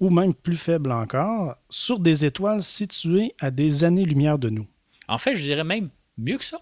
ou 0.00 0.10
même 0.10 0.34
plus 0.34 0.56
faible 0.56 0.90
encore 0.92 1.56
sur 1.70 2.00
des 2.00 2.24
étoiles 2.24 2.62
situées 2.62 3.34
à 3.40 3.50
des 3.50 3.84
années-lumière 3.84 4.38
de 4.38 4.48
nous. 4.48 4.66
En 5.06 5.18
fait, 5.18 5.36
je 5.36 5.42
dirais 5.42 5.64
même 5.64 5.90
mieux 6.16 6.38
que 6.38 6.44
ça. 6.44 6.60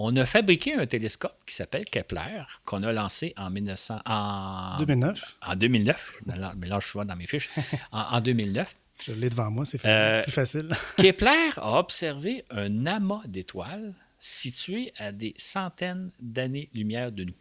On 0.00 0.14
a 0.16 0.24
fabriqué 0.24 0.74
un 0.74 0.86
télescope 0.86 1.36
qui 1.44 1.56
s'appelle 1.56 1.84
Kepler, 1.84 2.44
qu'on 2.64 2.84
a 2.84 2.92
lancé 2.92 3.34
en, 3.36 3.50
1900, 3.50 3.98
en 4.06 4.78
2009. 4.78 5.38
En 5.44 5.56
2009. 5.56 6.14
Mais 6.56 6.68
là, 6.68 6.78
je 6.80 6.86
suis 6.86 6.98
dans 7.04 7.16
mes 7.16 7.26
fiches. 7.26 7.50
en 7.92 8.20
2009. 8.20 8.76
Je 9.04 9.12
l'ai 9.12 9.30
devant 9.30 9.50
moi, 9.50 9.64
c'est 9.64 9.84
euh, 9.84 10.22
plus 10.22 10.32
facile. 10.32 10.68
Kepler 10.96 11.50
a 11.56 11.78
observé 11.78 12.44
un 12.50 12.86
amas 12.86 13.22
d'étoiles 13.26 13.94
situé 14.18 14.92
à 14.96 15.12
des 15.12 15.34
centaines 15.36 16.10
d'années-lumière 16.20 17.12
de 17.12 17.24
nous. 17.24 17.34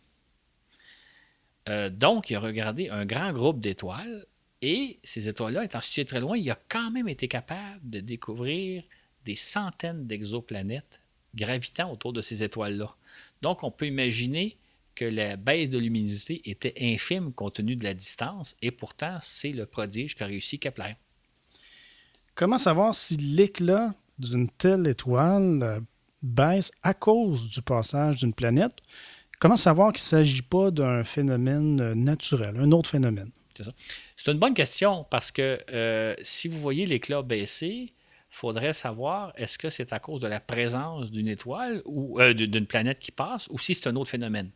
Euh, 1.69 1.89
donc, 1.89 2.29
il 2.29 2.35
a 2.35 2.39
regardé 2.39 2.89
un 2.89 3.05
grand 3.05 3.33
groupe 3.33 3.59
d'étoiles 3.59 4.25
et 4.61 4.99
ces 5.03 5.27
étoiles-là, 5.29 5.65
étant 5.65 5.81
situées 5.81 6.05
très 6.05 6.19
loin, 6.19 6.37
il 6.37 6.49
a 6.49 6.59
quand 6.69 6.91
même 6.91 7.07
été 7.07 7.27
capable 7.27 7.89
de 7.89 7.99
découvrir 7.99 8.83
des 9.25 9.35
centaines 9.35 10.07
d'exoplanètes 10.07 11.01
gravitant 11.35 11.91
autour 11.91 12.13
de 12.13 12.21
ces 12.21 12.43
étoiles-là. 12.43 12.95
Donc, 13.41 13.63
on 13.63 13.71
peut 13.71 13.85
imaginer 13.85 14.57
que 14.95 15.05
la 15.05 15.35
baisse 15.35 15.69
de 15.69 15.77
luminosité 15.77 16.49
était 16.49 16.73
infime 16.81 17.31
compte 17.31 17.55
tenu 17.55 17.75
de 17.75 17.83
la 17.83 17.93
distance, 17.93 18.55
et 18.61 18.71
pourtant, 18.71 19.19
c'est 19.21 19.51
le 19.51 19.67
prodige 19.67 20.15
qu'a 20.15 20.25
réussi 20.25 20.57
Kepler. 20.57 20.95
Comment 22.37 22.59
savoir 22.59 22.93
si 22.93 23.17
l'éclat 23.17 23.95
d'une 24.19 24.47
telle 24.47 24.87
étoile 24.87 25.59
euh, 25.63 25.79
baisse 26.21 26.71
à 26.83 26.93
cause 26.93 27.49
du 27.49 27.63
passage 27.63 28.17
d'une 28.17 28.31
planète? 28.31 28.73
Comment 29.39 29.57
savoir 29.57 29.91
qu'il 29.91 30.03
ne 30.03 30.23
s'agit 30.23 30.43
pas 30.43 30.69
d'un 30.69 31.03
phénomène 31.03 31.81
euh, 31.81 31.95
naturel, 31.95 32.55
un 32.59 32.71
autre 32.73 32.91
phénomène? 32.91 33.31
C'est 34.15 34.31
une 34.31 34.37
bonne 34.37 34.53
question 34.53 35.03
parce 35.09 35.31
que 35.31 35.59
euh, 35.71 36.13
si 36.21 36.47
vous 36.47 36.61
voyez 36.61 36.85
l'éclat 36.85 37.23
baisser, 37.23 37.95
faudrait 38.29 38.73
savoir 38.73 39.33
est-ce 39.35 39.57
que 39.57 39.71
c'est 39.71 39.91
à 39.91 39.97
cause 39.97 40.21
de 40.21 40.27
la 40.27 40.39
présence 40.39 41.09
d'une 41.09 41.29
étoile 41.29 41.81
ou 41.85 42.21
d'une 42.21 42.67
planète 42.67 42.99
qui 42.99 43.11
passe 43.11 43.47
ou 43.49 43.57
si 43.57 43.73
c'est 43.73 43.87
un 43.87 43.95
autre 43.95 44.11
phénomène. 44.11 44.51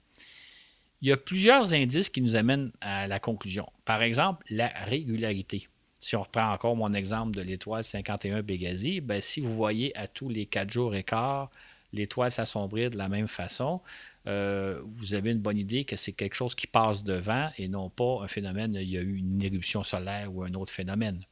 Il 1.02 1.10
y 1.10 1.12
a 1.12 1.18
plusieurs 1.18 1.74
indices 1.74 2.12
qui 2.12 2.22
nous 2.22 2.36
amènent 2.36 2.72
à 2.80 3.08
la 3.08 3.20
conclusion. 3.20 3.68
Par 3.86 4.04
exemple, 4.04 4.46
la 4.52 4.68
régularité. 4.68 5.68
Si 6.02 6.16
on 6.16 6.24
reprend 6.24 6.52
encore 6.52 6.76
mon 6.76 6.94
exemple 6.94 7.38
de 7.38 7.42
l'étoile 7.44 7.84
51 7.84 8.42
Bégasi, 8.42 9.02
ben, 9.02 9.22
si 9.22 9.40
vous 9.40 9.56
voyez 9.56 9.96
à 9.96 10.08
tous 10.08 10.30
les 10.30 10.48
quatre 10.48 10.72
jours 10.72 10.96
et 10.96 11.04
quart 11.04 11.52
l'étoile 11.94 12.32
s'assombrir 12.32 12.90
de 12.90 12.98
la 12.98 13.08
même 13.08 13.28
façon, 13.28 13.82
euh, 14.26 14.82
vous 14.84 15.14
avez 15.14 15.32
une 15.32 15.40
bonne 15.40 15.60
idée 15.60 15.84
que 15.84 15.96
c'est 15.96 16.14
quelque 16.14 16.34
chose 16.34 16.56
qui 16.56 16.66
passe 16.66 17.04
devant 17.04 17.52
et 17.58 17.68
non 17.68 17.90
pas 17.92 18.22
un 18.24 18.28
phénomène, 18.28 18.76
il 18.82 18.90
y 18.90 18.98
a 18.98 19.02
eu 19.02 19.18
une 19.18 19.44
éruption 19.44 19.84
solaire 19.84 20.34
ou 20.34 20.42
un 20.44 20.54
autre 20.56 20.72
phénomène. 20.72 21.24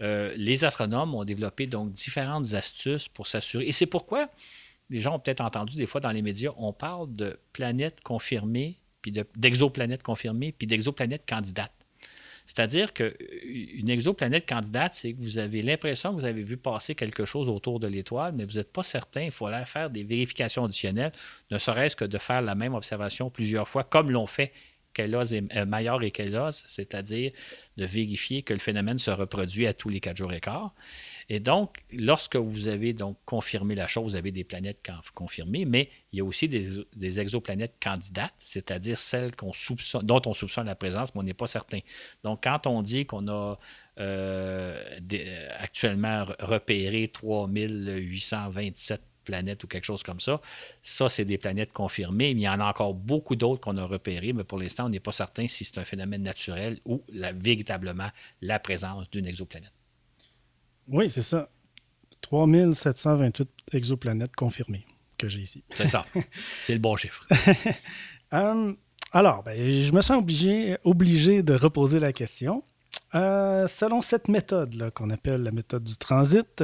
Euh, 0.00 0.32
les 0.36 0.64
astronomes 0.64 1.14
ont 1.14 1.24
développé 1.24 1.66
donc 1.66 1.92
différentes 1.92 2.54
astuces 2.54 3.08
pour 3.08 3.26
s'assurer. 3.26 3.66
Et 3.66 3.72
c'est 3.72 3.86
pourquoi 3.86 4.30
les 4.88 5.00
gens 5.00 5.16
ont 5.16 5.18
peut-être 5.18 5.42
entendu 5.42 5.76
des 5.76 5.86
fois 5.86 6.00
dans 6.00 6.12
les 6.12 6.22
médias, 6.22 6.52
on 6.56 6.72
parle 6.72 7.14
de 7.14 7.38
planètes 7.52 8.00
confirmées, 8.00 8.78
puis 9.02 9.12
d'exoplanètes 9.36 10.02
confirmées, 10.02 10.52
puis 10.52 10.66
d'exoplanètes 10.66 11.28
candidates. 11.28 11.77
C'est-à-dire 12.48 12.94
qu'une 12.94 13.90
exoplanète 13.90 14.48
candidate, 14.48 14.94
c'est 14.94 15.12
que 15.12 15.20
vous 15.20 15.36
avez 15.36 15.60
l'impression 15.60 16.14
que 16.14 16.20
vous 16.20 16.24
avez 16.24 16.42
vu 16.42 16.56
passer 16.56 16.94
quelque 16.94 17.26
chose 17.26 17.50
autour 17.50 17.78
de 17.78 17.86
l'étoile, 17.86 18.32
mais 18.34 18.46
vous 18.46 18.54
n'êtes 18.54 18.72
pas 18.72 18.82
certain. 18.82 19.20
Il 19.20 19.30
faut 19.30 19.48
faire 19.66 19.90
des 19.90 20.02
vérifications 20.02 20.64
additionnelles, 20.64 21.12
ne 21.50 21.58
serait-ce 21.58 21.94
que 21.94 22.06
de 22.06 22.16
faire 22.16 22.40
la 22.40 22.54
même 22.54 22.72
observation 22.72 23.28
plusieurs 23.28 23.68
fois, 23.68 23.84
comme 23.84 24.10
l'ont 24.10 24.26
fait 24.26 24.54
Kellos 24.94 25.24
et, 25.24 25.44
euh, 25.54 26.00
et 26.00 26.10
Kellos, 26.10 26.62
c'est-à-dire 26.66 27.32
de 27.76 27.84
vérifier 27.84 28.42
que 28.42 28.54
le 28.54 28.60
phénomène 28.60 28.98
se 28.98 29.10
reproduit 29.10 29.66
à 29.66 29.74
tous 29.74 29.90
les 29.90 30.00
quatre 30.00 30.16
jours 30.16 30.32
et 30.32 30.40
quart. 30.40 30.74
Et 31.30 31.40
donc, 31.40 31.76
lorsque 31.92 32.36
vous 32.36 32.68
avez 32.68 32.94
donc 32.94 33.18
confirmé 33.26 33.74
la 33.74 33.86
chose, 33.86 34.12
vous 34.12 34.16
avez 34.16 34.32
des 34.32 34.44
planètes 34.44 34.90
confirmées, 35.14 35.66
mais 35.66 35.90
il 36.12 36.18
y 36.18 36.20
a 36.22 36.24
aussi 36.24 36.48
des, 36.48 37.20
exoplanètes 37.20 37.74
candidates, 37.82 38.32
c'est-à-dire 38.38 38.96
celles 38.96 39.32
dont 40.02 40.22
on 40.24 40.34
soupçonne 40.34 40.66
la 40.66 40.74
présence, 40.74 41.14
mais 41.14 41.20
on 41.20 41.24
n'est 41.24 41.34
pas 41.34 41.46
certain. 41.46 41.80
Donc, 42.24 42.44
quand 42.44 42.66
on 42.66 42.80
dit 42.82 43.04
qu'on 43.04 43.28
a 43.28 43.58
euh, 43.98 44.98
actuellement 45.58 46.24
repéré 46.40 47.08
3827 47.08 49.02
planètes 49.24 49.62
ou 49.62 49.66
quelque 49.66 49.84
chose 49.84 50.02
comme 50.02 50.20
ça. 50.20 50.40
Ça, 50.80 51.10
c'est 51.10 51.26
des 51.26 51.36
planètes 51.36 51.72
confirmées, 51.74 52.32
mais 52.32 52.40
il 52.40 52.44
y 52.44 52.48
en 52.48 52.60
a 52.60 52.64
encore 52.64 52.94
beaucoup 52.94 53.36
d'autres 53.36 53.60
qu'on 53.60 53.76
a 53.76 53.84
repérées, 53.84 54.32
mais 54.32 54.44
pour 54.44 54.58
l'instant, 54.58 54.86
on 54.86 54.88
n'est 54.88 55.00
pas 55.00 55.12
certain 55.12 55.46
si 55.46 55.66
c'est 55.66 55.76
un 55.76 55.84
phénomène 55.84 56.22
naturel 56.22 56.78
ou 56.86 57.04
véritablement 57.34 58.08
la 58.40 58.58
présence 58.58 59.10
d'une 59.10 59.26
exoplanète. 59.26 59.77
Oui, 60.88 61.10
c'est 61.10 61.22
ça. 61.22 61.48
3728 62.22 63.48
exoplanètes 63.72 64.34
confirmées 64.34 64.86
que 65.16 65.28
j'ai 65.28 65.40
ici. 65.40 65.64
C'est 65.74 65.88
ça. 65.88 66.06
c'est 66.62 66.74
le 66.74 66.80
bon 66.80 66.96
chiffre. 66.96 67.26
Euh, 68.34 68.74
alors, 69.12 69.42
ben, 69.42 69.56
je 69.58 69.90
me 69.90 70.02
sens 70.02 70.18
obligé, 70.18 70.76
obligé 70.84 71.42
de 71.42 71.54
reposer 71.54 71.98
la 71.98 72.12
question. 72.12 72.62
Euh, 73.14 73.66
selon 73.66 74.02
cette 74.02 74.28
méthode 74.28 74.90
qu'on 74.90 75.08
appelle 75.08 75.44
la 75.44 75.50
méthode 75.50 75.82
du 75.82 75.96
transit, 75.96 76.62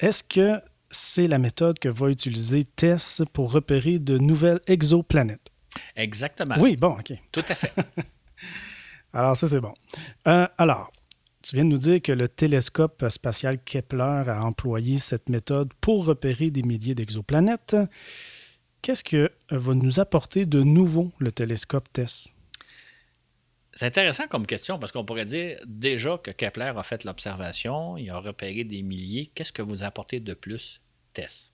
est-ce 0.00 0.24
que 0.24 0.60
c'est 0.90 1.28
la 1.28 1.38
méthode 1.38 1.78
que 1.78 1.88
va 1.88 2.10
utiliser 2.10 2.64
TESS 2.64 3.22
pour 3.32 3.52
repérer 3.52 4.00
de 4.00 4.18
nouvelles 4.18 4.60
exoplanètes? 4.66 5.52
Exactement. 5.94 6.56
Oui, 6.58 6.76
bon, 6.76 6.98
OK. 6.98 7.12
Tout 7.30 7.44
à 7.48 7.54
fait. 7.54 7.72
alors, 9.12 9.36
ça, 9.36 9.48
c'est 9.48 9.60
bon. 9.60 9.72
Euh, 10.26 10.48
alors, 10.58 10.90
tu 11.42 11.56
viens 11.56 11.64
de 11.64 11.70
nous 11.70 11.78
dire 11.78 12.00
que 12.00 12.12
le 12.12 12.28
télescope 12.28 13.04
spatial 13.08 13.62
Kepler 13.62 14.24
a 14.28 14.44
employé 14.44 14.98
cette 14.98 15.28
méthode 15.28 15.72
pour 15.80 16.04
repérer 16.04 16.50
des 16.50 16.62
milliers 16.62 16.94
d'exoplanètes. 16.94 17.76
Qu'est-ce 18.80 19.04
que 19.04 19.30
va 19.50 19.74
nous 19.74 20.00
apporter 20.00 20.46
de 20.46 20.62
nouveau 20.62 21.12
le 21.18 21.32
télescope 21.32 21.92
TESS? 21.92 22.34
C'est 23.74 23.86
intéressant 23.86 24.26
comme 24.28 24.46
question 24.46 24.78
parce 24.78 24.92
qu'on 24.92 25.04
pourrait 25.04 25.24
dire 25.24 25.58
déjà 25.66 26.18
que 26.18 26.30
Kepler 26.30 26.72
a 26.76 26.82
fait 26.82 27.04
l'observation, 27.04 27.96
il 27.96 28.10
a 28.10 28.18
repéré 28.18 28.64
des 28.64 28.82
milliers. 28.82 29.26
Qu'est-ce 29.26 29.52
que 29.52 29.62
vous 29.62 29.82
apportez 29.82 30.20
de 30.20 30.34
plus, 30.34 30.80
TESS? 31.14 31.51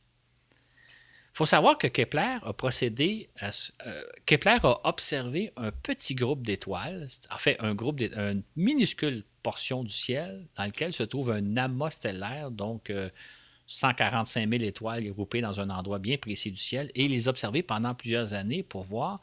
Faut 1.38 1.46
savoir 1.46 1.78
que 1.78 1.86
Kepler 1.86 2.38
a 2.42 2.52
procédé 2.52 3.30
à. 3.38 3.50
Euh, 3.86 4.02
Kepler 4.26 4.58
a 4.64 4.80
observé 4.82 5.52
un 5.56 5.70
petit 5.70 6.16
groupe 6.16 6.42
d'étoiles, 6.42 7.06
en 7.30 7.38
fait, 7.38 7.56
un 7.60 7.76
groupe, 7.76 8.00
une 8.00 8.42
minuscule 8.56 9.22
portion 9.44 9.84
du 9.84 9.92
ciel 9.92 10.48
dans 10.56 10.64
lequel 10.64 10.92
se 10.92 11.04
trouve 11.04 11.30
un 11.30 11.56
amas 11.56 11.90
stellaire, 11.90 12.50
donc 12.50 12.92
145 13.68 14.40
euh, 14.40 14.50
000 14.50 14.64
étoiles 14.64 15.04
groupées 15.12 15.40
dans 15.40 15.60
un 15.60 15.70
endroit 15.70 16.00
bien 16.00 16.16
précis 16.16 16.50
du 16.50 16.56
ciel, 16.56 16.90
et 16.96 17.06
les 17.06 17.28
observer 17.28 17.62
pendant 17.62 17.94
plusieurs 17.94 18.34
années 18.34 18.64
pour 18.64 18.82
voir 18.82 19.20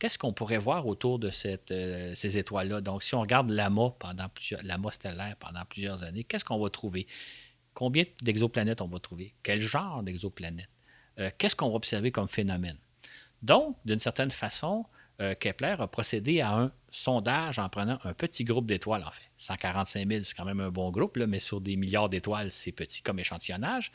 qu'est-ce 0.00 0.18
qu'on 0.18 0.32
pourrait 0.32 0.58
voir 0.58 0.88
autour 0.88 1.20
de 1.20 1.30
euh, 1.70 2.12
ces 2.12 2.38
étoiles-là. 2.38 2.80
Donc, 2.80 3.04
si 3.04 3.14
on 3.14 3.20
regarde 3.20 3.50
l'amas 3.50 3.90
pendant 4.00 4.26
l'amas 4.64 4.90
stellaire 4.90 5.36
pendant 5.38 5.64
plusieurs 5.66 6.02
années, 6.02 6.24
qu'est-ce 6.24 6.44
qu'on 6.44 6.58
va 6.58 6.70
trouver? 6.70 7.06
Combien 7.72 8.02
d'exoplanètes 8.20 8.80
on 8.80 8.88
va 8.88 8.98
trouver? 8.98 9.32
Quel 9.44 9.60
genre 9.60 10.02
d'exoplanètes? 10.02 10.68
Euh, 11.18 11.30
qu'est-ce 11.38 11.56
qu'on 11.56 11.68
va 11.68 11.76
observer 11.76 12.10
comme 12.10 12.28
phénomène? 12.28 12.78
Donc, 13.42 13.76
d'une 13.84 14.00
certaine 14.00 14.30
façon, 14.30 14.86
euh, 15.20 15.34
Kepler 15.34 15.76
a 15.78 15.86
procédé 15.86 16.40
à 16.40 16.56
un 16.56 16.72
sondage 16.90 17.58
en 17.58 17.68
prenant 17.68 17.98
un 18.04 18.14
petit 18.14 18.44
groupe 18.44 18.66
d'étoiles, 18.66 19.04
en 19.04 19.10
fait. 19.10 19.30
145 19.36 20.08
000, 20.08 20.22
c'est 20.22 20.34
quand 20.34 20.44
même 20.44 20.60
un 20.60 20.70
bon 20.70 20.90
groupe, 20.90 21.16
mais 21.16 21.38
sur 21.38 21.60
des 21.60 21.76
milliards 21.76 22.08
d'étoiles, 22.08 22.50
c'est 22.50 22.72
petit 22.72 23.02
comme 23.02 23.18
échantillonnage, 23.18 23.92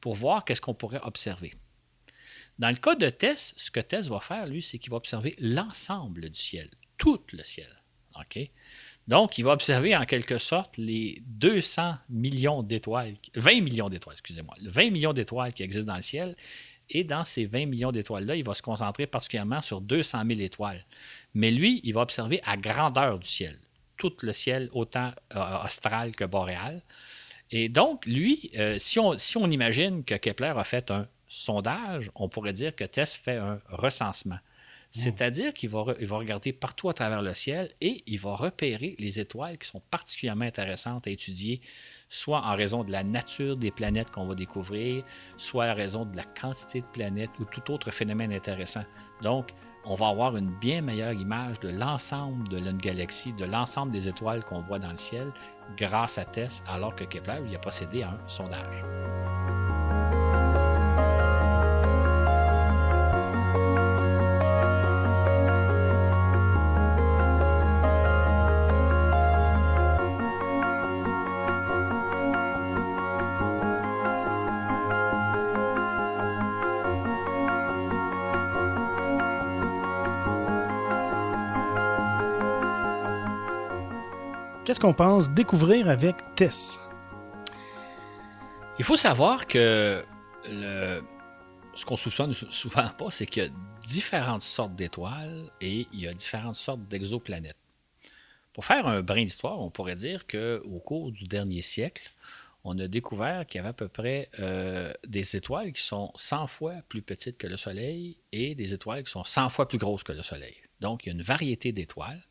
pour 0.00 0.14
voir 0.14 0.44
qu'est-ce 0.44 0.60
qu'on 0.60 0.74
pourrait 0.74 1.00
observer. 1.02 1.54
Dans 2.58 2.70
le 2.70 2.76
cas 2.76 2.94
de 2.94 3.10
Tess, 3.10 3.52
ce 3.56 3.70
que 3.70 3.80
Tess 3.80 4.08
va 4.08 4.20
faire, 4.20 4.46
lui, 4.46 4.62
c'est 4.62 4.78
qu'il 4.78 4.90
va 4.90 4.96
observer 4.96 5.34
l'ensemble 5.38 6.30
du 6.30 6.40
ciel, 6.40 6.70
tout 6.96 7.20
le 7.32 7.42
ciel. 7.44 7.68
OK? 8.18 8.38
Donc, 9.06 9.36
il 9.36 9.44
va 9.44 9.52
observer 9.52 9.94
en 9.94 10.04
quelque 10.04 10.38
sorte 10.38 10.78
les 10.78 11.22
200 11.26 11.94
millions 12.08 12.62
d'étoiles, 12.62 13.14
20 13.34 13.60
millions 13.60 13.90
d'étoiles, 13.90 14.14
excusez-moi, 14.14 14.54
20 14.62 14.90
millions 14.90 15.12
d'étoiles 15.12 15.52
qui 15.52 15.62
existent 15.62 15.92
dans 15.92 15.96
le 15.96 16.02
ciel. 16.02 16.36
Et 16.90 17.02
dans 17.02 17.24
ces 17.24 17.46
20 17.46 17.66
millions 17.66 17.92
d'étoiles-là, 17.92 18.36
il 18.36 18.44
va 18.44 18.52
se 18.54 18.62
concentrer 18.62 19.06
particulièrement 19.06 19.62
sur 19.62 19.80
200 19.80 20.22
000 20.26 20.40
étoiles. 20.40 20.84
Mais 21.32 21.50
lui, 21.50 21.80
il 21.82 21.94
va 21.94 22.02
observer 22.02 22.40
à 22.44 22.56
grandeur 22.56 23.18
du 23.18 23.26
ciel, 23.26 23.58
tout 23.96 24.12
le 24.20 24.32
ciel, 24.34 24.68
autant 24.72 25.12
euh, 25.34 25.64
austral 25.64 26.14
que 26.14 26.24
boréal. 26.24 26.82
Et 27.50 27.68
donc, 27.68 28.04
lui, 28.04 28.50
euh, 28.56 28.78
si, 28.78 28.98
on, 28.98 29.16
si 29.16 29.36
on 29.38 29.50
imagine 29.50 30.04
que 30.04 30.14
Kepler 30.14 30.52
a 30.56 30.64
fait 30.64 30.90
un 30.90 31.08
sondage, 31.26 32.10
on 32.14 32.28
pourrait 32.28 32.52
dire 32.52 32.74
que 32.74 32.84
Tess 32.84 33.14
fait 33.14 33.36
un 33.36 33.60
recensement. 33.68 34.38
Hmm. 34.94 35.00
C'est-à-dire 35.00 35.52
qu'il 35.52 35.70
va, 35.70 35.84
va, 35.84 36.16
regarder 36.16 36.52
partout 36.52 36.88
à 36.88 36.94
travers 36.94 37.20
le 37.20 37.34
ciel 37.34 37.70
et 37.80 38.04
il 38.06 38.20
va 38.20 38.36
repérer 38.36 38.94
les 38.98 39.18
étoiles 39.18 39.58
qui 39.58 39.68
sont 39.68 39.82
particulièrement 39.90 40.44
intéressantes 40.44 41.06
à 41.06 41.10
étudier, 41.10 41.60
soit 42.08 42.42
en 42.42 42.54
raison 42.54 42.84
de 42.84 42.92
la 42.92 43.02
nature 43.02 43.56
des 43.56 43.72
planètes 43.72 44.10
qu'on 44.10 44.26
va 44.26 44.34
découvrir, 44.34 45.04
soit 45.36 45.66
en 45.66 45.74
raison 45.74 46.04
de 46.04 46.16
la 46.16 46.24
quantité 46.24 46.80
de 46.80 46.86
planètes 46.86 47.30
ou 47.40 47.44
tout 47.44 47.72
autre 47.72 47.90
phénomène 47.90 48.32
intéressant. 48.32 48.84
Donc, 49.22 49.50
on 49.84 49.96
va 49.96 50.08
avoir 50.08 50.36
une 50.36 50.50
bien 50.60 50.80
meilleure 50.80 51.12
image 51.12 51.60
de 51.60 51.68
l'ensemble 51.68 52.46
de 52.48 52.58
notre 52.58 52.78
galaxie, 52.78 53.32
de 53.34 53.44
l'ensemble 53.44 53.92
des 53.92 54.08
étoiles 54.08 54.42
qu'on 54.44 54.62
voit 54.62 54.78
dans 54.78 54.90
le 54.90 54.96
ciel 54.96 55.32
grâce 55.76 56.18
à 56.18 56.24
Tess, 56.24 56.62
alors 56.66 56.94
que 56.94 57.04
Kepler 57.04 57.40
lui 57.46 57.54
a 57.54 57.58
procédé 57.58 58.02
à 58.02 58.10
un 58.10 58.28
sondage. 58.28 59.63
Qu'on 84.80 84.92
pense 84.92 85.30
découvrir 85.30 85.88
avec 85.88 86.16
Tess? 86.34 86.78
Il 88.78 88.84
faut 88.84 88.96
savoir 88.96 89.46
que 89.46 90.04
ce 90.44 91.84
qu'on 91.84 91.96
soupçonne 91.96 92.32
souvent 92.34 92.88
pas, 92.88 93.10
c'est 93.10 93.26
qu'il 93.26 93.44
y 93.44 93.46
a 93.46 93.50
différentes 93.86 94.42
sortes 94.42 94.74
d'étoiles 94.74 95.50
et 95.60 95.86
il 95.92 96.00
y 96.00 96.08
a 96.08 96.12
différentes 96.12 96.56
sortes 96.56 96.82
d'exoplanètes. 96.88 97.56
Pour 98.52 98.64
faire 98.64 98.86
un 98.86 99.00
brin 99.02 99.24
d'histoire, 99.24 99.60
on 99.60 99.70
pourrait 99.70 99.96
dire 99.96 100.26
qu'au 100.26 100.80
cours 100.80 101.12
du 101.12 101.24
dernier 101.24 101.62
siècle, 101.62 102.10
on 102.64 102.78
a 102.78 102.88
découvert 102.88 103.46
qu'il 103.46 103.58
y 103.58 103.60
avait 103.60 103.70
à 103.70 103.74
peu 103.74 103.88
près 103.88 104.28
euh, 104.38 104.92
des 105.06 105.36
étoiles 105.36 105.72
qui 105.72 105.82
sont 105.82 106.12
100 106.16 106.46
fois 106.48 106.74
plus 106.88 107.02
petites 107.02 107.36
que 107.38 107.46
le 107.46 107.56
Soleil 107.56 108.16
et 108.32 108.54
des 108.54 108.72
étoiles 108.72 109.04
qui 109.04 109.10
sont 109.10 109.24
100 109.24 109.50
fois 109.50 109.68
plus 109.68 109.78
grosses 109.78 110.02
que 110.02 110.12
le 110.12 110.22
Soleil. 110.22 110.56
Donc, 110.80 111.04
il 111.04 111.08
y 111.08 111.12
a 111.12 111.14
une 111.14 111.22
variété 111.22 111.72
d'étoiles. 111.72 112.22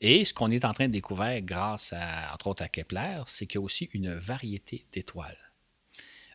Et 0.00 0.24
ce 0.24 0.34
qu'on 0.34 0.50
est 0.50 0.64
en 0.64 0.72
train 0.72 0.88
de 0.88 0.92
découvrir 0.92 1.40
grâce, 1.42 1.92
à, 1.92 2.32
entre 2.34 2.48
autres, 2.48 2.62
à 2.62 2.68
Kepler, 2.68 3.22
c'est 3.26 3.46
qu'il 3.46 3.60
y 3.60 3.62
a 3.62 3.64
aussi 3.64 3.88
une 3.92 4.14
variété 4.14 4.86
d'étoiles. 4.92 5.38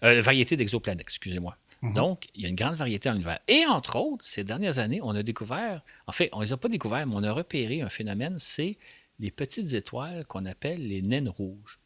Euh, 0.04 0.22
variété 0.22 0.58
d'exoplanètes, 0.58 1.02
excusez-moi. 1.02 1.58
Mhm. 1.82 1.94
Donc, 1.94 2.30
il 2.34 2.42
y 2.42 2.46
a 2.46 2.50
une 2.50 2.56
grande 2.56 2.76
variété 2.76 3.10
dans 3.10 3.14
l'univers. 3.14 3.40
Et 3.48 3.66
entre 3.68 3.98
autres, 3.98 4.26
ces 4.26 4.44
dernières 4.44 4.80
années, 4.80 5.00
on 5.04 5.12
a 5.12 5.24
découvert, 5.24 5.84
en 6.08 6.12
fait, 6.12 6.30
on 6.34 6.40
ne 6.40 6.46
les 6.46 6.54
a 6.54 6.58
pas 6.58 6.70
découverts, 6.70 7.06
mais 7.06 7.16
on 7.16 7.24
a 7.24 7.32
repéré 7.32 7.82
un 7.82 7.90
phénomène, 7.90 8.38
c'est 8.40 8.78
les 9.20 9.32
petites 9.32 9.74
étoiles 9.74 10.26
qu'on 10.26 10.46
appelle 10.46 10.88
les 10.88 11.02
naines 11.02 11.30
rouges. 11.30 11.80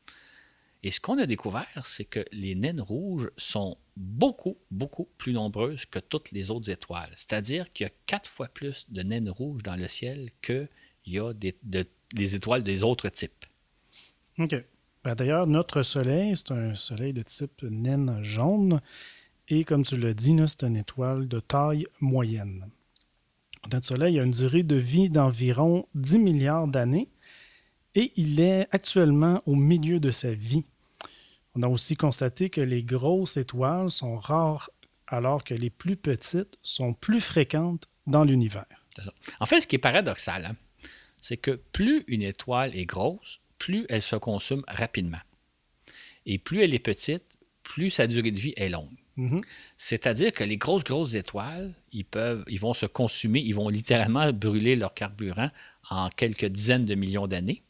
Et 0.84 0.92
ce 0.92 1.00
qu'on 1.00 1.18
a 1.18 1.26
découvert, 1.26 1.82
c'est 1.84 2.06
que 2.06 2.24
les 2.32 2.54
naines 2.54 2.80
rouges 2.80 3.32
sont 3.38 3.78
beaucoup, 3.98 4.58
beaucoup 4.70 5.10
plus 5.18 5.34
nombreuses 5.34 5.86
que 5.86 6.00
toutes 6.00 6.32
les 6.32 6.52
autres 6.52 6.70
étoiles. 6.70 7.12
C'est-à-dire 7.16 7.74
qu'il 7.74 7.86
y 7.86 7.90
a 7.90 7.94
quatre 8.06 8.30
fois 8.30 8.48
plus 8.48 8.86
de 8.90 9.02
naines 9.02 9.30
rouges 9.30 9.64
dans 9.64 9.76
le 9.76 9.88
ciel 9.88 10.30
qu'il 11.06 11.14
y 11.14 11.20
a 11.20 11.34
des, 11.34 11.56
de- 11.64 11.88
des 12.14 12.36
étoiles 12.36 12.64
des 12.64 12.84
autres 12.84 13.10
types. 13.10 13.46
OK. 14.40 14.56
Ben, 15.04 15.16
D'ailleurs, 15.16 15.48
notre 15.48 15.84
soleil, 15.84 16.36
c'est 16.36 16.52
un 16.52 16.76
soleil 16.76 17.14
de 17.14 17.22
type 17.22 17.64
naine 17.64 18.24
jaune. 18.24 18.82
Et 19.48 19.64
comme 19.64 19.84
tu 19.84 19.96
l'as 19.98 20.14
dit, 20.16 20.36
c'est 20.48 20.64
une 20.64 20.76
étoile 20.78 21.28
de 21.28 21.40
taille 21.40 21.86
moyenne. 22.00 22.66
Notre 23.72 23.86
soleil 23.86 24.20
a 24.20 24.24
une 24.24 24.32
durée 24.32 24.64
de 24.64 24.76
vie 24.76 25.10
d'environ 25.10 25.88
10 25.96 26.20
milliards 26.20 26.68
d'années 26.68 27.10
et 27.96 28.12
il 28.16 28.40
est 28.40 28.68
actuellement 28.72 29.42
au 29.46 29.56
milieu 29.56 30.00
de 30.00 30.12
sa 30.12 30.34
vie. 30.34 30.66
On 31.56 31.64
a 31.64 31.68
aussi 31.68 31.96
constaté 31.96 32.50
que 32.50 32.62
les 32.62 32.84
grosses 32.84 33.38
étoiles 33.38 33.90
sont 33.90 34.18
rares 34.18 34.70
alors 35.08 35.44
que 35.44 35.54
les 35.54 35.70
plus 35.70 35.96
petites 35.96 36.58
sont 36.64 36.94
plus 36.94 37.22
fréquentes 37.22 37.86
dans 38.08 38.24
l'univers. 38.24 38.66
En 39.40 39.46
fait, 39.46 39.62
ce 39.62 39.68
qui 39.68 39.76
est 39.76 39.80
paradoxal, 39.80 40.46
hein, 40.46 40.56
c'est 41.26 41.38
que 41.38 41.60
plus 41.72 42.04
une 42.06 42.22
étoile 42.22 42.76
est 42.76 42.86
grosse, 42.86 43.40
plus 43.58 43.88
elle 43.90 44.04
se 44.04 44.16
consomme 44.16 44.64
rapidement. 44.68 45.24
Et 46.28 46.38
plus 46.38 46.62
elle 46.62 46.76
est 46.76 46.80
petite, 46.94 47.40
plus 47.64 47.90
sa 47.90 48.06
durée 48.06 48.30
de 48.30 48.40
vie 48.40 48.54
est 48.58 48.70
longue. 48.70 48.96
Mhm. 49.16 49.42
C'est-à-dire 49.76 50.32
que 50.34 50.44
les 50.44 50.58
grosses, 50.58 50.84
grosses 50.84 51.16
étoiles, 51.16 51.74
ils, 51.92 52.06
peuvent, 52.06 52.44
ils 52.48 52.60
vont 52.60 52.76
se 52.76 52.86
consumer, 52.86 53.40
ils 53.40 53.56
vont 53.56 53.70
littéralement 53.70 54.32
brûler 54.34 54.76
leur 54.76 54.94
carburant 54.94 55.50
en 55.90 56.10
quelques 56.10 56.46
dizaines 56.46 56.86
de 56.86 56.94
millions 56.94 57.26
d'années. 57.26 57.64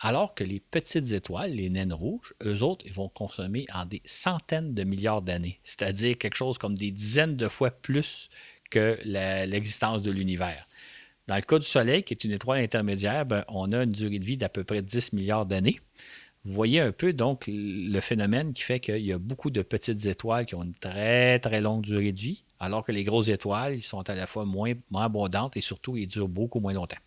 Alors 0.00 0.34
que 0.34 0.42
les 0.42 0.58
petites 0.58 1.12
étoiles, 1.12 1.52
les 1.52 1.70
naines 1.70 1.92
rouges, 1.92 2.34
eux 2.44 2.64
autres, 2.64 2.84
ils 2.88 2.92
vont 2.92 3.08
consommer 3.08 3.66
en 3.72 3.84
des 3.84 4.02
centaines 4.04 4.74
de 4.74 4.82
milliards 4.82 5.22
d'années. 5.22 5.60
C'est-à-dire 5.62 6.18
quelque 6.18 6.36
chose 6.36 6.58
comme 6.58 6.74
des 6.74 6.90
dizaines 6.90 7.36
de 7.36 7.46
fois 7.46 7.70
plus 7.70 8.30
que 8.68 8.98
l'existence 9.04 10.02
de 10.02 10.10
l'univers. 10.10 10.66
Dans 11.30 11.36
le 11.36 11.42
cas 11.42 11.60
du 11.60 11.64
Soleil, 11.64 12.02
qui 12.02 12.12
est 12.12 12.24
une 12.24 12.32
étoile 12.32 12.58
intermédiaire, 12.58 13.24
ben, 13.24 13.44
on 13.46 13.70
a 13.70 13.84
une 13.84 13.92
durée 13.92 14.18
de 14.18 14.24
vie 14.24 14.36
d'à 14.36 14.48
peu 14.48 14.64
près 14.64 14.82
10 14.82 15.12
milliards 15.12 15.46
d'années. 15.46 15.78
Vous 16.44 16.52
voyez 16.52 16.80
un 16.80 16.90
peu 16.90 17.12
donc 17.12 17.44
le 17.46 18.00
phénomène 18.00 18.52
qui 18.52 18.64
fait 18.64 18.80
qu'il 18.80 18.98
y 18.98 19.12
a 19.12 19.18
beaucoup 19.18 19.50
de 19.50 19.62
petites 19.62 20.06
étoiles 20.06 20.44
qui 20.44 20.56
ont 20.56 20.64
une 20.64 20.74
très 20.74 21.38
très 21.38 21.60
longue 21.60 21.82
durée 21.82 22.10
de 22.10 22.18
vie, 22.18 22.42
alors 22.58 22.82
que 22.82 22.90
les 22.90 23.04
grosses 23.04 23.28
étoiles, 23.28 23.74
ils 23.74 23.82
sont 23.82 24.10
à 24.10 24.14
la 24.16 24.26
fois 24.26 24.44
moins, 24.44 24.72
moins 24.90 25.04
abondantes 25.04 25.56
et 25.56 25.60
surtout 25.60 25.96
ils 25.96 26.08
durent 26.08 26.26
beaucoup 26.26 26.58
moins 26.58 26.72
longtemps. 26.72 26.98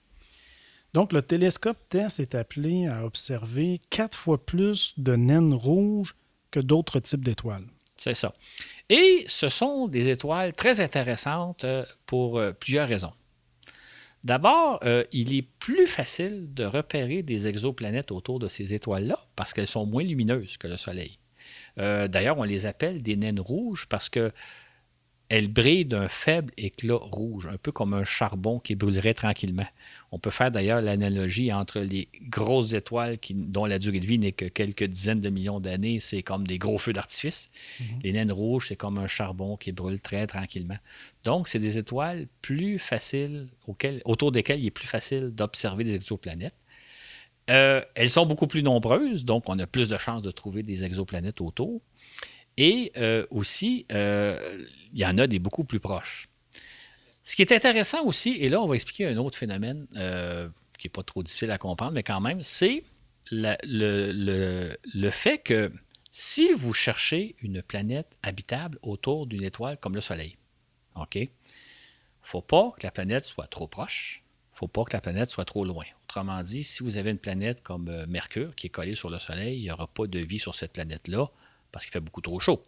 Donc, 0.94 1.12
le 1.12 1.22
télescope 1.22 1.78
TESS 1.90 2.22
est 2.22 2.34
appelé 2.34 2.88
à 2.88 3.04
observer 3.04 3.82
quatre 3.90 4.18
fois 4.18 4.46
plus 4.46 4.94
de 4.98 5.18
naines 5.18 5.54
rouges 5.54 6.16
que 6.50 6.62
d'autres 6.62 7.02
types 7.02 7.26
d'étoiles. 7.26 7.66
C'est 7.98 8.14
ça. 8.14 8.34
Et 8.88 9.26
ce 9.28 9.50
sont 9.50 9.90
des 9.90 10.08
étoiles 10.08 10.54
très 10.54 10.80
intéressantes 10.80 11.66
euh, 11.66 11.84
pour 12.06 12.40
euh, 12.40 12.54
plusieurs 12.54 12.88
raisons. 12.88 13.12
D'abord, 14.24 14.80
euh, 14.84 15.04
il 15.12 15.34
est 15.34 15.42
plus 15.42 15.86
facile 15.86 16.54
de 16.54 16.64
repérer 16.64 17.24
des 17.24 17.48
exoplanètes 17.48 18.12
autour 18.12 18.40
de 18.40 18.48
ces 18.48 18.74
étoiles-là 18.74 19.20
parce 19.36 19.54
qu'elles 19.54 19.68
sont 19.68 19.86
moins 19.86 20.04
lumineuses 20.04 20.58
que 20.58 20.68
le 20.68 20.78
Soleil. 20.78 21.20
Euh, 21.78 22.08
D'ailleurs, 22.08 22.38
on 22.38 22.44
les 22.44 22.66
appelle 22.66 23.02
des 23.02 23.18
naines 23.18 23.42
rouges 23.42 23.86
parce 23.88 24.08
que 24.08 24.32
elles 25.30 25.48
brillent 25.48 25.86
d'un 25.86 26.08
faible 26.08 26.54
éclat 26.58 26.96
rouge, 26.96 27.48
un 27.48 27.58
peu 27.58 27.72
comme 27.72 27.94
un 27.94 28.04
charbon 28.04 28.60
qui 28.60 28.76
brûlerait 28.76 29.14
tranquillement. 29.14 29.66
On 30.16 30.20
peut 30.20 30.30
faire 30.30 30.52
d'ailleurs 30.52 30.80
l'analogie 30.80 31.52
entre 31.52 31.80
les 31.80 32.08
grosses 32.30 32.74
étoiles 32.74 33.18
qui- 33.18 33.34
dont 33.34 33.66
la 33.66 33.80
durée 33.80 34.00
de 34.00 34.06
vie 34.06 34.20
n'est 34.20 34.32
que 34.32 34.46
quelques 34.46 34.84
dizaines 34.84 35.22
de 35.22 35.30
millions 35.32 35.60
d'années, 35.60 35.98
c'est 35.98 36.22
comme 36.22 36.46
des 36.46 36.60
gros 36.60 36.78
feux 36.78 36.94
d'artifice. 36.94 37.50
Les 38.04 38.12
naines 38.14 38.32
rouges, 38.32 38.68
c'est 38.68 38.76
comme 38.76 39.00
un 39.00 39.08
charbon 39.08 39.58
qui 39.58 39.72
brûle 39.72 40.00
très 40.00 40.28
tranquillement. 40.28 40.78
Donc, 41.24 41.48
c'est 41.48 41.58
des 41.58 41.80
étoiles 41.80 42.28
plus 42.44 42.78
faciles, 42.78 43.48
auxquelles- 43.66 44.04
autour 44.06 44.32
desquelles 44.32 44.60
il 44.60 44.68
est 44.68 44.72
plus 44.72 44.86
facile 44.86 45.32
d'observer 45.32 45.84
des 45.84 45.96
exoplanètes. 45.96 46.54
Euh, 47.50 47.82
elles 47.96 48.12
sont 48.12 48.28
beaucoup 48.28 48.46
plus 48.46 48.62
nombreuses, 48.62 49.26
donc 49.26 49.50
on 49.50 49.58
a 49.58 49.66
plus 49.66 49.90
de 49.90 49.98
chances 49.98 50.22
de 50.22 50.30
trouver 50.30 50.62
des 50.62 50.84
exoplanètes 50.84 51.42
autour. 51.42 51.82
Et 52.56 52.92
euh, 52.98 53.26
aussi, 53.32 53.88
euh, 53.92 54.64
il 54.94 55.00
y 55.00 55.06
en 55.08 55.18
a 55.18 55.26
des 55.26 55.40
beaucoup 55.40 55.64
plus 55.64 55.80
proches. 55.80 56.30
Ce 57.24 57.36
qui 57.36 57.42
est 57.42 57.52
intéressant 57.52 58.04
aussi, 58.04 58.32
et 58.40 58.50
là, 58.50 58.62
on 58.62 58.68
va 58.68 58.76
expliquer 58.76 59.08
un 59.08 59.18
autre 59.18 59.38
phénomène 59.38 59.88
euh, 59.96 60.50
qui 60.78 60.88
n'est 60.88 60.92
pas 60.92 61.04
trop 61.04 61.24
difficile 61.24 61.52
à 61.52 61.58
comprendre, 61.58 61.94
mais 61.94 62.04
quand 62.04 62.20
même, 62.20 62.42
c'est 62.42 62.84
le 63.32 65.10
fait 65.10 65.40
que 65.40 65.72
si 66.12 66.54
vous 66.54 66.74
cherchez 66.74 67.36
une 67.42 67.64
planète 67.64 68.18
habitable 68.22 68.78
autour 68.82 69.26
d'une 69.26 69.44
étoile 69.44 69.78
comme 69.80 69.96
le 69.96 70.02
Soleil, 70.02 70.38
OK? 70.96 71.16
Il 71.16 71.22
ne 71.22 71.30
faut 72.22 72.42
pas 72.42 72.72
que 72.78 72.84
la 72.84 72.92
planète 72.92 73.26
soit 73.26 73.48
trop 73.48 73.68
proche. 73.68 74.24
Il 74.52 74.56
ne 74.56 74.58
faut 74.60 74.68
pas 74.68 74.84
que 74.84 74.94
la 74.94 75.02
planète 75.02 75.30
soit 75.32 75.46
trop 75.46 75.66
loin. 75.66 75.86
Autrement 76.04 76.42
dit, 76.44 76.64
si 76.64 76.84
vous 76.84 76.98
avez 76.98 77.12
une 77.12 77.18
planète 77.18 77.64
comme 77.64 77.90
euh, 77.90 78.06
Mercure 78.08 78.54
qui 78.56 78.68
est 78.68 78.70
collée 78.70 78.96
sur 78.96 79.10
le 79.10 79.20
Soleil, 79.20 79.58
il 79.58 79.64
n'y 79.64 79.72
aura 79.72 79.88
pas 79.88 80.08
de 80.08 80.20
vie 80.20 80.40
sur 80.40 80.56
cette 80.56 80.74
planète-là 80.74 81.30
parce 81.72 81.86
qu'il 81.86 81.92
fait 81.92 82.00
beaucoup 82.00 82.22
trop 82.22 82.40
chaud. 82.40 82.64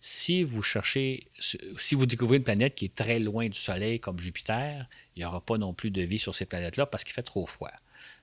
Si 0.00 0.44
vous 0.44 0.62
cherchez, 0.62 1.26
si 1.40 1.94
vous 1.96 2.06
découvrez 2.06 2.36
une 2.36 2.44
planète 2.44 2.76
qui 2.76 2.84
est 2.84 2.94
très 2.94 3.18
loin 3.18 3.48
du 3.48 3.58
Soleil 3.58 3.98
comme 3.98 4.20
Jupiter, 4.20 4.88
il 5.16 5.20
n'y 5.20 5.24
aura 5.24 5.40
pas 5.40 5.58
non 5.58 5.74
plus 5.74 5.90
de 5.90 6.02
vie 6.02 6.18
sur 6.18 6.34
ces 6.36 6.46
planètes-là 6.46 6.86
parce 6.86 7.02
qu'il 7.02 7.14
fait 7.14 7.22
trop 7.22 7.46
froid. 7.46 7.72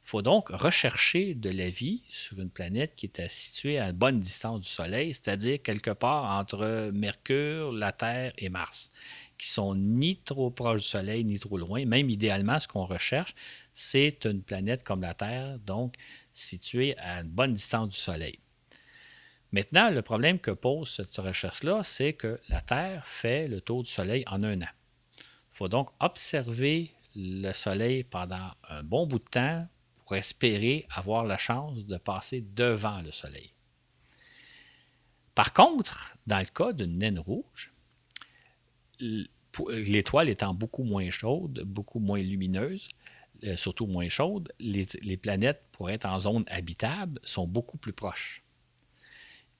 Il 0.05 0.09
faut 0.09 0.21
donc 0.21 0.49
rechercher 0.49 1.33
de 1.33 1.49
la 1.49 1.69
vie 1.69 2.03
sur 2.09 2.39
une 2.39 2.49
planète 2.49 2.93
qui 2.95 3.07
est 3.07 3.27
située 3.27 3.77
à 3.77 3.89
une 3.89 3.91
bonne 3.91 4.19
distance 4.19 4.61
du 4.61 4.69
Soleil, 4.69 5.13
c'est-à-dire 5.13 5.61
quelque 5.61 5.91
part 5.91 6.39
entre 6.39 6.91
Mercure, 6.93 7.73
la 7.73 7.91
Terre 7.91 8.31
et 8.37 8.47
Mars, 8.47 8.91
qui 9.37 9.47
sont 9.47 9.75
ni 9.75 10.15
trop 10.15 10.51
proches 10.51 10.81
du 10.81 10.87
Soleil 10.87 11.25
ni 11.25 11.39
trop 11.39 11.57
loin. 11.57 11.85
Même 11.85 12.09
idéalement, 12.09 12.59
ce 12.59 12.69
qu'on 12.69 12.85
recherche, 12.85 13.35
c'est 13.73 14.25
une 14.25 14.43
planète 14.43 14.83
comme 14.83 15.01
la 15.01 15.13
Terre, 15.13 15.59
donc 15.59 15.95
située 16.31 16.97
à 16.99 17.21
une 17.21 17.29
bonne 17.29 17.53
distance 17.53 17.89
du 17.89 17.97
Soleil. 17.97 18.39
Maintenant, 19.51 19.89
le 19.89 20.01
problème 20.01 20.39
que 20.39 20.51
pose 20.51 20.89
cette 20.89 21.15
recherche-là, 21.17 21.83
c'est 21.83 22.13
que 22.13 22.39
la 22.49 22.61
Terre 22.61 23.05
fait 23.07 23.47
le 23.47 23.61
tour 23.61 23.83
du 23.83 23.89
Soleil 23.89 24.23
en 24.27 24.43
un 24.43 24.61
an. 24.61 24.73
Il 25.17 25.57
faut 25.57 25.69
donc 25.69 25.89
observer 25.99 26.91
le 27.15 27.53
Soleil 27.53 28.03
pendant 28.03 28.51
un 28.67 28.83
bon 28.83 29.07
bout 29.07 29.19
de 29.19 29.23
temps 29.23 29.67
pour 29.95 30.15
espérer 30.15 30.85
avoir 30.89 31.23
la 31.23 31.37
chance 31.37 31.85
de 31.85 31.97
passer 31.97 32.41
devant 32.41 33.01
le 33.01 33.11
Soleil. 33.11 33.51
Par 35.33 35.53
contre, 35.53 36.17
dans 36.27 36.39
le 36.39 36.45
cas 36.45 36.73
d'une 36.73 36.97
naine 36.97 37.19
rouge, 37.19 37.73
l'étoile 39.69 40.29
étant 40.29 40.53
beaucoup 40.53 40.83
moins 40.83 41.09
chaude, 41.09 41.63
beaucoup 41.65 41.99
moins 41.99 42.21
lumineuse, 42.21 42.87
euh, 43.43 43.57
surtout 43.57 43.85
moins 43.85 44.07
chaude, 44.07 44.51
les, 44.59 44.87
les 45.01 45.17
planètes, 45.17 45.63
pour 45.71 45.89
être 45.89 46.05
en 46.05 46.19
zone 46.19 46.45
habitable, 46.47 47.19
sont 47.23 47.47
beaucoup 47.47 47.77
plus 47.77 47.91
proches. 47.91 48.44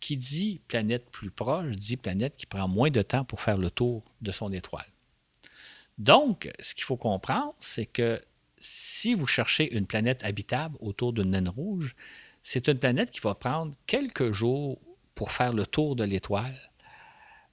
Qui 0.06 0.18
dit 0.18 0.62
planète 0.68 1.10
plus 1.10 1.32
proche, 1.32 1.76
dit 1.78 1.98
planète 1.98 2.36
qui 2.38 2.46
prend 2.46 2.68
moins 2.68 2.92
de 2.92 3.02
temps 3.02 3.26
pour 3.26 3.42
faire 3.42 3.58
le 3.58 3.72
tour 3.72 4.04
de 4.22 4.32
son 4.32 4.52
étoile. 4.52 4.86
Donc, 5.98 6.54
ce 6.60 6.76
qu'il 6.76 6.84
faut 6.84 6.96
comprendre, 6.96 7.56
c'est 7.58 7.88
que 7.88 8.22
si 8.60 9.16
vous 9.16 9.26
cherchez 9.26 9.76
une 9.76 9.88
planète 9.88 10.24
habitable 10.24 10.78
autour 10.80 11.12
d'une 11.12 11.32
naine 11.32 11.50
rouge, 11.50 11.96
c'est 12.44 12.68
une 12.68 12.78
planète 12.78 13.10
qui 13.10 13.20
va 13.20 13.34
prendre 13.34 13.74
quelques 13.88 14.32
jours 14.32 14.80
pour 15.16 15.32
faire 15.32 15.54
le 15.54 15.66
tour 15.66 15.96
de 15.96 16.04
l'étoile 16.04 16.56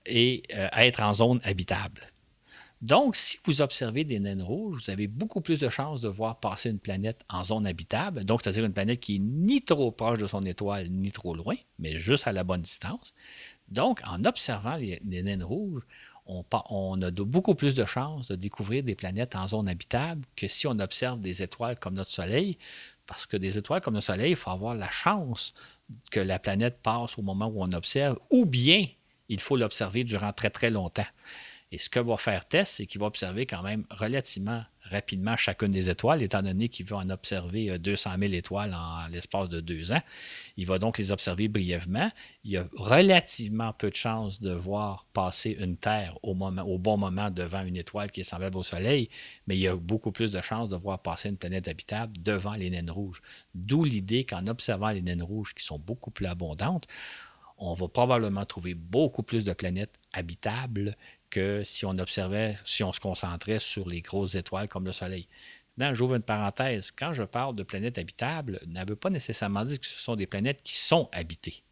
et 0.04 0.42
euh, 0.52 0.68
être 0.74 1.02
en 1.02 1.14
zone 1.14 1.40
habitable. 1.44 2.11
Donc, 2.82 3.14
si 3.14 3.38
vous 3.44 3.62
observez 3.62 4.02
des 4.02 4.18
naines 4.18 4.42
rouges, 4.42 4.82
vous 4.82 4.90
avez 4.90 5.06
beaucoup 5.06 5.40
plus 5.40 5.60
de 5.60 5.68
chances 5.68 6.00
de 6.00 6.08
voir 6.08 6.40
passer 6.40 6.68
une 6.68 6.80
planète 6.80 7.24
en 7.30 7.44
zone 7.44 7.64
habitable, 7.64 8.24
donc 8.24 8.42
c'est-à-dire 8.42 8.64
une 8.64 8.72
planète 8.72 8.98
qui 8.98 9.16
est 9.16 9.20
ni 9.20 9.62
trop 9.62 9.92
proche 9.92 10.18
de 10.18 10.26
son 10.26 10.44
étoile, 10.44 10.88
ni 10.90 11.12
trop 11.12 11.36
loin, 11.36 11.54
mais 11.78 12.00
juste 12.00 12.26
à 12.26 12.32
la 12.32 12.42
bonne 12.42 12.62
distance. 12.62 13.14
Donc, 13.68 14.00
en 14.04 14.24
observant 14.24 14.74
les, 14.74 15.00
naines 15.04 15.44
rouges, 15.44 15.82
on, 16.26 17.02
a 17.02 17.10
beaucoup 17.12 17.54
plus 17.54 17.76
de 17.76 17.84
chances 17.84 18.28
de 18.28 18.34
découvrir 18.34 18.82
des 18.82 18.96
planètes 18.96 19.36
en 19.36 19.46
zone 19.46 19.68
habitable 19.68 20.24
que 20.34 20.48
si 20.48 20.66
on 20.66 20.78
observe 20.80 21.20
des 21.20 21.40
étoiles 21.40 21.78
comme 21.78 21.94
notre 21.94 22.10
Soleil, 22.10 22.58
parce 23.06 23.26
que 23.26 23.36
des 23.36 23.58
étoiles 23.58 23.80
comme 23.80 23.94
le 23.94 24.00
Soleil, 24.00 24.30
il 24.32 24.36
faut 24.36 24.50
avoir 24.50 24.74
la 24.74 24.90
chance 24.90 25.54
que 26.10 26.20
la 26.20 26.40
planète 26.40 26.78
passe 26.82 27.16
au 27.16 27.22
moment 27.22 27.46
où 27.46 27.62
on 27.62 27.72
observe, 27.72 28.18
ou 28.30 28.44
bien 28.44 28.86
il 29.28 29.38
faut 29.38 29.56
l'observer 29.56 30.02
durant 30.02 30.32
très 30.32 30.50
très 30.50 30.70
longtemps. 30.70 31.06
Et 31.72 31.78
ce 31.78 31.88
que 31.88 31.98
va 31.98 32.18
faire 32.18 32.46
Tess, 32.46 32.74
c'est 32.76 32.86
qu'il 32.86 33.00
va 33.00 33.06
observer 33.06 33.46
quand 33.46 33.62
même 33.62 33.86
relativement 33.90 34.62
rapidement 34.82 35.38
chacune 35.38 35.70
des 35.70 35.88
étoiles, 35.88 36.22
étant 36.22 36.42
donné 36.42 36.68
qu'il 36.68 36.84
va 36.84 36.98
en 36.98 37.08
observer 37.08 37.78
200 37.78 38.10
euh, 38.10 38.18
000 38.18 38.32
étoiles 38.34 38.74
en 38.74 39.06
l'espace 39.08 39.48
de 39.48 39.60
deux 39.60 39.90
ans. 39.90 40.02
Il 40.58 40.66
va 40.66 40.78
donc 40.78 40.98
les 40.98 41.12
observer 41.12 41.48
brièvement. 41.48 42.10
Il 42.44 42.50
y 42.50 42.58
a 42.58 42.68
relativement 42.74 43.72
peu 43.72 43.88
de 43.88 43.96
chances 43.96 44.42
de 44.42 44.52
voir 44.52 45.06
passer 45.14 45.56
une 45.58 45.78
Terre 45.78 46.18
au, 46.22 46.34
moment, 46.34 46.62
au 46.62 46.78
bon 46.78 46.98
moment 46.98 47.30
devant 47.30 47.64
une 47.64 47.78
étoile 47.78 48.12
qui 48.12 48.20
est 48.20 48.24
semblable 48.24 48.58
au 48.58 48.62
Soleil, 48.62 49.08
mais 49.46 49.56
il 49.56 49.60
y 49.60 49.68
a 49.68 49.74
beaucoup 49.74 50.12
plus 50.12 50.30
de 50.30 50.42
chances 50.42 50.68
de 50.68 50.76
voir 50.76 51.00
passer 51.00 51.30
une 51.30 51.38
planète 51.38 51.68
habitable 51.68 52.12
devant 52.20 52.52
les 52.52 52.68
naines 52.68 52.90
rouges. 52.90 53.22
D'où 53.54 53.84
l'idée 53.84 54.24
qu'en 54.24 54.46
observant 54.46 54.90
les 54.90 55.00
naines 55.00 55.22
rouges, 55.22 55.54
qui 55.54 55.64
sont 55.64 55.78
beaucoup 55.78 56.10
plus 56.10 56.26
abondantes, 56.26 56.86
on 57.56 57.74
va 57.74 57.88
probablement 57.88 58.44
trouver 58.44 58.74
beaucoup 58.74 59.22
plus 59.22 59.44
de 59.44 59.52
planètes 59.52 59.94
habitables 60.12 60.96
que 61.32 61.64
si 61.64 61.84
on 61.86 61.98
observait, 61.98 62.54
si 62.64 62.84
on 62.84 62.92
se 62.92 63.00
concentrait 63.00 63.58
sur 63.58 63.88
les 63.88 64.02
grosses 64.02 64.36
étoiles 64.36 64.68
comme 64.68 64.84
le 64.84 64.92
Soleil. 64.92 65.26
Là, 65.78 65.94
j'ouvre 65.94 66.14
une 66.14 66.22
parenthèse. 66.22 66.92
Quand 66.92 67.14
je 67.14 67.22
parle 67.22 67.56
de 67.56 67.62
planètes 67.62 67.96
habitables, 67.96 68.60
ne 68.66 68.84
veut 68.86 68.96
pas 68.96 69.08
nécessairement 69.08 69.64
dire 69.64 69.80
que 69.80 69.86
ce 69.86 69.98
sont 69.98 70.14
des 70.14 70.26
planètes 70.26 70.62
qui 70.62 70.76
sont 70.76 71.08
habitées. 71.10 71.62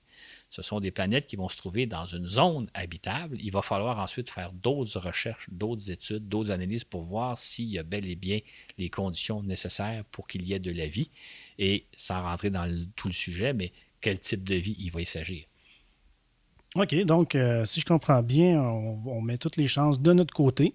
Ce 0.49 0.63
sont 0.63 0.81
des 0.81 0.91
planètes 0.91 1.27
qui 1.27 1.37
vont 1.37 1.51
se 1.51 1.59
trouver 1.59 1.87
dans 1.87 2.07
une 2.07 2.27
zone 2.27 2.71
habitable. 2.73 3.37
Il 3.41 3.53
va 3.53 3.61
falloir 3.61 3.99
ensuite 3.99 4.31
faire 4.31 4.53
d'autres 4.53 4.99
recherches, 4.99 5.47
d'autres 5.51 5.91
études, 5.91 6.29
d'autres 6.29 6.51
analyses 6.51 6.85
pour 6.85 7.03
voir 7.03 7.39
s'il 7.39 7.67
y 7.67 7.79
a 7.79 7.83
bel 7.83 8.07
et 8.07 8.17
bien 8.17 8.41
les 8.79 8.89
conditions 8.89 9.43
nécessaires 9.43 10.05
pour 10.07 10.27
qu'il 10.27 10.49
y 10.49 10.55
ait 10.55 10.59
de 10.59 10.73
la 10.73 10.87
vie. 10.87 11.11
Et 11.59 11.87
sans 11.95 12.23
rentrer 12.23 12.49
dans 12.49 12.67
tout 12.97 13.09
le 13.09 13.15
sujet, 13.15 13.53
mais 13.53 13.73
quel 14.01 14.19
type 14.19 14.43
de 14.43 14.57
vie 14.57 14.77
il 14.79 14.91
va 14.91 15.03
y 15.03 15.07
s'agir? 15.07 15.45
OK, 16.77 16.95
donc 17.05 17.35
euh, 17.35 17.65
si 17.65 17.81
je 17.81 17.85
comprends 17.85 18.23
bien, 18.23 18.61
on, 18.61 19.21
met 19.23 19.39
toutes 19.39 19.57
les 19.57 19.67
chances 19.67 20.01
de 20.01 20.13
notre 20.13 20.35
côté. 20.35 20.75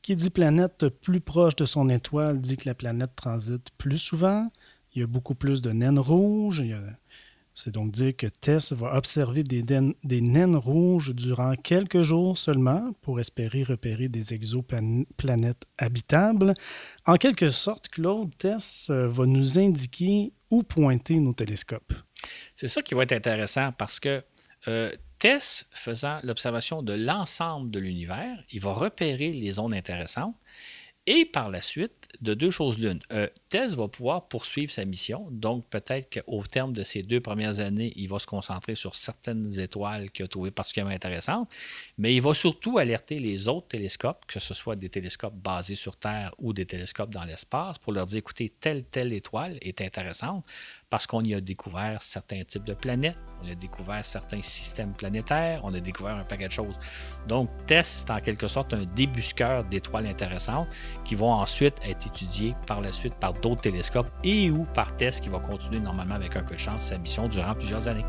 Qui 0.00 0.16
dit 0.16 0.28
planète 0.28 0.88
plus 0.88 1.20
proche 1.20 1.56
de 1.56 1.64
son 1.64 1.88
étoile 1.88 2.38
dit 2.38 2.58
que 2.58 2.68
la 2.68 2.74
planète 2.74 3.12
transite 3.16 3.70
plus 3.78 3.98
souvent. 3.98 4.50
Il 4.94 5.00
y 5.00 5.02
a 5.02 5.06
beaucoup 5.06 5.34
plus 5.34 5.62
de 5.62 5.70
naines 5.70 5.98
rouges. 5.98 6.62
C'est 7.54 7.70
donc 7.70 7.92
dire 7.92 8.16
que 8.16 8.26
Tess 8.26 8.72
va 8.72 8.96
observer 8.96 9.44
des, 9.44 9.62
naines 9.62 10.56
rouges 10.56 11.14
durant 11.14 11.54
quelques 11.54 12.02
jours 12.02 12.36
seulement 12.36 12.92
pour 13.00 13.20
espérer 13.20 13.62
repérer 13.62 14.08
des 14.08 14.34
exoplanètes 14.34 15.64
habitables. 15.78 16.54
En 17.06 17.14
quelque 17.14 17.50
sorte, 17.50 17.88
Claude, 17.88 18.36
Tess 18.36 18.88
euh, 18.90 19.06
va 19.08 19.24
nous 19.24 19.58
indiquer 19.58 20.32
où 20.50 20.64
pointer 20.64 21.18
nos 21.18 21.32
télescopes. 21.32 21.94
C'est 22.56 22.68
ça 22.68 22.82
qui 22.82 22.94
va 22.94 23.04
être 23.04 23.12
intéressant 23.12 23.70
parce 23.72 24.00
que 24.00 24.22
euh, 24.66 24.90
Tess, 25.24 25.66
faisant 25.70 26.20
l'observation 26.22 26.82
de 26.82 26.92
l'ensemble 26.92 27.70
de 27.70 27.78
l'univers, 27.78 28.42
il 28.52 28.60
va 28.60 28.74
repérer 28.74 29.32
les 29.32 29.52
zones 29.52 29.72
intéressantes 29.72 30.36
et 31.06 31.24
par 31.24 31.50
la 31.50 31.62
suite, 31.62 32.08
de 32.20 32.34
deux 32.34 32.50
choses 32.50 32.78
l'une. 32.78 33.00
Euh, 33.10 33.26
Tess 33.48 33.72
va 33.72 33.88
pouvoir 33.88 34.28
poursuivre 34.28 34.70
sa 34.70 34.84
mission, 34.84 35.26
donc 35.30 35.66
peut-être 35.70 36.20
qu'au 36.20 36.42
terme 36.42 36.74
de 36.74 36.82
ces 36.82 37.02
deux 37.02 37.22
premières 37.22 37.60
années, 37.60 37.94
il 37.96 38.06
va 38.10 38.18
se 38.18 38.26
concentrer 38.26 38.74
sur 38.74 38.96
certaines 38.96 39.58
étoiles 39.58 40.10
qu'il 40.10 40.26
a 40.26 40.28
trouvées 40.28 40.50
particulièrement 40.50 40.94
intéressantes, 40.94 41.50
mais 41.96 42.14
il 42.14 42.20
va 42.20 42.34
surtout 42.34 42.78
alerter 42.78 43.18
les 43.18 43.46
autres 43.48 43.68
télescopes, 43.68 44.24
que 44.26 44.40
ce 44.40 44.52
soit 44.52 44.76
des 44.76 44.88
télescopes 44.88 45.34
basés 45.34 45.76
sur 45.76 45.96
Terre 45.96 46.34
ou 46.38 46.52
des 46.52 46.66
télescopes 46.66 47.10
dans 47.10 47.24
l'espace, 47.24 47.78
pour 47.78 47.92
leur 47.92 48.06
dire, 48.06 48.18
écoutez, 48.18 48.48
telle, 48.48 48.84
telle 48.84 49.12
étoile 49.12 49.58
est 49.60 49.80
intéressante 49.80 50.44
parce 50.90 51.06
qu'on 51.06 51.22
y 51.22 51.34
a 51.34 51.40
découvert 51.40 52.02
certains 52.02 52.42
types 52.44 52.64
de 52.64 52.74
planètes, 52.74 53.16
on 53.42 53.50
a 53.50 53.54
découvert 53.54 54.04
certains 54.04 54.42
systèmes 54.42 54.92
planétaires, 54.92 55.60
on 55.64 55.72
a 55.74 55.80
découvert 55.80 56.16
un 56.16 56.24
paquet 56.24 56.48
de 56.48 56.52
choses. 56.52 56.74
Donc, 57.28 57.48
TESS, 57.66 58.04
c'est 58.06 58.10
en 58.10 58.20
quelque 58.20 58.48
sorte 58.48 58.72
un 58.74 58.84
débusqueur 58.84 59.64
d'étoiles 59.64 60.06
intéressantes 60.06 60.68
qui 61.04 61.14
vont 61.14 61.32
ensuite 61.32 61.74
être 61.84 62.06
étudiées 62.06 62.54
par 62.66 62.80
la 62.80 62.92
suite 62.92 63.14
par 63.14 63.34
d'autres 63.34 63.62
télescopes 63.62 64.10
et 64.24 64.50
ou 64.50 64.64
par 64.74 64.96
TESS 64.96 65.20
qui 65.20 65.28
va 65.28 65.38
continuer 65.38 65.80
normalement 65.80 66.14
avec 66.14 66.36
un 66.36 66.42
peu 66.42 66.54
de 66.54 66.60
chance 66.60 66.86
sa 66.86 66.98
mission 66.98 67.28
durant 67.28 67.54
plusieurs 67.54 67.86
années. 67.86 68.04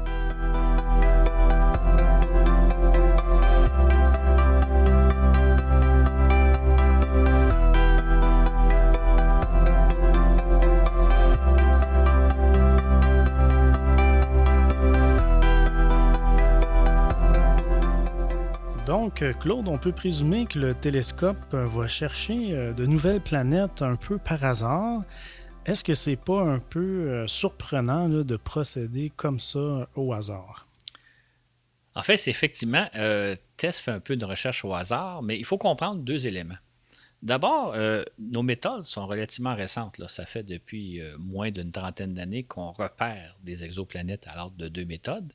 Donc, 19.18 19.40
Claude, 19.40 19.70
on 19.70 19.78
peut 19.78 19.94
présumer 19.94 20.46
que 20.46 20.60
le 20.60 20.76
télescope 20.76 21.54
va 21.54 21.88
chercher 21.88 22.52
euh, 22.52 22.74
de 22.74 22.86
nouvelles 22.86 23.22
planètes 23.22 23.82
un 23.82 23.96
peu 23.96 24.18
par 24.18 24.44
hasard. 24.44 25.04
Est-ce 25.66 25.86
que 25.86 25.94
c'est 25.94 26.18
pas 26.18 26.42
un 26.42 26.60
peu 26.60 26.80
euh, 26.82 27.26
surprenant 27.26 28.10
de 28.10 28.36
procéder 28.36 29.14
comme 29.16 29.40
ça 29.40 29.88
au 29.96 30.12
hasard? 30.12 30.68
En 31.94 32.04
fait, 32.04 32.18
c'est 32.18 32.30
effectivement, 32.30 32.90
euh, 32.96 33.38
Tess 33.56 33.80
fait 33.80 33.92
un 33.92 34.02
peu 34.02 34.18
de 34.18 34.26
recherche 34.26 34.66
au 34.66 34.74
hasard, 34.74 35.24
mais 35.24 35.38
il 35.38 35.46
faut 35.46 35.58
comprendre 35.58 36.02
deux 36.02 36.28
éléments. 36.28 36.58
D'abord, 37.24 37.76
nos 38.20 38.44
méthodes 38.44 38.86
sont 38.86 39.08
relativement 39.08 39.56
récentes. 39.56 40.00
Ça 40.10 40.26
fait 40.26 40.44
depuis 40.44 41.02
moins 41.18 41.50
d'une 41.50 41.72
trentaine 41.72 42.14
d'années 42.14 42.44
qu'on 42.44 42.72
repère 42.72 43.38
des 43.42 43.64
exoplanètes 43.64 44.28
à 44.28 44.36
l'ordre 44.36 44.58
de 44.58 44.68
deux 44.68 44.86
méthodes. 44.86 45.32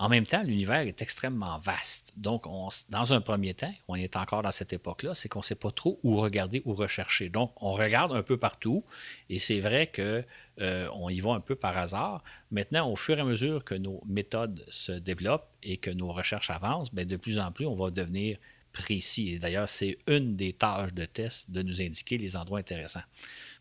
En 0.00 0.08
même 0.08 0.24
temps, 0.24 0.42
l'univers 0.42 0.80
est 0.80 1.02
extrêmement 1.02 1.58
vaste. 1.58 2.10
Donc, 2.16 2.46
dans 2.88 3.12
un 3.12 3.20
premier 3.20 3.52
temps, 3.52 3.74
on 3.86 3.96
est 3.96 4.16
encore 4.16 4.40
dans 4.40 4.50
cette 4.50 4.72
époque-là, 4.72 5.14
c'est 5.14 5.28
qu'on 5.28 5.40
ne 5.40 5.44
sait 5.44 5.54
pas 5.54 5.72
trop 5.72 6.00
où 6.02 6.16
regarder, 6.16 6.62
où 6.64 6.72
rechercher. 6.72 7.28
Donc, 7.28 7.52
on 7.62 7.74
regarde 7.74 8.12
un 8.12 8.22
peu 8.22 8.38
partout, 8.38 8.82
et 9.28 9.38
c'est 9.38 9.60
vrai 9.60 9.92
qu'on 9.94 10.24
euh, 10.62 11.12
y 11.12 11.20
va 11.20 11.32
un 11.32 11.40
peu 11.40 11.54
par 11.54 11.76
hasard. 11.76 12.24
Maintenant, 12.50 12.90
au 12.90 12.96
fur 12.96 13.18
et 13.18 13.20
à 13.20 13.24
mesure 13.24 13.62
que 13.62 13.74
nos 13.74 14.02
méthodes 14.06 14.64
se 14.70 14.92
développent 14.92 15.50
et 15.62 15.76
que 15.76 15.90
nos 15.90 16.10
recherches 16.12 16.48
avancent, 16.48 16.94
bien, 16.94 17.04
de 17.04 17.18
plus 17.18 17.38
en 17.38 17.52
plus, 17.52 17.66
on 17.66 17.76
va 17.76 17.90
devenir 17.90 18.38
précis. 18.72 19.32
Et 19.32 19.38
d'ailleurs, 19.38 19.68
c'est 19.68 19.98
une 20.06 20.34
des 20.34 20.54
tâches 20.54 20.94
de 20.94 21.04
test 21.04 21.50
de 21.50 21.60
nous 21.60 21.82
indiquer 21.82 22.16
les 22.16 22.38
endroits 22.38 22.60
intéressants. 22.60 23.04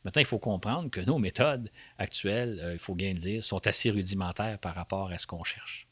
Maintenant, 0.05 0.21
il 0.21 0.25
faut 0.25 0.39
comprendre 0.39 0.89
que 0.89 1.01
nos 1.01 1.19
méthodes 1.19 1.69
actuelles, 1.97 2.61
euh, 2.61 2.73
il 2.75 2.79
faut 2.79 2.95
bien 2.95 3.11
le 3.11 3.19
dire, 3.19 3.43
sont 3.43 3.67
assez 3.67 3.91
rudimentaires 3.91 4.57
par 4.57 4.73
rapport 4.73 5.11
à 5.11 5.17
ce 5.17 5.27
qu'on 5.27 5.43
cherche. 5.43 5.88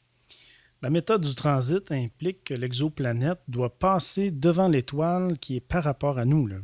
La 0.82 0.92
méthode 0.92 1.22
du 1.22 1.34
transit 1.34 1.92
implique 1.92 2.44
que 2.44 2.54
l'exoplanète 2.54 3.40
doit 3.48 3.78
passer 3.78 4.30
devant 4.30 4.68
l'étoile 4.68 5.40
qui 5.40 5.56
est 5.56 5.62
par 5.62 5.84
rapport 5.84 6.20
à 6.20 6.26
nous. 6.26 6.46
Là. 6.46 6.58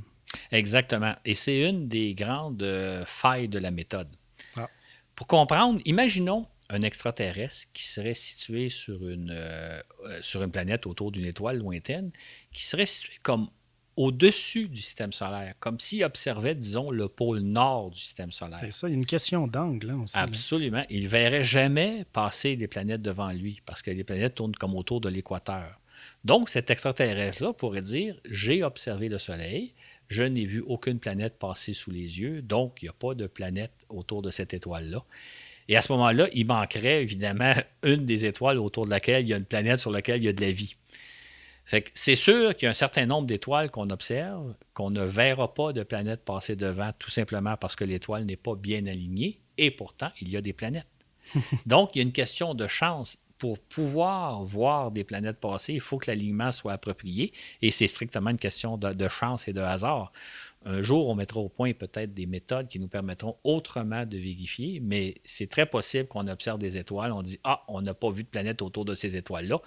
Exactement. 0.51 1.15
Et 1.25 1.33
c'est 1.33 1.67
une 1.67 1.87
des 1.87 2.13
grandes 2.13 2.61
euh, 2.61 3.03
failles 3.05 3.47
de 3.47 3.57
la 3.57 3.71
méthode. 3.71 4.07
Ah. 4.55 4.69
Pour 5.15 5.25
comprendre, 5.27 5.81
imaginons 5.85 6.45
un 6.69 6.81
extraterrestre 6.81 7.67
qui 7.73 7.87
serait 7.87 8.13
situé 8.13 8.69
sur 8.69 9.07
une, 9.07 9.31
euh, 9.31 9.81
euh, 10.05 10.19
sur 10.21 10.43
une 10.43 10.51
planète 10.51 10.85
autour 10.85 11.11
d'une 11.11 11.25
étoile 11.25 11.57
lointaine, 11.57 12.11
qui 12.51 12.65
serait 12.65 12.85
situé 12.85 13.13
comme 13.23 13.49
au-dessus 13.95 14.67
du 14.67 14.81
système 14.81 15.13
solaire, 15.13 15.53
comme 15.59 15.79
s'il 15.79 16.03
observait, 16.03 16.55
disons, 16.55 16.89
le 16.89 17.07
pôle 17.07 17.39
nord 17.39 17.91
du 17.91 17.99
système 17.99 18.31
solaire. 18.31 18.59
C'est 18.61 18.71
ça, 18.71 18.87
il 18.87 18.91
y 18.91 18.95
a 18.95 18.97
une 18.97 19.05
question 19.05 19.47
d'angle 19.47 19.91
hein, 19.91 20.01
aussi. 20.03 20.17
Absolument. 20.17 20.83
Il 20.89 21.03
ne 21.03 21.09
verrait 21.09 21.43
jamais 21.43 22.05
passer 22.11 22.55
des 22.55 22.67
planètes 22.67 23.01
devant 23.01 23.31
lui, 23.31 23.61
parce 23.65 23.81
que 23.81 23.91
les 23.91 24.03
planètes 24.03 24.35
tournent 24.35 24.55
comme 24.55 24.75
autour 24.75 25.01
de 25.01 25.09
l'équateur. 25.09 25.79
Donc, 26.23 26.49
cet 26.49 26.69
extraterrestre-là 26.69 27.53
pourrait 27.53 27.81
dire 27.81 28.15
J'ai 28.29 28.63
observé 28.63 29.09
le 29.09 29.19
Soleil, 29.19 29.73
je 30.07 30.23
n'ai 30.23 30.45
vu 30.45 30.63
aucune 30.65 30.99
planète 30.99 31.37
passer 31.37 31.73
sous 31.73 31.91
les 31.91 32.19
yeux, 32.19 32.41
donc 32.41 32.81
il 32.81 32.85
n'y 32.85 32.89
a 32.89 32.93
pas 32.93 33.13
de 33.13 33.27
planète 33.27 33.85
autour 33.89 34.21
de 34.21 34.31
cette 34.31 34.53
étoile-là. 34.53 35.03
Et 35.69 35.77
à 35.77 35.81
ce 35.81 35.91
moment-là, 35.93 36.27
il 36.33 36.45
manquerait 36.45 37.01
évidemment 37.01 37.53
une 37.83 38.05
des 38.05 38.25
étoiles 38.25 38.57
autour 38.57 38.85
de 38.85 38.91
laquelle 38.91 39.25
il 39.25 39.29
y 39.29 39.33
a 39.33 39.37
une 39.37 39.45
planète 39.45 39.79
sur 39.79 39.91
laquelle 39.91 40.21
il 40.21 40.25
y 40.25 40.29
a 40.29 40.33
de 40.33 40.41
la 40.41 40.51
vie 40.51 40.75
c'est 41.65 42.15
sûr 42.15 42.55
qu'il 42.55 42.65
y 42.65 42.67
a 42.67 42.71
un 42.71 42.75
certain 42.75 43.05
nombre 43.05 43.27
d'étoiles 43.27 43.71
qu'on 43.71 43.89
observe, 43.89 44.53
qu'on 44.73 44.89
ne 44.89 45.03
verra 45.03 45.53
pas 45.53 45.73
de 45.73 45.83
planètes 45.83 46.23
passer 46.25 46.55
devant, 46.55 46.91
tout 46.99 47.09
simplement 47.09 47.55
parce 47.57 47.75
que 47.75 47.83
l'étoile 47.83 48.25
n'est 48.25 48.35
pas 48.35 48.55
bien 48.55 48.85
alignée, 48.85 49.39
et 49.57 49.71
pourtant, 49.71 50.09
il 50.19 50.29
y 50.29 50.37
a 50.37 50.41
des 50.41 50.53
planètes. 50.53 50.87
Donc, 51.65 51.91
il 51.95 51.99
y 51.99 52.01
a 52.01 52.03
une 52.03 52.11
question 52.11 52.53
de 52.53 52.67
chance. 52.67 53.17
Pour 53.39 53.59
pouvoir 53.59 54.43
voir 54.45 54.91
des 54.91 55.03
planètes 55.03 55.37
passer, 55.37 55.73
il 55.73 55.81
faut 55.81 55.97
que 55.97 56.09
l'alignement 56.09 56.53
soit 56.53 56.71
approprié, 56.71 57.33
et 57.61 57.71
c'est 57.71 57.87
strictement 57.87 58.29
une 58.29 58.37
question 58.37 58.77
de, 58.77 59.07
chance 59.09 59.49
et 59.49 59.53
de 59.53 59.59
hasard. 59.59 60.13
Un 60.65 60.81
jour, 60.81 61.09
on 61.09 61.15
mettra 61.15 61.41
au 61.41 61.49
point 61.49 61.73
peut-être 61.73 62.13
des 62.13 62.25
méthodes 62.25 62.69
qui 62.69 62.79
nous 62.79 62.87
permettront 62.87 63.35
autrement 63.43 64.05
de 64.05 64.17
vérifier, 64.17 64.79
mais 64.79 65.15
c'est 65.25 65.49
très 65.49 65.65
possible 65.65 66.07
qu'on 66.07 66.27
observe 66.27 66.57
des 66.57 66.77
étoiles, 66.77 67.11
on 67.11 67.21
dit 67.21 67.37
Ah, 67.43 67.63
on 67.67 67.81
n'a 67.81 67.93
pas 67.93 68.11
vu 68.11 68.23
de 68.23 68.29
planète 68.29 68.61
autour 68.61 68.85
de 68.85 68.95
ces 68.95 69.17
étoiles-là. 69.17 69.59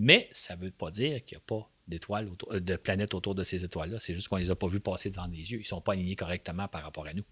Mais 0.00 0.28
ça 0.30 0.54
ne 0.54 0.62
veut 0.62 0.70
pas 0.70 0.92
dire 0.92 1.24
qu'il 1.24 1.36
n'y 1.36 1.42
a 1.42 1.44
pas 1.44 1.68
d'étoiles, 1.88 2.30
euh, 2.52 2.60
de 2.60 2.76
planètes 2.76 3.14
autour 3.14 3.34
de 3.34 3.42
ces 3.42 3.64
étoiles-là. 3.64 3.98
C'est 3.98 4.14
juste 4.14 4.28
qu'on 4.28 4.36
ne 4.36 4.42
les 4.42 4.50
a 4.50 4.56
pas 4.56 4.68
vues 4.68 4.80
passer 4.80 5.10
devant 5.10 5.26
les 5.26 5.50
yeux. 5.50 5.58
Ils 5.58 5.62
ne 5.62 5.66
sont 5.66 5.80
pas 5.80 5.92
alignés 5.92 6.16
correctement 6.16 6.68
par 6.68 6.82
rapport 6.82 7.06
à 7.06 7.14
nous. 7.14 7.24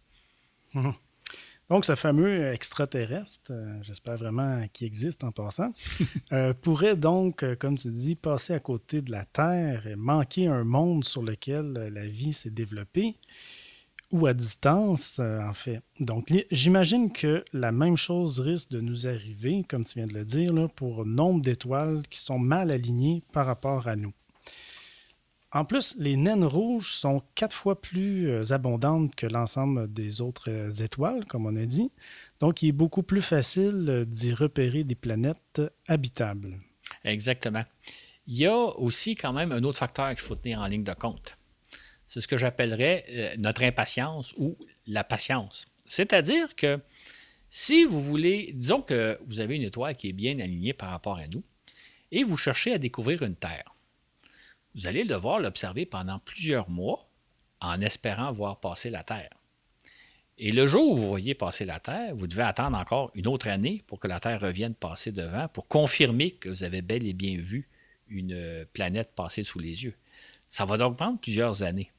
Donc, 1.68 1.84
ce 1.84 1.96
fameux 1.96 2.52
extraterrestre, 2.52 3.50
euh, 3.50 3.82
j'espère 3.82 4.16
vraiment 4.16 4.64
qu'il 4.72 4.86
existe 4.86 5.24
en 5.24 5.32
passant, 5.32 5.72
euh, 6.32 6.54
pourrait 6.54 6.94
donc, 6.94 7.42
euh, 7.42 7.56
comme 7.56 7.76
tu 7.76 7.90
dis, 7.90 8.14
passer 8.14 8.52
à 8.52 8.60
côté 8.60 9.02
de 9.02 9.10
la 9.10 9.24
Terre 9.24 9.88
et 9.88 9.96
manquer 9.96 10.46
un 10.46 10.62
monde 10.62 11.04
sur 11.04 11.22
lequel 11.22 11.72
la 11.92 12.06
vie 12.06 12.32
s'est 12.32 12.50
développée 12.50 13.16
ou 14.12 14.26
à 14.26 14.34
distance, 14.34 15.18
en 15.18 15.54
fait. 15.54 15.80
Donc, 16.00 16.32
j'imagine 16.50 17.12
que 17.12 17.44
la 17.52 17.72
même 17.72 17.96
chose 17.96 18.40
risque 18.40 18.70
de 18.70 18.80
nous 18.80 19.06
arriver, 19.06 19.64
comme 19.68 19.84
tu 19.84 19.98
viens 19.98 20.06
de 20.06 20.14
le 20.14 20.24
dire, 20.24 20.52
là, 20.52 20.68
pour 20.68 21.04
nombre 21.04 21.42
d'étoiles 21.42 22.02
qui 22.08 22.20
sont 22.20 22.38
mal 22.38 22.70
alignées 22.70 23.22
par 23.32 23.46
rapport 23.46 23.88
à 23.88 23.96
nous. 23.96 24.12
En 25.56 25.64
plus, 25.64 25.94
les 25.98 26.16
naines 26.16 26.44
rouges 26.44 26.92
sont 26.92 27.22
quatre 27.34 27.56
fois 27.56 27.80
plus 27.80 28.28
euh, 28.28 28.52
abondantes 28.52 29.14
que 29.14 29.26
l'ensemble 29.26 29.90
des 29.90 30.20
autres 30.20 30.50
euh, 30.50 30.70
étoiles, 30.70 31.24
comme 31.24 31.46
on 31.46 31.56
a 31.56 31.64
dit. 31.64 31.90
Donc, 32.40 32.62
il 32.62 32.68
est 32.68 32.72
beaucoup 32.72 33.02
plus 33.02 33.22
facile 33.22 33.86
euh, 33.88 34.04
d'y 34.04 34.34
repérer 34.34 34.84
des 34.84 34.96
planètes 34.96 35.62
habitables. 35.88 36.56
Exactement. 37.04 37.64
Il 38.26 38.36
y 38.36 38.46
a 38.46 38.56
aussi 38.56 39.14
quand 39.14 39.32
même 39.32 39.50
un 39.50 39.62
autre 39.62 39.78
facteur 39.78 40.10
qu'il 40.10 40.18
faut 40.20 40.34
tenir 40.34 40.60
en 40.60 40.66
ligne 40.66 40.84
de 40.84 40.92
compte. 40.92 41.38
C'est 42.06 42.20
ce 42.20 42.28
que 42.28 42.38
j'appellerais 42.38 43.34
notre 43.38 43.64
impatience 43.64 44.32
ou 44.36 44.56
la 44.86 45.04
patience. 45.04 45.66
C'est-à-dire 45.86 46.54
que 46.54 46.80
si 47.50 47.84
vous 47.84 48.02
voulez, 48.02 48.52
disons 48.54 48.82
que 48.82 49.18
vous 49.26 49.40
avez 49.40 49.56
une 49.56 49.62
étoile 49.62 49.96
qui 49.96 50.08
est 50.08 50.12
bien 50.12 50.38
alignée 50.40 50.72
par 50.72 50.90
rapport 50.90 51.18
à 51.18 51.26
nous, 51.26 51.42
et 52.12 52.22
vous 52.22 52.36
cherchez 52.36 52.72
à 52.72 52.78
découvrir 52.78 53.22
une 53.22 53.34
Terre 53.34 53.76
vous 54.76 54.86
allez 54.86 55.04
devoir 55.04 55.40
l'observer 55.40 55.86
pendant 55.86 56.18
plusieurs 56.18 56.68
mois 56.68 57.08
en 57.60 57.80
espérant 57.80 58.30
voir 58.32 58.60
passer 58.60 58.90
la 58.90 59.02
Terre. 59.02 59.30
Et 60.38 60.52
le 60.52 60.66
jour 60.66 60.92
où 60.92 60.96
vous 60.96 61.08
voyez 61.08 61.34
passer 61.34 61.64
la 61.64 61.80
Terre, 61.80 62.14
vous 62.14 62.26
devez 62.26 62.42
attendre 62.42 62.76
encore 62.76 63.10
une 63.14 63.26
autre 63.26 63.48
année 63.48 63.82
pour 63.86 63.98
que 63.98 64.06
la 64.06 64.20
Terre 64.20 64.42
revienne 64.42 64.74
passer 64.74 65.12
devant, 65.12 65.48
pour 65.48 65.66
confirmer 65.66 66.32
que 66.32 66.50
vous 66.50 66.62
avez 66.62 66.82
bel 66.82 67.06
et 67.06 67.14
bien 67.14 67.38
vu 67.38 67.70
une 68.08 68.66
planète 68.74 69.12
passer 69.16 69.44
sous 69.44 69.58
les 69.58 69.84
yeux. 69.84 69.94
Ça 70.50 70.66
va 70.66 70.76
donc 70.76 70.98
prendre 70.98 71.18
plusieurs 71.18 71.62
années. 71.62 71.90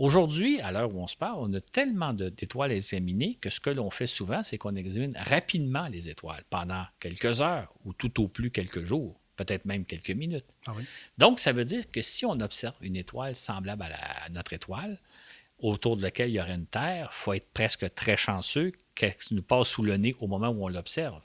Aujourd'hui, 0.00 0.62
à 0.62 0.72
l'heure 0.72 0.94
où 0.94 0.98
on 0.98 1.06
se 1.06 1.14
parle, 1.14 1.36
on 1.40 1.52
a 1.52 1.60
tellement 1.60 2.14
d'étoiles 2.14 2.70
à 2.70 2.74
examiner 2.74 3.34
que 3.34 3.50
ce 3.50 3.60
que 3.60 3.68
l'on 3.68 3.90
fait 3.90 4.06
souvent, 4.06 4.42
c'est 4.42 4.56
qu'on 4.56 4.74
examine 4.74 5.12
rapidement 5.14 5.88
les 5.88 6.08
étoiles 6.08 6.42
pendant 6.48 6.86
quelques 7.00 7.42
heures 7.42 7.70
ou 7.84 7.92
tout 7.92 8.18
au 8.22 8.26
plus 8.26 8.50
quelques 8.50 8.82
jours 8.82 9.20
peut-être 9.36 9.64
même 9.64 9.86
quelques 9.86 10.10
minutes. 10.10 10.44
Ah 10.66 10.74
Donc, 11.16 11.40
ça 11.40 11.52
veut 11.52 11.64
dire 11.64 11.90
que 11.90 12.02
si 12.02 12.26
on 12.26 12.40
observe 12.40 12.76
une 12.82 12.96
étoile 12.96 13.34
semblable 13.34 13.84
à, 13.84 14.28
notre 14.30 14.52
étoile, 14.52 14.98
autour 15.58 15.96
de 15.96 16.02
laquelle 16.02 16.30
il 16.30 16.34
y 16.34 16.40
aurait 16.40 16.54
une 16.54 16.66
Terre, 16.66 17.10
il 17.10 17.14
faut 17.14 17.32
être 17.32 17.50
presque 17.52 17.94
très 17.94 18.16
chanceux 18.18 18.72
qu'elle 18.94 19.16
nous 19.30 19.42
passe 19.42 19.68
sous 19.68 19.82
le 19.82 19.96
nez 19.96 20.14
au 20.20 20.26
moment 20.26 20.48
où 20.48 20.64
on 20.64 20.68
l'observe. 20.68 21.22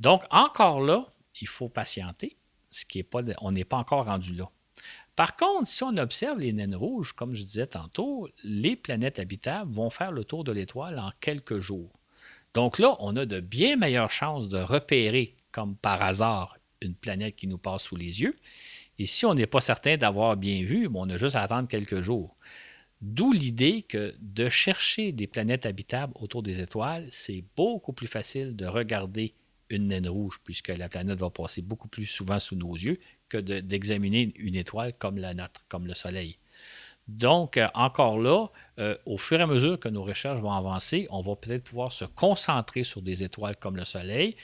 Donc, 0.00 0.22
encore 0.30 0.80
là, 0.80 1.06
il 1.40 1.46
faut 1.46 1.68
patienter, 1.68 2.36
ce 2.70 2.84
qui 2.84 2.98
est 2.98 3.04
pas, 3.04 3.22
on 3.40 3.52
n'est 3.52 3.64
pas 3.64 3.76
encore 3.76 4.06
rendu 4.06 4.34
là. 4.34 4.50
Par 5.16 5.34
contre, 5.36 5.66
si 5.66 5.82
on 5.82 5.96
observe 5.96 6.38
les 6.38 6.52
naines 6.52 6.76
rouges, 6.76 7.14
comme 7.14 7.34
je 7.34 7.42
disais 7.42 7.66
tantôt, 7.66 8.28
les 8.44 8.76
planètes 8.76 9.18
habitables 9.18 9.72
vont 9.72 9.88
faire 9.88 10.12
le 10.12 10.24
tour 10.24 10.44
de 10.44 10.52
l'étoile 10.52 10.98
en 10.98 11.10
quelques 11.20 11.58
jours. 11.58 11.90
Donc 12.52 12.78
là, 12.78 12.96
on 13.00 13.16
a 13.16 13.24
de 13.24 13.40
bien 13.40 13.76
meilleures 13.76 14.10
chances 14.10 14.50
de 14.50 14.58
repérer, 14.58 15.34
comme 15.52 15.74
par 15.74 16.02
hasard, 16.02 16.58
une 16.82 16.94
planète 16.94 17.34
qui 17.34 17.46
nous 17.46 17.56
passe 17.58 17.84
sous 17.84 17.96
les 17.96 18.20
yeux. 18.20 18.36
Et 18.98 19.06
si 19.06 19.24
on 19.24 19.32
n'est 19.32 19.46
pas 19.46 19.62
certain 19.62 19.96
d'avoir 19.96 20.36
bien 20.36 20.62
vu, 20.62 20.88
on 20.92 21.08
a 21.08 21.16
juste 21.16 21.36
à 21.36 21.42
attendre 21.42 21.68
quelques 21.68 22.02
jours. 22.02 22.36
D'où 23.00 23.32
l'idée 23.32 23.82
que 23.82 24.14
de 24.20 24.48
chercher 24.48 25.12
des 25.12 25.26
planètes 25.26 25.66
habitables 25.66 26.12
autour 26.16 26.42
des 26.42 26.60
étoiles, 26.60 27.06
c'est 27.10 27.44
beaucoup 27.56 27.92
plus 27.92 28.06
facile 28.06 28.54
de 28.54 28.66
regarder 28.66 29.34
une 29.70 29.88
naine 29.88 30.08
rouge, 30.08 30.40
puisque 30.44 30.68
la 30.68 30.88
planète 30.88 31.18
va 31.18 31.30
passer 31.30 31.62
beaucoup 31.62 31.88
plus 31.88 32.06
souvent 32.06 32.40
sous 32.40 32.56
nos 32.56 32.74
yeux 32.74 32.98
que 33.28 33.38
d'examiner 33.38 34.32
une 34.36 34.54
étoile 34.54 34.92
comme 34.98 35.18
la 35.18 35.34
nôtre, 35.34 35.64
comme 35.68 35.86
le 35.86 35.94
Soleil. 35.94 36.38
Donc, 37.08 37.56
euh, 37.56 37.68
encore 37.74 38.18
là, 38.18 38.48
euh, 38.78 38.96
au 39.06 39.16
fur 39.16 39.38
et 39.38 39.42
à 39.42 39.46
mesure 39.46 39.78
que 39.78 39.88
nos 39.88 40.02
recherches 40.02 40.40
vont 40.40 40.50
avancer, 40.50 41.06
on 41.10 41.20
va 41.20 41.36
peut-être 41.36 41.62
pouvoir 41.62 41.92
se 41.92 42.04
concentrer 42.04 42.82
sur 42.82 43.00
des 43.00 43.22
étoiles 43.22 43.56
comme 43.56 43.76
le 43.76 43.84
Soleil, 43.84 44.36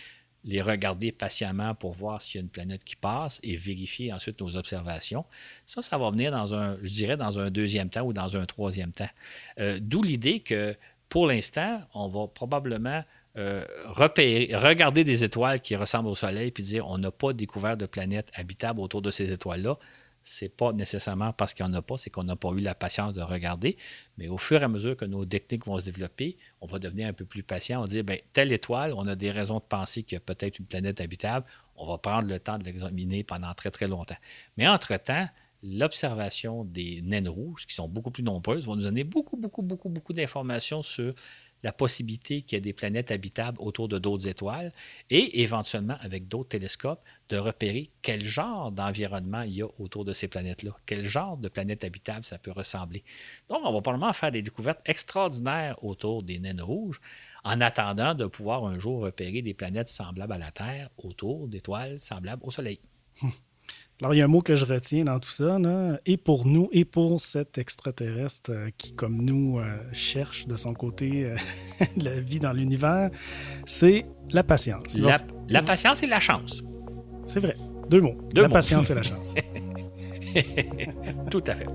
les 0.44 0.62
regarder 0.62 1.12
patiemment 1.12 1.74
pour 1.74 1.92
voir 1.92 2.20
s'il 2.20 2.38
y 2.38 2.42
a 2.42 2.42
une 2.42 2.50
planète 2.50 2.84
qui 2.84 2.96
passe 2.96 3.40
et 3.42 3.56
vérifier 3.56 4.12
ensuite 4.12 4.40
nos 4.40 4.56
observations. 4.56 5.24
Ça, 5.66 5.82
ça 5.82 5.98
va 5.98 6.10
venir 6.10 6.30
dans 6.32 6.54
un, 6.54 6.76
je 6.82 6.90
dirais, 6.90 7.16
dans 7.16 7.38
un 7.38 7.50
deuxième 7.50 7.90
temps 7.90 8.02
ou 8.02 8.12
dans 8.12 8.36
un 8.36 8.46
troisième 8.46 8.92
temps. 8.92 9.10
Euh, 9.58 9.78
d'où 9.80 10.02
l'idée 10.02 10.40
que 10.40 10.76
pour 11.08 11.26
l'instant, 11.26 11.80
on 11.94 12.08
va 12.08 12.26
probablement 12.26 13.04
euh, 13.38 13.64
regarder 13.86 15.04
des 15.04 15.24
étoiles 15.24 15.60
qui 15.60 15.74
ressemblent 15.74 16.08
au 16.08 16.14
Soleil 16.14 16.50
puis 16.50 16.62
dire 16.62 16.86
on 16.86 16.98
n'a 16.98 17.10
pas 17.10 17.32
découvert 17.32 17.76
de 17.76 17.86
planète 17.86 18.30
habitable 18.34 18.80
autour 18.80 19.00
de 19.00 19.10
ces 19.10 19.30
étoiles-là 19.32 19.78
c'est 20.22 20.48
pas 20.48 20.72
nécessairement 20.72 21.32
parce 21.32 21.54
qu'il 21.54 21.66
n'y 21.66 21.72
en 21.72 21.74
a 21.74 21.82
pas, 21.82 21.98
c'est 21.98 22.10
qu'on 22.10 22.24
n'a 22.24 22.36
pas 22.36 22.50
eu 22.50 22.60
la 22.60 22.74
patience 22.74 23.12
de 23.12 23.22
regarder. 23.22 23.76
Mais 24.18 24.28
au 24.28 24.38
fur 24.38 24.60
et 24.60 24.64
à 24.64 24.68
mesure 24.68 24.96
que 24.96 25.04
nos 25.04 25.24
techniques 25.24 25.66
vont 25.66 25.78
se 25.78 25.84
développer, 25.84 26.36
on 26.60 26.66
va 26.66 26.78
devenir 26.78 27.08
un 27.08 27.12
peu 27.12 27.24
plus 27.24 27.42
patient. 27.42 27.80
On 27.80 27.82
va 27.82 27.88
dire, 27.88 28.04
bien, 28.04 28.18
telle 28.32 28.52
étoile, 28.52 28.92
on 28.94 29.06
a 29.06 29.16
des 29.16 29.30
raisons 29.30 29.58
de 29.58 29.64
penser 29.64 30.02
qu'il 30.02 30.16
y 30.16 30.18
a 30.18 30.20
peut-être 30.20 30.58
une 30.58 30.66
planète 30.66 31.00
habitable. 31.00 31.46
On 31.76 31.86
va 31.86 31.98
prendre 31.98 32.28
le 32.28 32.38
temps 32.38 32.58
de 32.58 32.64
l'examiner 32.64 33.24
pendant 33.24 33.52
très, 33.54 33.70
très 33.70 33.88
longtemps. 33.88 34.16
Mais 34.56 34.68
entre-temps, 34.68 35.28
l'observation 35.62 36.64
des 36.64 37.00
naines 37.02 37.28
rouges, 37.28 37.66
qui 37.66 37.74
sont 37.74 37.88
beaucoup 37.88 38.10
plus 38.10 38.22
nombreuses, 38.22 38.64
vont 38.64 38.76
nous 38.76 38.82
donner 38.82 39.04
beaucoup, 39.04 39.36
beaucoup, 39.36 39.62
beaucoup, 39.62 39.88
beaucoup 39.88 40.12
d'informations 40.12 40.82
sur 40.82 41.14
la 41.62 41.72
possibilité 41.72 42.42
qu'il 42.42 42.56
y 42.56 42.58
ait 42.58 42.60
des 42.60 42.72
planètes 42.72 43.10
habitables 43.10 43.58
autour 43.60 43.88
de 43.88 43.98
d'autres 43.98 44.28
étoiles 44.28 44.72
et 45.10 45.42
éventuellement, 45.42 45.96
avec 46.00 46.28
d'autres 46.28 46.50
télescopes, 46.50 47.02
de 47.28 47.36
repérer 47.36 47.90
quel 48.02 48.24
genre 48.24 48.72
d'environnement 48.72 49.42
il 49.42 49.56
y 49.56 49.62
a 49.62 49.68
autour 49.78 50.04
de 50.04 50.12
ces 50.12 50.28
planètes-là, 50.28 50.76
quel 50.86 51.02
genre 51.02 51.36
de 51.36 51.48
planète 51.48 51.84
habitable 51.84 52.24
ça 52.24 52.38
peut 52.38 52.52
ressembler. 52.52 53.04
Donc, 53.48 53.60
on 53.64 53.72
va 53.72 53.80
probablement 53.80 54.12
faire 54.12 54.30
des 54.30 54.42
découvertes 54.42 54.80
extraordinaires 54.86 55.82
autour 55.84 56.22
des 56.22 56.38
naines 56.38 56.62
rouges 56.62 57.00
en 57.44 57.60
attendant 57.60 58.14
de 58.14 58.26
pouvoir 58.26 58.64
un 58.66 58.78
jour 58.78 59.00
repérer 59.00 59.42
des 59.42 59.54
planètes 59.54 59.88
semblables 59.88 60.32
à 60.32 60.38
la 60.38 60.50
Terre 60.50 60.90
autour 60.98 61.48
d'étoiles 61.48 61.98
semblables 61.98 62.42
au 62.44 62.50
Soleil. 62.50 62.80
Alors, 64.02 64.14
il 64.14 64.18
y 64.18 64.20
a 64.20 64.24
un 64.24 64.28
mot 64.28 64.40
que 64.40 64.56
je 64.56 64.66
retiens 64.66 65.04
dans 65.04 65.20
tout 65.20 65.30
ça, 65.30 65.58
et 66.06 66.16
pour 66.16 66.44
nous, 66.44 66.68
et 66.72 66.84
pour 66.84 67.20
cet 67.20 67.56
extraterrestre 67.56 68.50
euh, 68.50 68.68
qui, 68.76 68.96
comme 68.96 69.22
nous, 69.22 69.60
euh, 69.60 69.76
cherche 69.92 70.48
de 70.48 70.56
son 70.56 70.74
côté 70.74 71.26
euh, 71.26 71.36
la 71.96 72.18
vie 72.18 72.40
dans 72.40 72.52
l'univers, 72.52 73.10
c'est 73.64 74.04
la 74.30 74.42
patience. 74.42 74.96
La, 74.96 75.62
patience 75.62 76.02
et 76.02 76.08
la 76.08 76.18
chance. 76.18 76.64
C'est 77.26 77.38
vrai. 77.38 77.56
Deux 77.90 78.00
mots. 78.00 78.18
la 78.34 78.48
patience 78.48 78.90
et 78.90 78.94
la 78.94 79.02
chance. 79.04 79.36
tout 81.30 81.44
à 81.46 81.54
fait. 81.54 81.66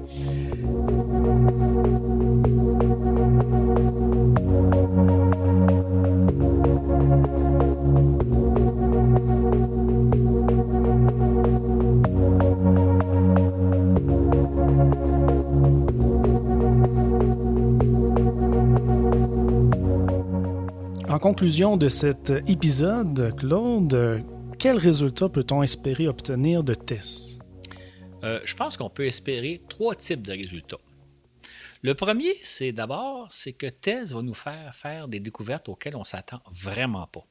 Conclusion 21.27 21.75
de 21.75 21.89
cet 21.89 22.31
épisode, 22.47 23.35
Claude, 23.35 24.23
quel 24.57 24.77
résultat 24.77 25.27
peut-on 25.27 25.61
espérer 25.61 26.07
obtenir 26.07 26.63
de 26.63 26.73
TESS? 26.73 27.37
Euh, 28.23 28.39
je 28.45 28.55
pense 28.55 28.77
qu'on 28.77 28.89
peut 28.89 29.05
espérer 29.05 29.61
trois 29.67 29.93
types 29.93 30.25
de 30.25 30.31
résultats. 30.31 30.79
Le 31.81 31.95
premier, 31.95 32.33
c'est 32.43 32.71
d'abord, 32.71 33.27
c'est 33.29 33.51
que 33.51 33.67
TESS 33.67 34.13
va 34.13 34.21
nous 34.21 34.33
faire 34.33 34.73
faire 34.73 35.09
des 35.09 35.19
découvertes 35.19 35.67
auxquelles 35.67 35.97
on 35.97 36.05
s'attend 36.05 36.39
vraiment 36.53 37.07
pas. 37.07 37.27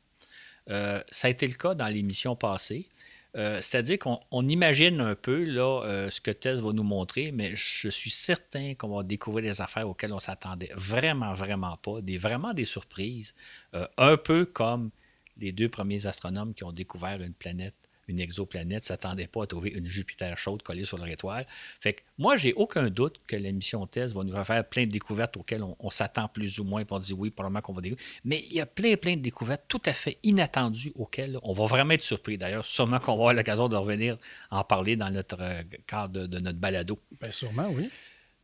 Euh, 0.68 1.02
ça 1.08 1.28
a 1.28 1.30
été 1.30 1.46
le 1.46 1.54
cas 1.54 1.74
dans 1.74 1.88
l'émission 1.88 2.36
passée. 2.36 2.90
Euh, 3.36 3.60
c'est-à-dire 3.60 3.98
qu'on 3.98 4.48
imagine 4.48 5.00
un 5.00 5.14
peu 5.14 5.44
euh, 5.46 6.10
ce 6.10 6.20
que 6.22 6.30
Tess 6.30 6.58
va 6.60 6.72
nous 6.72 6.82
montrer, 6.82 7.32
mais 7.32 7.54
je 7.54 7.88
suis 7.88 8.10
certain 8.10 8.74
qu'on 8.74 8.88
va 8.88 9.02
découvrir 9.02 9.52
des 9.52 9.60
affaires 9.60 9.88
auxquelles 9.88 10.14
on 10.14 10.18
s'attendait 10.18 10.70
vraiment, 10.74 11.34
vraiment 11.34 11.76
pas, 11.76 12.00
des, 12.00 12.16
vraiment 12.16 12.54
des 12.54 12.64
surprises, 12.64 13.34
euh, 13.74 13.86
un 13.98 14.16
peu 14.16 14.46
comme 14.46 14.90
les 15.36 15.52
deux 15.52 15.68
premiers 15.68 16.06
astronomes 16.06 16.54
qui 16.54 16.64
ont 16.64 16.72
découvert 16.72 17.20
une 17.20 17.34
planète 17.34 17.74
une 18.08 18.20
exoplanète, 18.20 18.82
ne 18.82 18.86
s'attendait 18.86 19.26
pas 19.26 19.44
à 19.44 19.46
trouver 19.46 19.70
une 19.70 19.86
Jupiter 19.86 20.36
chaude 20.38 20.62
collée 20.62 20.84
sur 20.84 20.98
leur 20.98 21.08
étoile. 21.08 21.46
Fait 21.80 21.94
que 21.94 22.02
moi, 22.18 22.36
j'ai 22.36 22.52
aucun 22.54 22.88
doute 22.88 23.20
que 23.26 23.36
la 23.36 23.52
mission 23.52 23.86
TESS 23.86 24.12
va 24.12 24.24
nous 24.24 24.44
faire 24.44 24.68
plein 24.68 24.86
de 24.86 24.90
découvertes 24.90 25.36
auxquelles 25.36 25.62
on, 25.62 25.90
s'attend 25.90 26.28
plus 26.28 26.58
ou 26.58 26.64
moins, 26.64 26.84
pour 26.84 26.98
dire 27.00 27.18
oui, 27.18 27.30
probablement 27.30 27.60
qu'on 27.60 27.72
va 27.72 27.80
découvrir. 27.80 28.06
Mais 28.24 28.44
il 28.48 28.56
y 28.56 28.60
a 28.60 28.66
plein, 28.66 28.96
plein 28.96 29.16
de 29.16 29.20
découvertes 29.20 29.64
tout 29.68 29.82
à 29.86 29.92
fait 29.92 30.18
inattendues 30.22 30.92
auxquelles 30.94 31.38
on 31.42 31.52
va 31.52 31.66
vraiment 31.66 31.92
être 31.92 32.02
surpris. 32.02 32.38
D'ailleurs, 32.38 32.64
sûrement 32.64 32.98
qu'on 32.98 33.12
va 33.12 33.22
avoir 33.22 33.34
l'occasion 33.34 33.68
de 33.68 33.76
revenir 33.76 34.18
en 34.50 34.64
parler 34.64 34.96
dans 34.96 35.10
notre 35.10 35.40
euh, 35.40 35.62
cadre 35.86 36.26
de, 36.26 36.38
notre 36.38 36.58
balado. 36.58 36.98
Bien, 37.20 37.30
sûrement, 37.30 37.68
oui. 37.70 37.90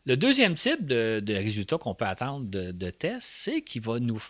Le 0.05 0.17
deuxième 0.17 0.57
type 0.57 0.85
de, 0.85 1.23
résultat 1.29 1.79
qu'on 1.79 1.95
peut 1.95 2.05
attendre 2.05 2.47
de, 2.47 2.73
de 2.73 2.91
test, 2.91 3.23
c'est 3.23 3.63
qu'il 3.63 3.83
va 3.83 4.01
nous, 4.01 4.23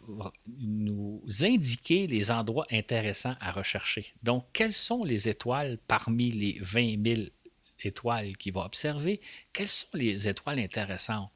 nous 0.59 1.23
indiquer 1.41 2.07
les 2.07 2.31
endroits 2.31 2.67
intéressants 2.71 3.37
à 3.41 3.53
rechercher. 3.53 4.13
Donc, 4.23 4.45
quelles 4.53 4.75
sont 4.75 5.03
les 5.03 5.29
étoiles 5.29 5.79
parmi 5.89 6.31
les 6.31 6.59
20 6.61 7.03
000 7.05 7.23
étoiles 7.85 8.37
qu'il 8.37 8.53
va 8.53 8.67
observer? 8.67 9.21
Quelles 9.53 9.69
sont 9.69 9.89
les 9.95 10.29
étoiles 10.29 10.59
intéressantes? 10.59 11.31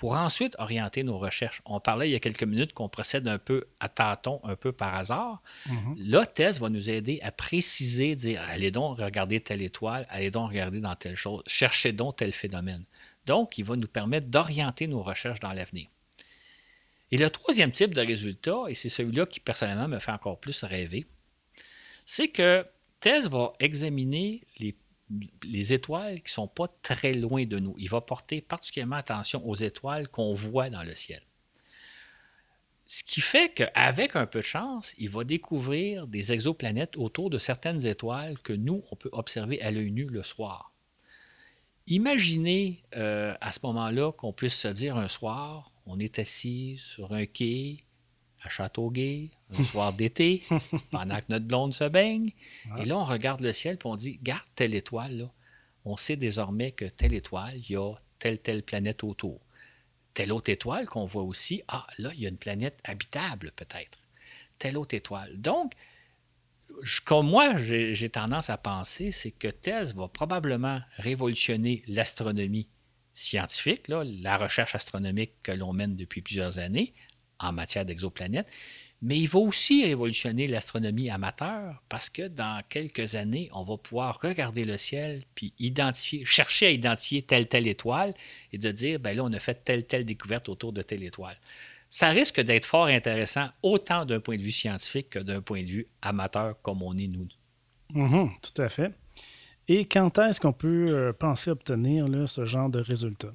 pour 0.00 0.14
ensuite 0.14 0.56
orienter 0.58 1.02
nos 1.02 1.18
recherches. 1.18 1.60
On 1.66 1.78
parlait 1.78 2.08
il 2.08 2.12
y 2.12 2.14
a 2.14 2.20
quelques 2.20 2.44
minutes 2.44 2.72
qu'on 2.72 2.88
procède 2.88 3.28
un 3.28 3.36
peu 3.36 3.66
à 3.80 3.90
tâtons, 3.90 4.40
un 4.44 4.56
peu 4.56 4.72
par 4.72 4.94
hasard. 4.94 5.42
Mm 5.66 5.94
Le 5.98 6.24
test 6.24 6.58
va 6.58 6.70
nous 6.70 6.88
aider 6.88 7.20
à 7.22 7.30
préciser, 7.30 8.16
dire 8.16 8.40
allez 8.40 8.70
donc 8.70 8.98
regarder 8.98 9.40
telle 9.40 9.60
étoile, 9.60 10.06
allez 10.08 10.30
donc 10.30 10.52
regarder 10.52 10.80
dans 10.80 10.94
telle 10.94 11.16
chose, 11.16 11.42
cherchez 11.46 11.92
donc 11.92 12.16
tel 12.16 12.32
phénomène. 12.32 12.86
Donc, 13.26 13.58
il 13.58 13.64
va 13.64 13.76
nous 13.76 13.88
permettre 13.88 14.28
d'orienter 14.28 14.86
nos 14.86 15.02
recherches 15.02 15.40
dans 15.40 15.52
l'avenir. 15.52 15.88
Et 17.10 17.18
le 17.18 17.28
troisième 17.30 17.72
type 17.72 17.94
de 17.94 18.00
résultat, 18.00 18.64
et 18.68 18.74
c'est 18.74 18.88
celui-là 18.88 19.26
qui 19.26 19.40
personnellement 19.40 19.88
me 19.88 19.98
fait 19.98 20.12
encore 20.12 20.38
plus 20.38 20.62
rêver, 20.62 21.06
c'est 22.06 22.28
que 22.28 22.66
TESS 23.00 23.28
va 23.28 23.52
examiner 23.58 24.42
les 24.58 24.76
les 25.44 25.72
étoiles 25.72 26.16
qui 26.16 26.30
ne 26.30 26.34
sont 26.34 26.48
pas 26.48 26.68
très 26.82 27.12
loin 27.12 27.44
de 27.44 27.58
nous. 27.58 27.74
Il 27.78 27.90
va 27.90 28.00
porter 28.00 28.40
particulièrement 28.40 28.96
attention 28.96 29.46
aux 29.46 29.56
étoiles 29.56 30.08
qu'on 30.08 30.34
voit 30.34 30.70
dans 30.70 30.82
le 30.82 30.94
ciel. 30.94 31.22
Ce 32.86 33.04
qui 33.04 33.20
fait 33.20 33.52
qu'avec 33.52 34.16
un 34.16 34.26
peu 34.26 34.40
de 34.40 34.44
chance, 34.44 34.94
il 34.98 35.10
va 35.10 35.22
découvrir 35.24 36.06
des 36.06 36.32
exoplanètes 36.32 36.96
autour 36.96 37.30
de 37.30 37.38
certaines 37.38 37.86
étoiles 37.86 38.38
que 38.40 38.52
nous, 38.52 38.82
on 38.90 38.96
peut 38.96 39.10
observer 39.12 39.60
à 39.62 39.70
l'œil 39.70 39.92
nu 39.92 40.06
le 40.06 40.22
soir. 40.22 40.69
Imaginez 41.90 42.84
euh, 42.96 43.34
à 43.40 43.50
ce 43.50 43.58
moment-là 43.64 44.12
qu'on 44.12 44.32
puisse 44.32 44.54
se 44.54 44.68
dire 44.68 44.96
un 44.96 45.08
soir, 45.08 45.72
on 45.86 45.98
est 45.98 46.20
assis 46.20 46.76
sur 46.78 47.12
un 47.12 47.26
quai, 47.26 47.84
à 48.42 48.48
Châteauguay, 48.48 49.30
un 49.58 49.64
soir 49.64 49.92
d'été, 49.92 50.44
pendant 50.92 51.16
que 51.16 51.24
notre 51.28 51.46
blonde 51.46 51.74
se 51.74 51.82
baigne. 51.82 52.30
Et 52.78 52.84
là, 52.84 52.96
on 52.96 53.04
regarde 53.04 53.40
le 53.40 53.52
ciel 53.52 53.74
et 53.74 53.86
on 53.86 53.96
dit 53.96 54.20
Garde 54.22 54.46
telle 54.54 54.74
étoile, 54.74 55.18
là. 55.18 55.32
On 55.84 55.96
sait 55.96 56.14
désormais 56.14 56.70
que 56.70 56.84
telle 56.84 57.12
étoile, 57.12 57.56
il 57.56 57.72
y 57.72 57.76
a 57.76 57.94
telle, 58.20 58.38
telle 58.38 58.62
planète 58.62 59.02
autour. 59.02 59.40
Telle 60.14 60.30
autre 60.30 60.50
étoile 60.50 60.86
qu'on 60.86 61.06
voit 61.06 61.24
aussi, 61.24 61.62
ah, 61.66 61.88
là, 61.98 62.12
il 62.14 62.20
y 62.20 62.26
a 62.26 62.28
une 62.28 62.36
planète 62.36 62.78
habitable 62.84 63.50
peut-être. 63.56 63.98
Telle 64.58 64.78
autre 64.78 64.94
étoile. 64.94 65.40
Donc, 65.40 65.72
comme 67.04 67.28
moi, 67.28 67.56
j'ai 67.58 68.10
tendance 68.10 68.50
à 68.50 68.56
penser, 68.56 69.10
c'est 69.10 69.30
que 69.30 69.48
TESS 69.48 69.94
va 69.94 70.08
probablement 70.08 70.80
révolutionner 70.96 71.82
l'astronomie 71.86 72.68
scientifique, 73.12 73.88
la 73.88 74.38
recherche 74.38 74.74
astronomique 74.74 75.34
que 75.42 75.52
l'on 75.52 75.72
mène 75.72 75.96
depuis 75.96 76.22
plusieurs 76.22 76.58
années, 76.58 76.94
en 77.40 77.52
matière 77.52 77.84
d'exoplanètes, 77.84 78.48
mais 79.02 79.18
il 79.18 79.28
va 79.28 79.38
aussi 79.38 79.84
révolutionner 79.84 80.46
l'astronomie 80.46 81.08
amateur 81.08 81.82
parce 81.88 82.10
que 82.10 82.28
dans 82.28 82.62
quelques 82.68 83.14
années, 83.14 83.48
on 83.52 83.64
va 83.64 83.78
pouvoir 83.78 84.20
regarder 84.20 84.64
le 84.64 84.76
ciel 84.76 85.24
puis 85.34 85.54
chercher 86.24 86.66
à 86.66 86.70
identifier 86.70 87.22
telle 87.22 87.48
telle 87.48 87.66
étoile 87.66 88.14
et 88.52 88.58
de 88.58 88.70
dire 88.70 89.00
ben 89.00 89.16
là 89.16 89.24
on 89.24 89.32
a 89.32 89.38
fait 89.38 89.64
telle 89.64 89.86
telle 89.86 90.04
découverte 90.04 90.50
autour 90.50 90.74
de 90.74 90.82
telle 90.82 91.02
étoile. 91.02 91.38
Ça 91.90 92.10
risque 92.10 92.40
d'être 92.40 92.64
fort 92.64 92.86
intéressant 92.86 93.48
autant 93.62 94.04
d'un 94.04 94.20
point 94.20 94.36
de 94.36 94.42
vue 94.42 94.52
scientifique 94.52 95.10
que 95.10 95.18
d'un 95.18 95.42
point 95.42 95.62
de 95.62 95.68
vue 95.68 95.88
amateur 96.02 96.54
comme 96.62 96.82
on 96.82 96.96
est 96.96 97.08
nous. 97.08 97.26
Mm-hmm, 97.92 98.30
tout 98.40 98.62
à 98.62 98.68
fait. 98.68 98.94
Et 99.66 99.86
quand 99.86 100.18
est-ce 100.18 100.40
qu'on 100.40 100.52
peut 100.52 100.88
euh, 100.88 101.12
penser 101.12 101.50
obtenir 101.50 102.06
ce 102.28 102.44
genre 102.44 102.70
de 102.70 102.80
résultats? 102.80 103.32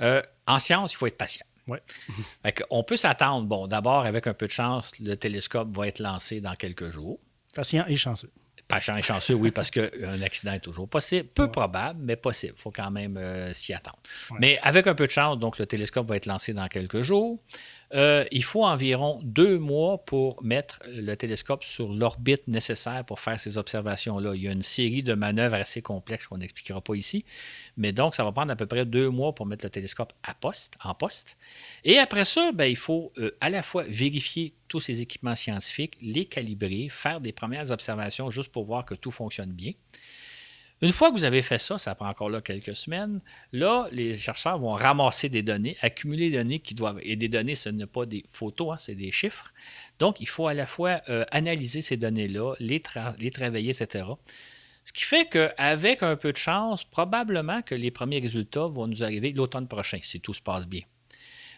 Euh, 0.00 0.22
en 0.46 0.58
science, 0.58 0.92
il 0.92 0.96
faut 0.96 1.06
être 1.06 1.18
patient. 1.18 1.44
Ouais. 1.66 1.82
on 2.70 2.82
peut 2.82 2.96
s'attendre, 2.96 3.46
bon, 3.46 3.66
d'abord, 3.66 4.06
avec 4.06 4.26
un 4.26 4.34
peu 4.34 4.46
de 4.46 4.52
chance, 4.52 4.92
le 5.00 5.14
télescope 5.16 5.74
va 5.76 5.88
être 5.88 5.98
lancé 5.98 6.40
dans 6.40 6.54
quelques 6.54 6.90
jours. 6.90 7.18
Patient 7.54 7.84
et 7.86 7.96
chanceux. 7.96 8.30
Patient 8.68 8.96
et 8.96 9.02
chanceux, 9.02 9.34
oui, 9.34 9.50
parce 9.50 9.70
qu'un 9.70 10.22
accident 10.22 10.52
est 10.52 10.60
toujours 10.60 10.88
possible. 10.88 11.28
Peu 11.28 11.50
probable, 11.50 12.00
mais 12.02 12.16
possible. 12.16 12.54
Il 12.56 12.60
faut 12.60 12.70
quand 12.70 12.90
même 12.90 13.16
euh, 13.16 13.52
s'y 13.52 13.72
attendre. 13.72 13.98
Mais 14.38 14.58
avec 14.62 14.86
un 14.86 14.94
peu 14.94 15.06
de 15.06 15.10
chance, 15.10 15.38
donc 15.38 15.58
le 15.58 15.66
télescope 15.66 16.08
va 16.08 16.16
être 16.16 16.26
lancé 16.26 16.52
dans 16.52 16.68
quelques 16.68 17.02
jours. 17.02 17.40
Euh, 17.92 18.24
il 18.30 18.44
faut 18.44 18.64
environ 18.64 19.20
deux 19.22 19.58
mois 19.58 20.04
pour 20.04 20.42
mettre 20.44 20.80
le 20.86 21.14
télescope 21.16 21.64
sur 21.64 21.92
l'orbite 21.92 22.46
nécessaire 22.46 23.04
pour 23.04 23.18
faire 23.18 23.40
ces 23.40 23.58
observations-là. 23.58 24.34
Il 24.34 24.42
y 24.42 24.48
a 24.48 24.52
une 24.52 24.62
série 24.62 25.02
de 25.02 25.14
manœuvres 25.14 25.56
assez 25.56 25.82
complexes 25.82 26.28
qu'on 26.28 26.38
n'expliquera 26.38 26.80
pas 26.80 26.94
ici. 26.94 27.24
Mais 27.76 27.92
donc, 27.92 28.14
ça 28.14 28.22
va 28.22 28.30
prendre 28.32 28.52
à 28.52 28.56
peu 28.56 28.66
près 28.66 28.86
deux 28.86 29.08
mois 29.08 29.34
pour 29.34 29.46
mettre 29.46 29.64
le 29.64 29.70
télescope 29.70 30.12
à 30.22 30.34
poste, 30.34 30.74
en 30.84 30.94
poste. 30.94 31.36
Et 31.84 31.98
après 31.98 32.24
ça, 32.24 32.52
ben, 32.52 32.66
il 32.66 32.76
faut 32.76 33.12
euh, 33.18 33.36
à 33.40 33.50
la 33.50 33.62
fois 33.62 33.84
vérifier 33.88 34.54
tous 34.68 34.80
ces 34.80 35.00
équipements 35.00 35.34
scientifiques, 35.34 35.96
les 36.00 36.26
calibrer, 36.26 36.88
faire 36.88 37.20
des 37.20 37.32
premières 37.32 37.72
observations 37.72 38.30
juste 38.30 38.52
pour 38.52 38.64
voir 38.64 38.84
que 38.84 38.94
tout 38.94 39.10
fonctionne 39.10 39.50
bien. 39.50 39.72
Une 40.82 40.92
fois 40.92 41.10
que 41.10 41.16
vous 41.16 41.24
avez 41.24 41.42
fait 41.42 41.58
ça, 41.58 41.76
ça 41.76 41.94
prend 41.94 42.08
encore 42.08 42.30
là 42.30 42.40
quelques 42.40 42.74
semaines, 42.74 43.20
là, 43.52 43.86
les 43.92 44.16
chercheurs 44.16 44.58
vont 44.58 44.72
ramasser 44.72 45.28
des 45.28 45.42
données, 45.42 45.76
accumuler 45.82 46.30
des 46.30 46.38
données 46.38 46.58
qui 46.58 46.74
doivent. 46.74 47.00
Et 47.02 47.16
des 47.16 47.28
données, 47.28 47.54
ce 47.54 47.68
n'est 47.68 47.86
pas 47.86 48.06
des 48.06 48.24
photos, 48.30 48.72
hein, 48.72 48.76
c'est 48.78 48.94
des 48.94 49.10
chiffres. 49.10 49.52
Donc, 49.98 50.20
il 50.20 50.28
faut 50.28 50.46
à 50.46 50.54
la 50.54 50.64
fois 50.64 51.02
euh, 51.10 51.26
analyser 51.32 51.82
ces 51.82 51.98
données-là, 51.98 52.54
les, 52.60 52.82
les 53.18 53.30
travailler, 53.30 53.70
etc. 53.70 54.06
Ce 54.84 54.92
qui 54.92 55.02
fait 55.02 55.28
qu'avec 55.28 56.02
un 56.02 56.16
peu 56.16 56.32
de 56.32 56.38
chance, 56.38 56.84
probablement 56.84 57.60
que 57.60 57.74
les 57.74 57.90
premiers 57.90 58.20
résultats 58.20 58.66
vont 58.66 58.86
nous 58.86 59.04
arriver 59.04 59.32
l'automne 59.32 59.68
prochain, 59.68 59.98
si 60.02 60.20
tout 60.20 60.32
se 60.32 60.40
passe 60.40 60.66
bien. 60.66 60.82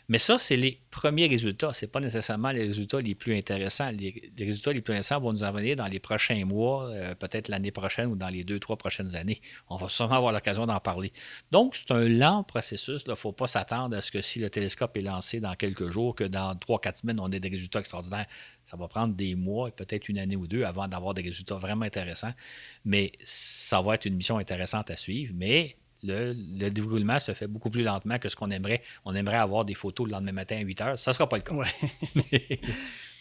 Mais 0.08 0.18
ça, 0.18 0.38
c'est 0.38 0.56
les 0.56 0.80
premiers 0.90 1.26
résultats. 1.26 1.72
Ce 1.72 1.84
n'est 1.84 1.90
pas 1.90 2.00
nécessairement 2.00 2.50
les 2.50 2.62
résultats 2.62 2.98
les 2.98 3.14
plus 3.14 3.36
intéressants. 3.36 3.90
Les, 3.90 4.32
résultats 4.38 4.72
les 4.72 4.80
plus 4.80 4.92
intéressants 4.92 5.20
vont 5.20 5.32
nous 5.32 5.42
en 5.42 5.52
venir 5.52 5.76
dans 5.76 5.86
les 5.86 6.00
prochains 6.00 6.44
mois, 6.44 6.88
euh, 6.90 7.14
peut-être 7.14 7.48
l'année 7.48 7.70
prochaine 7.70 8.08
ou 8.08 8.16
dans 8.16 8.28
les 8.28 8.44
deux, 8.44 8.58
trois 8.58 8.76
prochaines 8.76 9.14
années. 9.16 9.40
On 9.68 9.76
va 9.76 9.88
sûrement 9.88 10.16
avoir 10.16 10.32
l'occasion 10.32 10.66
d'en 10.66 10.80
parler. 10.80 11.12
Donc, 11.50 11.76
c'est 11.76 11.90
un 11.92 12.08
lent 12.08 12.42
processus. 12.44 13.02
Il 13.06 13.10
ne 13.10 13.14
faut 13.14 13.32
pas 13.32 13.46
s'attendre 13.46 13.96
à 13.96 14.00
ce 14.00 14.10
que 14.10 14.22
si 14.22 14.38
le 14.38 14.50
télescope 14.50 14.96
est 14.96 15.02
lancé 15.02 15.40
dans 15.40 15.54
quelques 15.54 15.88
jours, 15.88 16.14
que 16.14 16.24
dans 16.24 16.56
trois, 16.56 16.80
quatre 16.80 16.98
semaines, 16.98 17.20
on 17.20 17.30
ait 17.30 17.40
des 17.40 17.48
résultats 17.48 17.80
extraordinaires. 17.80 18.26
Ça 18.64 18.76
va 18.76 18.88
prendre 18.88 19.14
des 19.14 19.34
mois 19.34 19.68
et 19.68 19.72
peut-être 19.72 20.08
une 20.08 20.18
année 20.18 20.36
ou 20.36 20.46
deux 20.46 20.64
avant 20.64 20.88
d'avoir 20.88 21.14
des 21.14 21.22
résultats 21.22 21.56
vraiment 21.56 21.84
intéressants. 21.84 22.34
Mais 22.84 23.12
ça 23.22 23.80
va 23.80 23.94
être 23.94 24.04
une 24.04 24.16
mission 24.16 24.38
intéressante 24.38 24.90
à 24.90 24.96
suivre. 24.96 25.32
Mais 25.36 25.76
le, 26.02 26.68
déroulement 26.70 27.18
se 27.18 27.32
fait 27.32 27.46
beaucoup 27.46 27.70
plus 27.70 27.82
lentement 27.82 28.18
que 28.18 28.28
ce 28.28 28.36
qu'on 28.36 28.50
aimerait. 28.50 28.82
On 29.04 29.14
aimerait 29.14 29.36
avoir 29.36 29.64
des 29.64 29.74
photos 29.74 30.06
le 30.06 30.12
lendemain 30.12 30.32
matin 30.32 30.56
à 30.56 30.60
8 30.60 30.80
heures. 30.80 30.98
Ça 30.98 31.10
ne 31.10 31.14
sera 31.14 31.28
pas 31.28 31.36
le 31.36 31.42
cas. 31.42 31.54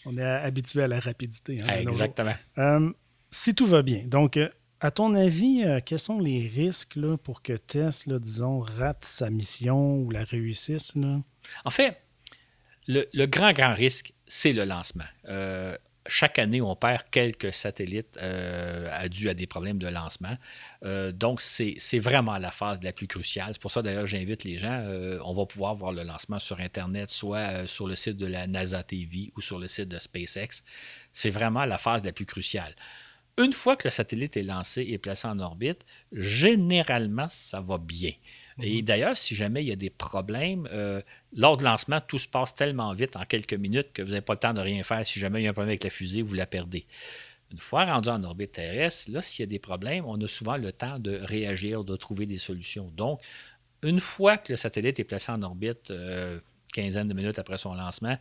on 0.06 0.16
est 0.16 0.22
habitué 0.22 0.82
à 0.82 0.88
la 0.88 1.00
rapidité. 1.00 1.60
Hein, 1.62 1.80
Exactement. 1.80 2.34
Euh, 2.58 2.92
si 3.30 3.54
tout 3.54 3.66
va 3.66 3.82
bien, 3.82 4.06
donc, 4.06 4.36
euh, 4.36 4.48
à 4.80 4.90
ton 4.90 5.14
avis, 5.14 5.62
euh, 5.64 5.80
quels 5.84 6.00
sont 6.00 6.18
les 6.18 6.48
risques 6.48 6.96
là, 6.96 7.16
pour 7.16 7.42
que 7.42 7.52
Tess, 7.52 8.08
disons, 8.08 8.60
rate 8.60 9.04
sa 9.04 9.30
mission 9.30 9.96
ou 9.96 10.10
la 10.10 10.24
réussisse? 10.24 10.92
En 11.64 11.70
fait, 11.70 11.98
le, 12.88 13.06
le, 13.12 13.26
grand, 13.26 13.52
grand 13.52 13.74
risque, 13.74 14.12
c'est 14.26 14.52
le 14.52 14.64
lancement 14.64 15.04
chaque 16.08 16.38
année, 16.38 16.60
on 16.60 16.74
perd 16.74 17.02
quelques 17.10 17.52
satellites 17.52 18.18
euh, 18.20 19.08
dû 19.08 19.28
à 19.28 19.34
des 19.34 19.46
problèmes 19.46 19.78
de 19.78 19.86
lancement. 19.86 20.36
Euh, 20.84 21.12
donc, 21.12 21.40
c'est 21.40 21.98
vraiment 21.98 22.38
la 22.38 22.50
phase 22.50 22.82
la 22.82 22.92
plus 22.92 23.06
cruciale. 23.06 23.50
C'est 23.52 23.62
pour 23.62 23.70
ça, 23.70 23.82
d'ailleurs, 23.82 24.06
j'invite 24.06 24.44
les 24.44 24.56
gens. 24.56 24.78
Euh, 24.82 25.18
on 25.24 25.34
va 25.34 25.46
pouvoir 25.46 25.74
voir 25.74 25.92
le 25.92 26.02
lancement 26.02 26.38
sur 26.38 26.60
Internet, 26.60 27.10
soit 27.10 27.38
euh, 27.38 27.66
sur 27.66 27.86
le 27.86 27.94
site 27.94 28.16
de 28.16 28.26
la 28.26 28.46
NASA 28.46 28.82
TV 28.82 29.32
ou 29.36 29.40
sur 29.40 29.58
le 29.58 29.68
site 29.68 29.88
de 29.88 29.98
SpaceX. 29.98 30.62
C'est 31.12 31.30
vraiment 31.30 31.64
la 31.64 31.78
phase 31.78 32.04
la 32.04 32.12
plus 32.12 32.26
cruciale. 32.26 32.74
Une 33.38 33.52
fois 33.52 33.76
que 33.76 33.88
le 33.88 33.92
satellite 33.92 34.36
est 34.36 34.42
lancé 34.42 34.82
et 34.82 34.98
placé 34.98 35.26
en 35.26 35.38
orbite, 35.38 35.86
généralement, 36.12 37.28
ça 37.30 37.60
va 37.60 37.78
bien. 37.78 38.12
Et 38.60 38.78
mhm. 38.78 38.82
d'ailleurs, 38.82 39.16
si 39.16 39.34
jamais 39.34 39.62
il 39.62 39.68
y 39.68 39.72
a 39.72 39.76
des 39.76 39.90
problèmes, 39.90 40.68
euh, 40.72 41.00
lors 41.34 41.56
du 41.56 41.64
lancement, 41.64 42.00
tout 42.00 42.18
se 42.18 42.28
passe 42.28 42.54
tellement 42.54 42.92
vite 42.94 43.16
en 43.16 43.24
quelques 43.24 43.54
minutes 43.54 43.92
que 43.92 44.02
vous 44.02 44.10
n'avez 44.10 44.20
pas 44.20 44.34
le 44.34 44.38
temps 44.38 44.52
de 44.52 44.60
rien 44.60 44.82
faire. 44.82 45.06
Si 45.06 45.18
jamais 45.18 45.40
il 45.40 45.44
y 45.44 45.46
a 45.46 45.50
un 45.50 45.52
problème 45.52 45.70
avec 45.70 45.84
la 45.84 45.90
fusée, 45.90 46.22
vous 46.22 46.34
la 46.34 46.46
perdez. 46.46 46.86
Une 47.50 47.58
fois 47.58 47.84
rendu 47.84 48.08
en 48.08 48.22
orbite 48.24 48.52
terrestre, 48.52 49.10
là, 49.10 49.20
s'il 49.20 49.42
y 49.42 49.44
a 49.44 49.46
des 49.46 49.58
problèmes, 49.58 50.04
on 50.06 50.20
a 50.20 50.26
souvent 50.26 50.56
le 50.56 50.72
temps 50.72 50.98
de 50.98 51.12
réagir, 51.16 51.84
de 51.84 51.96
trouver 51.96 52.24
des 52.24 52.38
solutions. 52.38 52.90
Donc, 52.96 53.20
une 53.82 54.00
fois 54.00 54.38
que 54.38 54.52
le 54.52 54.56
satellite 54.56 54.98
est 55.00 55.04
placé 55.04 55.32
en 55.32 55.42
orbite, 55.42 55.90
euh, 55.90 56.40
quinzaine 56.72 57.08
de 57.08 57.14
minutes 57.14 57.38
après 57.38 57.58
son 57.58 57.74
lancement, 57.74 58.16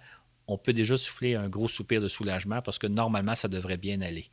on 0.48 0.58
peut 0.58 0.74
déjà 0.74 0.98
souffler 0.98 1.36
un 1.36 1.48
gros 1.48 1.70
soupir 1.70 2.02
de 2.02 2.08
soulagement 2.08 2.62
parce 2.62 2.78
que 2.78 2.88
normalement, 2.88 3.36
ça 3.36 3.48
devrait 3.48 3.78
bien 3.78 4.02
aller. 4.02 4.30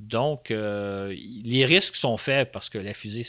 Donc, 0.00 0.50
euh, 0.50 1.14
les 1.44 1.64
risques 1.64 1.94
sont 1.94 2.16
faits 2.16 2.50
parce 2.50 2.68
que 2.68 2.78
la 2.78 2.94
fusée 2.94 3.24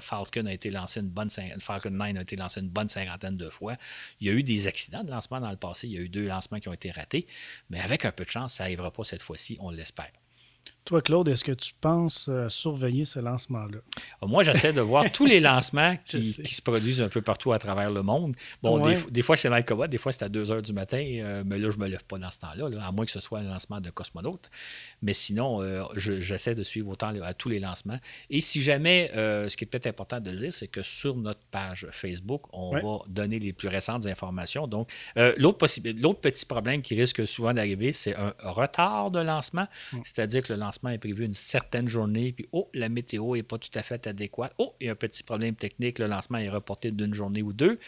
Falcon 0.00 0.46
a 0.46 0.52
été 0.52 0.70
lancée 0.70 1.00
une 1.00 1.08
bonne 1.08 1.30
Falcon 1.58 1.90
9 1.90 2.16
a 2.16 2.20
été 2.22 2.36
lancée 2.36 2.60
une 2.60 2.68
bonne 2.68 2.88
cinquantaine 2.88 3.36
de 3.36 3.50
fois. 3.50 3.76
Il 4.20 4.28
y 4.28 4.30
a 4.30 4.32
eu 4.32 4.42
des 4.42 4.66
accidents 4.68 5.02
de 5.02 5.10
lancement 5.10 5.40
dans 5.40 5.50
le 5.50 5.56
passé. 5.56 5.88
Il 5.88 5.94
y 5.94 5.98
a 5.98 6.00
eu 6.00 6.08
deux 6.08 6.26
lancements 6.26 6.60
qui 6.60 6.68
ont 6.68 6.72
été 6.72 6.90
ratés. 6.90 7.26
Mais 7.70 7.80
avec 7.80 8.04
un 8.04 8.12
peu 8.12 8.24
de 8.24 8.30
chance, 8.30 8.54
ça 8.54 8.64
n'arrivera 8.64 8.92
pas 8.92 9.02
cette 9.04 9.22
fois-ci, 9.22 9.56
on 9.60 9.70
l'espère. 9.70 10.12
Toi, 10.86 11.02
Claude, 11.02 11.26
est-ce 11.26 11.42
que 11.42 11.50
tu 11.50 11.74
penses 11.80 12.28
euh, 12.28 12.48
surveiller 12.48 13.04
ce 13.04 13.18
lancement-là? 13.18 13.78
Ah, 14.22 14.26
moi, 14.26 14.44
j'essaie 14.44 14.72
de 14.72 14.80
voir 14.80 15.10
tous 15.10 15.26
les 15.26 15.40
lancements 15.40 15.96
qui, 16.04 16.32
se 16.32 16.62
produisent 16.62 17.02
un 17.02 17.08
peu 17.08 17.22
partout 17.22 17.50
à 17.50 17.58
travers 17.58 17.90
le 17.90 18.04
monde. 18.04 18.36
Bon, 18.62 18.78
des, 19.10 19.22
fois, 19.22 19.36
c'est 19.36 19.48
mal 19.48 19.64
commode, 19.64 19.90
des 19.90 19.98
fois, 19.98 20.12
c'est 20.12 20.22
à 20.22 20.28
2 20.28 20.52
heures 20.52 20.62
du 20.62 20.72
matin, 20.72 21.04
euh, 21.04 21.42
mais 21.44 21.58
là, 21.58 21.70
je 21.70 21.76
ne 21.76 21.82
me 21.82 21.88
lève 21.88 22.04
pas 22.04 22.18
dans 22.18 22.30
ce 22.30 22.38
temps-là, 22.38 22.86
à 22.86 22.92
moins 22.92 23.04
que 23.04 23.10
ce 23.10 23.18
soit 23.18 23.40
un 23.40 23.48
lancement 23.48 23.80
de 23.80 23.90
cosmonaute. 23.90 24.48
Mais 25.02 25.12
sinon, 25.12 25.60
euh, 25.60 25.82
j'essaie 25.96 26.54
de 26.54 26.62
suivre 26.62 26.88
autant 26.88 27.12
à 27.20 27.34
tous 27.34 27.48
les 27.48 27.58
lancements. 27.58 27.98
Et 28.30 28.38
si 28.38 28.62
jamais, 28.62 29.10
ce 29.12 29.56
qui 29.56 29.64
est 29.64 29.66
peut-être 29.66 29.88
important 29.88 30.20
de 30.20 30.30
le 30.30 30.36
dire, 30.36 30.52
c'est 30.52 30.68
que 30.68 30.82
sur 30.82 31.16
notre 31.16 31.40
page 31.50 31.88
Facebook, 31.90 32.42
on 32.52 32.70
va 32.70 33.04
donner 33.08 33.40
les 33.40 33.52
plus 33.52 33.66
récentes 33.66 34.06
informations. 34.06 34.68
Donc, 34.68 34.88
l'autre 35.16 35.58
petit 35.58 36.46
problème 36.46 36.80
qui 36.80 36.94
risque 36.94 37.26
souvent 37.26 37.52
d'arriver, 37.52 37.92
c'est 37.92 38.14
un 38.14 38.32
retard 38.40 39.10
de 39.10 39.18
lancement, 39.18 39.66
mm. 39.92 39.98
c'est-à-dire 40.04 40.42
que 40.42 40.52
le 40.52 40.60
lancement 40.60 40.75
est 40.84 40.98
prévu 40.98 41.24
une 41.24 41.34
certaine 41.34 41.88
journée, 41.88 42.32
puis 42.32 42.46
oh, 42.52 42.68
la 42.74 42.88
météo 42.88 43.36
n'est 43.36 43.42
pas 43.42 43.58
tout 43.58 43.70
à 43.74 43.82
fait 43.82 44.06
adéquate. 44.06 44.52
Oh, 44.58 44.74
il 44.80 44.86
y 44.86 44.88
a 44.88 44.92
un 44.92 44.96
petit 44.96 45.22
problème 45.22 45.54
technique, 45.54 45.98
le 45.98 46.06
lancement 46.06 46.38
est 46.38 46.48
reporté 46.48 46.90
d'une 46.90 47.14
journée 47.14 47.42
ou 47.42 47.52
deux. 47.52 47.78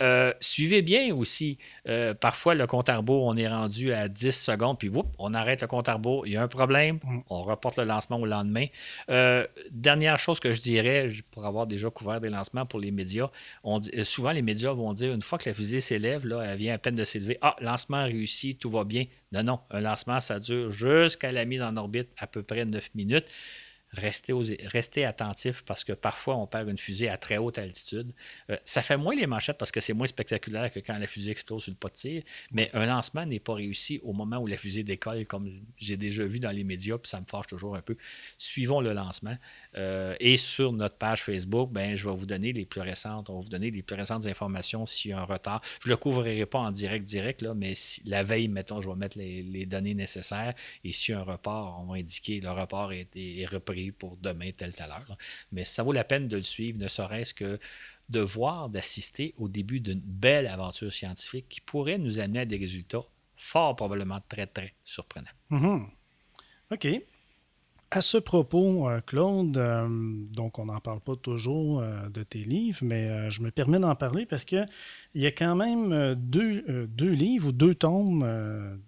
Euh, 0.00 0.32
suivez 0.40 0.82
bien 0.82 1.14
aussi, 1.14 1.58
euh, 1.88 2.14
parfois 2.14 2.54
le 2.54 2.66
compte 2.66 2.88
à 2.88 2.96
rebours, 2.96 3.24
on 3.24 3.36
est 3.36 3.48
rendu 3.48 3.92
à 3.92 4.08
10 4.08 4.32
secondes, 4.32 4.78
puis 4.78 4.90
on 5.18 5.34
arrête 5.34 5.62
le 5.62 5.68
compte 5.68 5.88
à 5.88 5.94
rebours, 5.94 6.26
il 6.26 6.32
y 6.32 6.36
a 6.36 6.42
un 6.42 6.48
problème, 6.48 6.98
mm. 7.02 7.20
on 7.30 7.42
reporte 7.42 7.78
le 7.78 7.84
lancement 7.84 8.18
au 8.18 8.26
lendemain. 8.26 8.66
Euh, 9.10 9.46
dernière 9.70 10.18
chose 10.18 10.40
que 10.40 10.52
je 10.52 10.60
dirais, 10.60 11.10
pour 11.30 11.46
avoir 11.46 11.66
déjà 11.66 11.90
couvert 11.90 12.20
des 12.20 12.30
lancements 12.30 12.66
pour 12.66 12.80
les 12.80 12.90
médias, 12.90 13.30
on 13.62 13.78
dit, 13.78 13.90
souvent 14.04 14.32
les 14.32 14.42
médias 14.42 14.72
vont 14.72 14.92
dire, 14.92 15.12
une 15.12 15.22
fois 15.22 15.38
que 15.38 15.48
la 15.48 15.54
fusée 15.54 15.80
s'élève, 15.80 16.26
là, 16.26 16.42
elle 16.42 16.58
vient 16.58 16.74
à 16.74 16.78
peine 16.78 16.94
de 16.94 17.04
s'élever, 17.04 17.38
ah, 17.42 17.56
lancement 17.60 18.04
réussi, 18.04 18.56
tout 18.56 18.70
va 18.70 18.84
bien. 18.84 19.04
Non, 19.32 19.42
non, 19.42 19.60
un 19.70 19.80
lancement, 19.80 20.20
ça 20.20 20.40
dure 20.40 20.70
jusqu'à 20.70 21.32
la 21.32 21.44
mise 21.44 21.62
en 21.62 21.76
orbite 21.76 22.08
à 22.16 22.26
peu 22.26 22.37
près 22.42 22.64
9 22.64 22.90
minutes. 22.94 23.26
Restez, 23.92 24.34
restez 24.66 25.06
attentif 25.06 25.62
parce 25.64 25.82
que 25.82 25.94
parfois 25.94 26.36
on 26.36 26.46
perd 26.46 26.68
une 26.68 26.76
fusée 26.76 27.08
à 27.08 27.16
très 27.16 27.38
haute 27.38 27.58
altitude. 27.58 28.12
Euh, 28.50 28.56
ça 28.66 28.82
fait 28.82 28.98
moins 28.98 29.16
les 29.16 29.26
manchettes 29.26 29.56
parce 29.56 29.72
que 29.72 29.80
c'est 29.80 29.94
moins 29.94 30.06
spectaculaire 30.06 30.70
que 30.70 30.78
quand 30.80 30.98
la 30.98 31.06
fusée 31.06 31.30
explose 31.30 31.62
sur 31.62 31.72
le 31.72 31.76
pas 31.76 31.88
de 31.88 31.94
tir, 31.94 32.22
mais 32.52 32.70
un 32.74 32.84
lancement 32.84 33.24
n'est 33.24 33.40
pas 33.40 33.54
réussi 33.54 33.98
au 34.02 34.12
moment 34.12 34.36
où 34.36 34.46
la 34.46 34.58
fusée 34.58 34.82
décolle, 34.82 35.26
comme 35.26 35.62
j'ai 35.78 35.96
déjà 35.96 36.26
vu 36.26 36.38
dans 36.38 36.50
les 36.50 36.64
médias, 36.64 36.98
puis 36.98 37.08
ça 37.08 37.18
me 37.18 37.24
fâche 37.24 37.46
toujours 37.46 37.76
un 37.76 37.80
peu. 37.80 37.96
Suivons 38.36 38.82
le 38.82 38.92
lancement. 38.92 39.36
Euh, 39.78 40.14
et 40.20 40.36
sur 40.36 40.72
notre 40.72 40.96
page 40.96 41.22
Facebook, 41.22 41.70
ben, 41.72 41.94
je 41.94 42.06
vais 42.06 42.14
vous 42.14 42.26
donner 42.26 42.52
les 42.52 42.66
plus 42.66 42.82
récentes, 42.82 43.30
on 43.30 43.36
va 43.36 43.40
vous 43.40 43.48
donner 43.48 43.70
les 43.70 43.82
plus 43.82 43.96
récentes 43.96 44.26
informations 44.26 44.84
s'il 44.84 45.12
y 45.12 45.14
a 45.14 45.20
un 45.20 45.24
retard. 45.24 45.62
Je 45.82 45.88
ne 45.88 45.94
le 45.94 45.96
couvrirai 45.96 46.44
pas 46.44 46.58
en 46.58 46.72
direct, 46.72 47.06
direct, 47.06 47.40
là, 47.40 47.54
mais 47.54 47.72
la 48.04 48.22
veille, 48.22 48.48
mettons, 48.48 48.82
je 48.82 48.88
vais 48.88 48.96
mettre 48.96 49.16
les, 49.16 49.64
données 49.64 49.94
nécessaires. 49.94 50.52
Et 50.84 50.92
s'il 50.92 51.14
y 51.14 51.16
a 51.16 51.20
un 51.20 51.24
report, 51.24 51.80
on 51.82 51.92
va 51.92 51.98
indiquer 51.98 52.40
le 52.40 52.50
report 52.50 52.92
est 52.92 53.46
repris 53.46 53.77
pour 53.98 54.16
demain, 54.16 54.50
telle, 54.56 54.74
telle 54.74 54.90
heure. 54.90 55.16
Mais 55.52 55.64
ça 55.64 55.82
vaut 55.82 55.92
la 55.92 56.04
peine 56.04 56.28
de 56.28 56.36
le 56.36 56.42
suivre, 56.42 56.78
ne 56.78 56.88
serait-ce 56.88 57.34
que 57.34 57.58
de 58.08 58.20
voir, 58.20 58.68
d'assister 58.68 59.34
au 59.36 59.48
début 59.48 59.80
d'une 59.80 60.00
belle 60.00 60.46
aventure 60.46 60.92
scientifique 60.92 61.46
qui 61.48 61.60
pourrait 61.60 61.98
nous 61.98 62.20
amener 62.20 62.40
à 62.40 62.44
des 62.44 62.56
résultats 62.56 63.04
fort 63.36 63.76
probablement 63.76 64.20
très, 64.28 64.46
très 64.46 64.74
surprenants. 64.84 65.26
Mm-hmm. 65.50 65.86
OK. 66.72 66.88
À 67.90 68.02
ce 68.02 68.18
propos, 68.18 68.86
euh, 68.86 69.00
Claude, 69.00 69.56
euh, 69.56 69.88
donc 70.34 70.58
on 70.58 70.66
n'en 70.66 70.78
parle 70.78 71.00
pas 71.00 71.16
toujours 71.16 71.80
euh, 71.80 72.10
de 72.10 72.22
tes 72.22 72.40
livres, 72.40 72.80
mais 72.82 73.30
je 73.30 73.40
me 73.40 73.50
permets 73.50 73.78
d'en 73.78 73.94
parler 73.94 74.26
parce 74.26 74.44
qu'il 74.44 74.66
y 75.14 75.24
a 75.24 75.32
quand 75.32 75.56
même 75.56 76.14
deux, 76.14 76.86
deux, 76.86 77.10
livres 77.10 77.48
ou 77.48 77.52
deux 77.52 77.74
tomes 77.74 78.20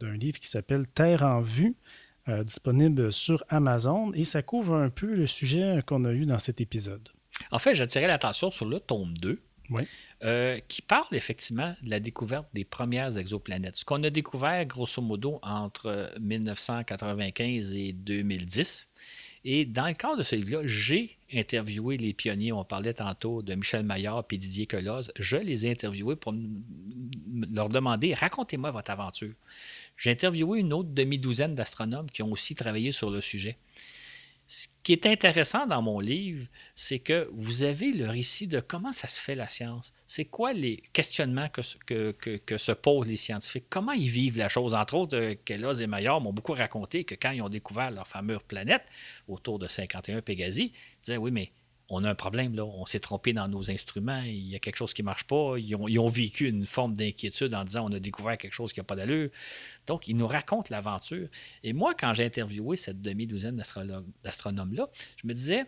d'un 0.00 0.12
livre 0.12 0.38
qui 0.38 0.48
s'appelle 0.48 0.86
Terre 0.86 1.22
en 1.22 1.40
vue, 1.40 1.76
euh, 2.28 2.44
disponible 2.44 3.12
sur 3.12 3.44
Amazon 3.48 4.12
et 4.12 4.24
ça 4.24 4.42
couvre 4.42 4.74
un 4.74 4.90
peu 4.90 5.14
le 5.14 5.26
sujet 5.26 5.80
qu'on 5.86 6.04
a 6.04 6.12
eu 6.12 6.26
dans 6.26 6.38
cet 6.38 6.60
épisode. 6.60 7.08
En 7.50 7.58
fait, 7.58 7.74
j'attirais 7.74 8.06
l'attention 8.06 8.50
sur 8.50 8.66
le 8.66 8.80
tome 8.80 9.14
2. 9.18 9.40
Euh, 10.22 10.58
qui 10.68 10.82
parle 10.82 11.06
effectivement 11.12 11.74
de 11.82 11.90
la 11.90 12.00
découverte 12.00 12.46
des 12.52 12.64
premières 12.64 13.16
exoplanètes. 13.16 13.76
Ce 13.76 13.84
qu'on 13.84 14.02
a 14.02 14.10
découvert 14.10 14.66
grosso 14.66 15.00
modo 15.00 15.38
entre 15.42 16.12
1995 16.20 17.74
et 17.74 17.92
2010. 17.92 18.88
Et 19.44 19.64
dans 19.64 19.86
le 19.86 19.94
cadre 19.94 20.18
de 20.18 20.22
ce 20.22 20.36
livre-là, 20.36 20.66
j'ai 20.66 21.16
interviewé 21.32 21.96
les 21.96 22.12
pionniers. 22.12 22.52
On 22.52 22.64
parlait 22.64 22.92
tantôt 22.92 23.40
de 23.40 23.54
Michel 23.54 23.84
Maillard 23.84 24.24
et 24.30 24.36
Didier 24.36 24.66
Queloz. 24.66 25.12
Je 25.18 25.36
les 25.36 25.66
ai 25.66 25.70
interviewés 25.70 26.16
pour 26.16 26.34
leur 27.50 27.70
demander 27.70 28.12
racontez-moi 28.12 28.70
votre 28.72 28.90
aventure. 28.90 29.32
J'ai 30.00 30.10
interviewé 30.10 30.60
une 30.60 30.72
autre 30.72 30.88
demi-douzaine 30.88 31.54
d'astronomes 31.54 32.10
qui 32.10 32.22
ont 32.22 32.32
aussi 32.32 32.54
travaillé 32.54 32.90
sur 32.90 33.10
le 33.10 33.20
sujet. 33.20 33.58
Ce 34.46 34.66
qui 34.82 34.94
est 34.94 35.04
intéressant 35.04 35.66
dans 35.66 35.82
mon 35.82 36.00
livre, 36.00 36.46
c'est 36.74 37.00
que 37.00 37.28
vous 37.34 37.64
avez 37.64 37.92
le 37.92 38.08
récit 38.08 38.46
de 38.46 38.60
comment 38.60 38.92
ça 38.92 39.08
se 39.08 39.20
fait 39.20 39.34
la 39.34 39.46
science. 39.46 39.92
C'est 40.06 40.24
quoi 40.24 40.54
les 40.54 40.82
questionnements 40.94 41.48
que, 41.50 42.56
se 42.56 42.72
posent 42.72 43.06
les 43.06 43.16
scientifiques? 43.16 43.66
Comment 43.68 43.92
ils 43.92 44.08
vivent 44.08 44.38
la 44.38 44.48
chose? 44.48 44.72
Entre 44.72 44.94
autres, 44.94 45.16
euh, 45.16 45.34
Kellos 45.44 45.74
et 45.74 45.86
Maillard 45.86 46.22
m'ont 46.22 46.32
beaucoup 46.32 46.54
raconté 46.54 47.04
que 47.04 47.14
quand 47.14 47.32
ils 47.32 47.42
ont 47.42 47.50
découvert 47.50 47.90
leur 47.90 48.08
fameuse 48.08 48.40
planète, 48.48 48.82
autour 49.28 49.58
de 49.58 49.68
51 49.68 50.22
Pégasi, 50.22 50.72
ils 50.74 51.00
disaient, 51.00 51.18
oui, 51.18 51.30
mais 51.30 51.52
on 51.90 52.04
a 52.04 52.10
un 52.10 52.14
problème, 52.14 52.54
là. 52.54 52.64
on 52.64 52.86
s'est 52.86 53.00
trompé 53.00 53.32
dans 53.32 53.48
nos 53.48 53.70
instruments, 53.70 54.22
il 54.22 54.48
y 54.48 54.56
a 54.56 54.58
quelque 54.58 54.76
chose 54.76 54.94
qui 54.94 55.02
ne 55.02 55.06
marche 55.06 55.24
pas. 55.24 55.56
Ils 55.58 55.74
ont, 55.74 56.08
vécu 56.08 56.48
une 56.48 56.66
forme 56.66 56.94
d'inquiétude 56.94 57.54
en 57.54 57.64
disant 57.64 57.88
on 57.88 57.92
a 57.92 58.00
découvert 58.00 58.36
quelque 58.38 58.54
chose 58.54 58.72
qui 58.72 58.80
n'a 58.80 58.84
pas 58.84 58.96
d'allure. 58.96 59.30
Donc, 59.86 60.08
ils 60.08 60.16
nous 60.16 60.26
racontent 60.26 60.68
l'aventure. 60.70 61.28
Et 61.62 61.72
moi, 61.72 61.94
quand 61.94 62.14
j'ai 62.14 62.24
interviewé 62.24 62.76
cette 62.76 63.00
demi-douzaine 63.00 63.62
d'astronomes-là, 64.22 64.88
je 65.22 65.26
me 65.26 65.34
disais, 65.34 65.66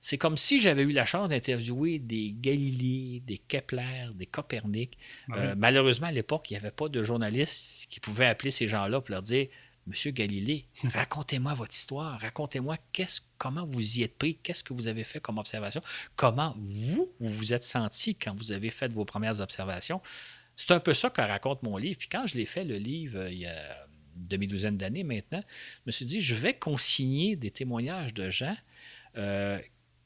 c'est 0.00 0.18
comme 0.18 0.36
si 0.36 0.60
j'avais 0.60 0.82
eu 0.82 0.90
la 0.90 1.06
chance 1.06 1.30
d'interviewer 1.30 2.00
des 2.00 2.34
Galilée, 2.36 3.20
des 3.20 3.38
Kepler, 3.38 4.08
des 4.14 4.26
Copernic. 4.26 4.98
Ah 5.30 5.36
euh, 5.36 5.54
malheureusement, 5.56 6.08
à 6.08 6.12
l'époque, 6.12 6.50
il 6.50 6.54
n'y 6.54 6.58
avait 6.58 6.72
pas 6.72 6.88
de 6.88 7.02
journalistes 7.04 7.86
qui 7.88 8.00
pouvaient 8.00 8.26
appeler 8.26 8.50
ces 8.50 8.66
gens-là 8.66 9.00
pour 9.00 9.12
leur 9.12 9.22
dire 9.22 9.46
Monsieur 9.86 10.12
Galilée, 10.12 10.66
racontez-moi 10.84 11.54
votre 11.54 11.74
histoire, 11.74 12.20
racontez-moi 12.20 12.78
comment 13.38 13.66
vous 13.66 13.98
y 13.98 14.02
êtes 14.02 14.16
pris, 14.16 14.36
qu'est-ce 14.36 14.62
que 14.62 14.72
vous 14.72 14.86
avez 14.86 15.04
fait 15.04 15.20
comme 15.20 15.38
observation, 15.38 15.82
comment 16.14 16.54
vous, 16.56 17.10
vous 17.18 17.28
vous 17.28 17.52
êtes 17.52 17.64
senti 17.64 18.14
quand 18.14 18.34
vous 18.34 18.52
avez 18.52 18.70
fait 18.70 18.92
vos 18.92 19.04
premières 19.04 19.40
observations. 19.40 20.00
C'est 20.54 20.70
un 20.70 20.80
peu 20.80 20.94
ça 20.94 21.10
que 21.10 21.20
raconte 21.20 21.62
mon 21.62 21.76
livre. 21.76 21.98
Puis 21.98 22.08
quand 22.08 22.26
je 22.26 22.36
l'ai 22.36 22.46
fait, 22.46 22.64
le 22.64 22.76
livre, 22.76 23.18
euh, 23.18 23.32
il 23.32 23.38
y 23.38 23.46
a 23.46 23.86
une 24.16 24.28
demi-douzaine 24.28 24.76
d'années 24.76 25.04
maintenant, 25.04 25.42
je 25.48 25.82
me 25.86 25.92
suis 25.92 26.04
dit, 26.04 26.20
je 26.20 26.34
vais 26.34 26.54
consigner 26.54 27.34
des 27.34 27.50
témoignages 27.50 28.14
de 28.14 28.30
gens 28.30 28.56
euh, 29.16 29.58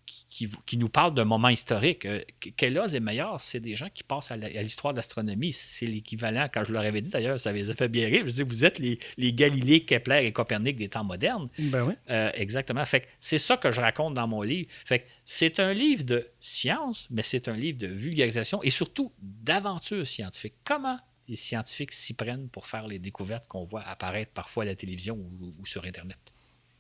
qui, 0.07 0.79
nous 0.79 0.89
parle 0.89 1.15
d'un 1.15 1.25
moment 1.25 1.49
historique. 1.49 2.07
Euh, 2.07 2.23
Kellos 2.57 2.89
et 2.89 3.01
Meilleur, 3.01 3.41
c'est 3.41 3.61
des 3.61 3.75
gens 3.75 3.89
qui 3.93 4.05
passent 4.05 4.31
à 4.31 4.37
l'histoire 4.37 4.93
de 4.93 4.99
l'astronomie. 4.99 5.53
C'est 5.53 5.87
l'équivalent, 5.87 6.49
quand 6.53 6.65
je 6.65 6.73
leur 6.73 6.83
avais 6.83 7.01
dit 7.01 7.11
d'ailleurs, 7.11 7.41
ça 7.41 7.51
avait 7.51 7.65
fait 7.75 7.89
bien 7.89 8.07
rire. 8.07 8.25
Je 8.27 8.33
dis, 8.33 8.43
vous 8.43 8.65
êtes 8.65 8.79
les, 8.79 8.99
les 9.17 9.33
Galilée, 9.33 9.85
Kepler 9.85 10.25
et 10.25 10.33
Copernic 10.33 10.77
des 10.77 10.89
temps 10.89 11.05
modernes. 11.05 11.49
Ben 11.59 11.85
oui. 11.85 11.95
Euh, 12.11 12.31
exactement. 12.35 12.85
Fait 12.85 13.09
c'est 13.19 13.39
ça 13.39 13.57
que 13.57 13.71
je 13.71 13.81
raconte 13.81 14.15
dans 14.15 14.29
mon 14.29 14.43
livre. 14.43 14.69
Fait 14.85 15.07
c'est 15.25 15.61
un 15.61 15.73
livre 15.73 16.05
de 16.05 16.29
science, 16.41 17.09
mais 17.11 17.23
c'est 17.23 17.49
un 17.49 17.57
livre 17.57 17.79
de 17.79 17.89
vulgarisation 17.89 18.63
et 18.63 18.71
surtout 18.71 19.13
d'aventure 19.21 20.07
scientifique. 20.07 20.55
Comment 20.65 20.99
les 21.29 21.37
scientifiques 21.37 21.93
s'y 21.93 22.15
prennent 22.15 22.49
pour 22.49 22.67
faire 22.67 22.87
les 22.87 22.99
découvertes 22.99 23.49
qu'on 23.49 23.65
voit 23.65 23.83
apparaître 23.83 24.33
parfois 24.33 24.63
à 24.63 24.67
la 24.67 24.77
télévision 24.77 25.17
ou 25.17 25.67
sur 25.67 25.85
Internet? 25.85 26.19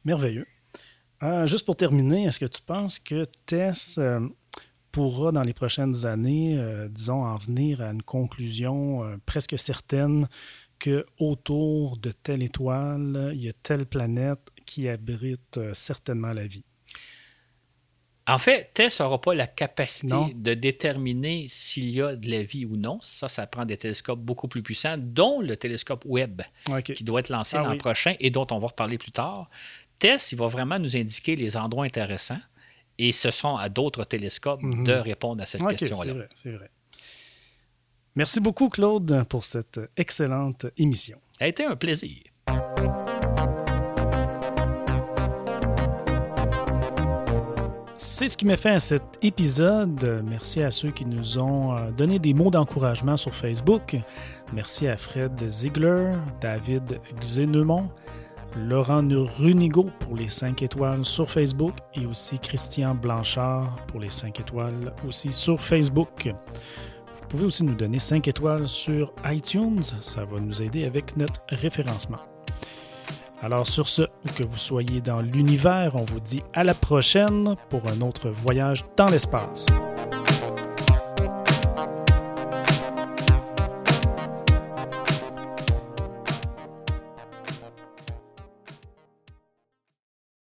Merveilleux. 0.04 0.46
Euh, 1.22 1.46
juste 1.46 1.64
pour 1.64 1.76
terminer, 1.76 2.24
est-ce 2.24 2.40
que 2.40 2.46
tu 2.46 2.60
penses 2.62 2.98
que 2.98 3.24
Tess 3.46 3.96
euh, 3.98 4.20
pourra, 4.92 5.32
dans 5.32 5.42
les 5.42 5.54
prochaines 5.54 6.04
années, 6.04 6.56
euh, 6.58 6.88
disons, 6.88 7.24
en 7.24 7.36
venir 7.36 7.80
à 7.80 7.90
une 7.90 8.02
conclusion 8.02 9.18
presque 9.24 9.58
certaine 9.58 10.28
que 10.78 11.06
autour 11.18 11.96
de 11.96 12.12
telle 12.12 12.42
étoile, 12.42 13.30
il 13.34 13.44
y 13.44 13.48
a 13.48 13.52
telle 13.62 13.86
planète 13.86 14.50
qui 14.66 14.88
abrite 14.88 15.58
certainement 15.72 16.32
la 16.32 16.46
vie? 16.46 16.64
En 18.28 18.38
fait, 18.38 18.72
TESS 18.74 19.00
n'aura 19.00 19.20
pas 19.20 19.34
la 19.34 19.46
capacité 19.46 20.34
de 20.34 20.54
déterminer 20.54 21.46
s'il 21.48 21.90
y 21.90 22.02
a 22.02 22.16
de 22.16 22.28
la 22.28 22.42
vie 22.42 22.64
ou 22.64 22.76
non. 22.76 22.98
Ça, 23.00 23.28
ça 23.28 23.46
prend 23.46 23.64
des 23.64 23.76
télescopes 23.76 24.18
beaucoup 24.18 24.48
plus 24.48 24.64
puissants, 24.64 24.96
dont 24.98 25.40
le 25.40 25.56
télescope 25.56 26.04
Webb, 26.04 26.42
qui 26.84 27.04
doit 27.04 27.20
être 27.20 27.28
lancé 27.28 27.56
ah 27.56 27.62
l'an 27.62 27.76
prochain 27.76 28.16
et 28.18 28.30
dont 28.30 28.46
on 28.50 28.58
va 28.58 28.66
reparler 28.66 28.98
plus 28.98 29.12
tard. 29.12 29.48
TESS, 29.98 30.32
il 30.32 30.38
va 30.38 30.48
vraiment 30.48 30.78
nous 30.78 30.96
indiquer 30.96 31.36
les 31.36 31.56
endroits 31.56 31.84
intéressants 31.84 32.40
et 32.98 33.12
ce 33.12 33.30
sont 33.30 33.56
à 33.56 33.68
d'autres 33.68 34.04
télescopes 34.04 34.62
mhm. 34.62 34.84
de 34.84 34.92
répondre 34.92 35.42
à 35.42 35.46
cette 35.46 35.66
question-là. 35.66 36.04
C'est 36.04 36.18
vrai, 36.18 36.28
c'est 36.34 36.52
vrai. 36.52 36.70
Merci 38.14 38.40
beaucoup, 38.40 38.70
Claude, 38.70 39.24
pour 39.28 39.44
cette 39.44 39.78
excellente 39.96 40.66
émission. 40.78 41.18
Ça 41.38 41.44
a 41.44 41.48
été 41.48 41.64
un 41.64 41.76
plaisir. 41.76 42.22
C'est 47.98 48.28
ce 48.28 48.38
qui 48.38 48.46
m'a 48.46 48.56
fait 48.56 48.70
à 48.70 48.80
cet 48.80 49.02
épisode. 49.20 50.24
Merci 50.26 50.62
à 50.62 50.70
ceux 50.70 50.90
qui 50.90 51.04
nous 51.04 51.38
ont 51.38 51.76
euh, 51.76 51.90
donné 51.90 52.18
des 52.18 52.32
mots 52.32 52.50
d'encouragement 52.50 53.18
sur 53.18 53.34
Facebook. 53.34 53.94
Merci 54.54 54.88
à 54.88 54.96
Fred 54.96 55.38
Ziegler, 55.46 56.12
David 56.40 56.98
Xenemont, 57.20 57.90
Laurent 58.56 59.08
Runigo 59.38 59.86
pour 60.00 60.16
les 60.16 60.28
5 60.28 60.62
étoiles 60.62 61.04
sur 61.04 61.30
Facebook 61.30 61.74
et 61.94 62.06
aussi 62.06 62.38
Christian 62.38 62.94
Blanchard 62.94 63.76
pour 63.86 64.00
les 64.00 64.10
5 64.10 64.40
étoiles 64.40 64.94
aussi 65.06 65.32
sur 65.32 65.60
Facebook. 65.60 66.26
Vous 66.26 67.26
pouvez 67.28 67.44
aussi 67.44 67.64
nous 67.64 67.74
donner 67.74 67.98
5 67.98 68.26
étoiles 68.28 68.68
sur 68.68 69.12
iTunes, 69.26 69.82
ça 69.82 70.24
va 70.24 70.40
nous 70.40 70.62
aider 70.62 70.84
avec 70.84 71.16
notre 71.16 71.42
référencement. 71.48 72.20
Alors 73.42 73.66
sur 73.66 73.86
ce, 73.86 74.02
que 74.36 74.44
vous 74.44 74.56
soyez 74.56 75.00
dans 75.00 75.20
l'univers, 75.20 75.94
on 75.94 76.04
vous 76.04 76.20
dit 76.20 76.42
à 76.54 76.64
la 76.64 76.74
prochaine 76.74 77.54
pour 77.68 77.86
un 77.86 78.00
autre 78.00 78.30
voyage 78.30 78.84
dans 78.96 79.08
l'espace. 79.08 79.66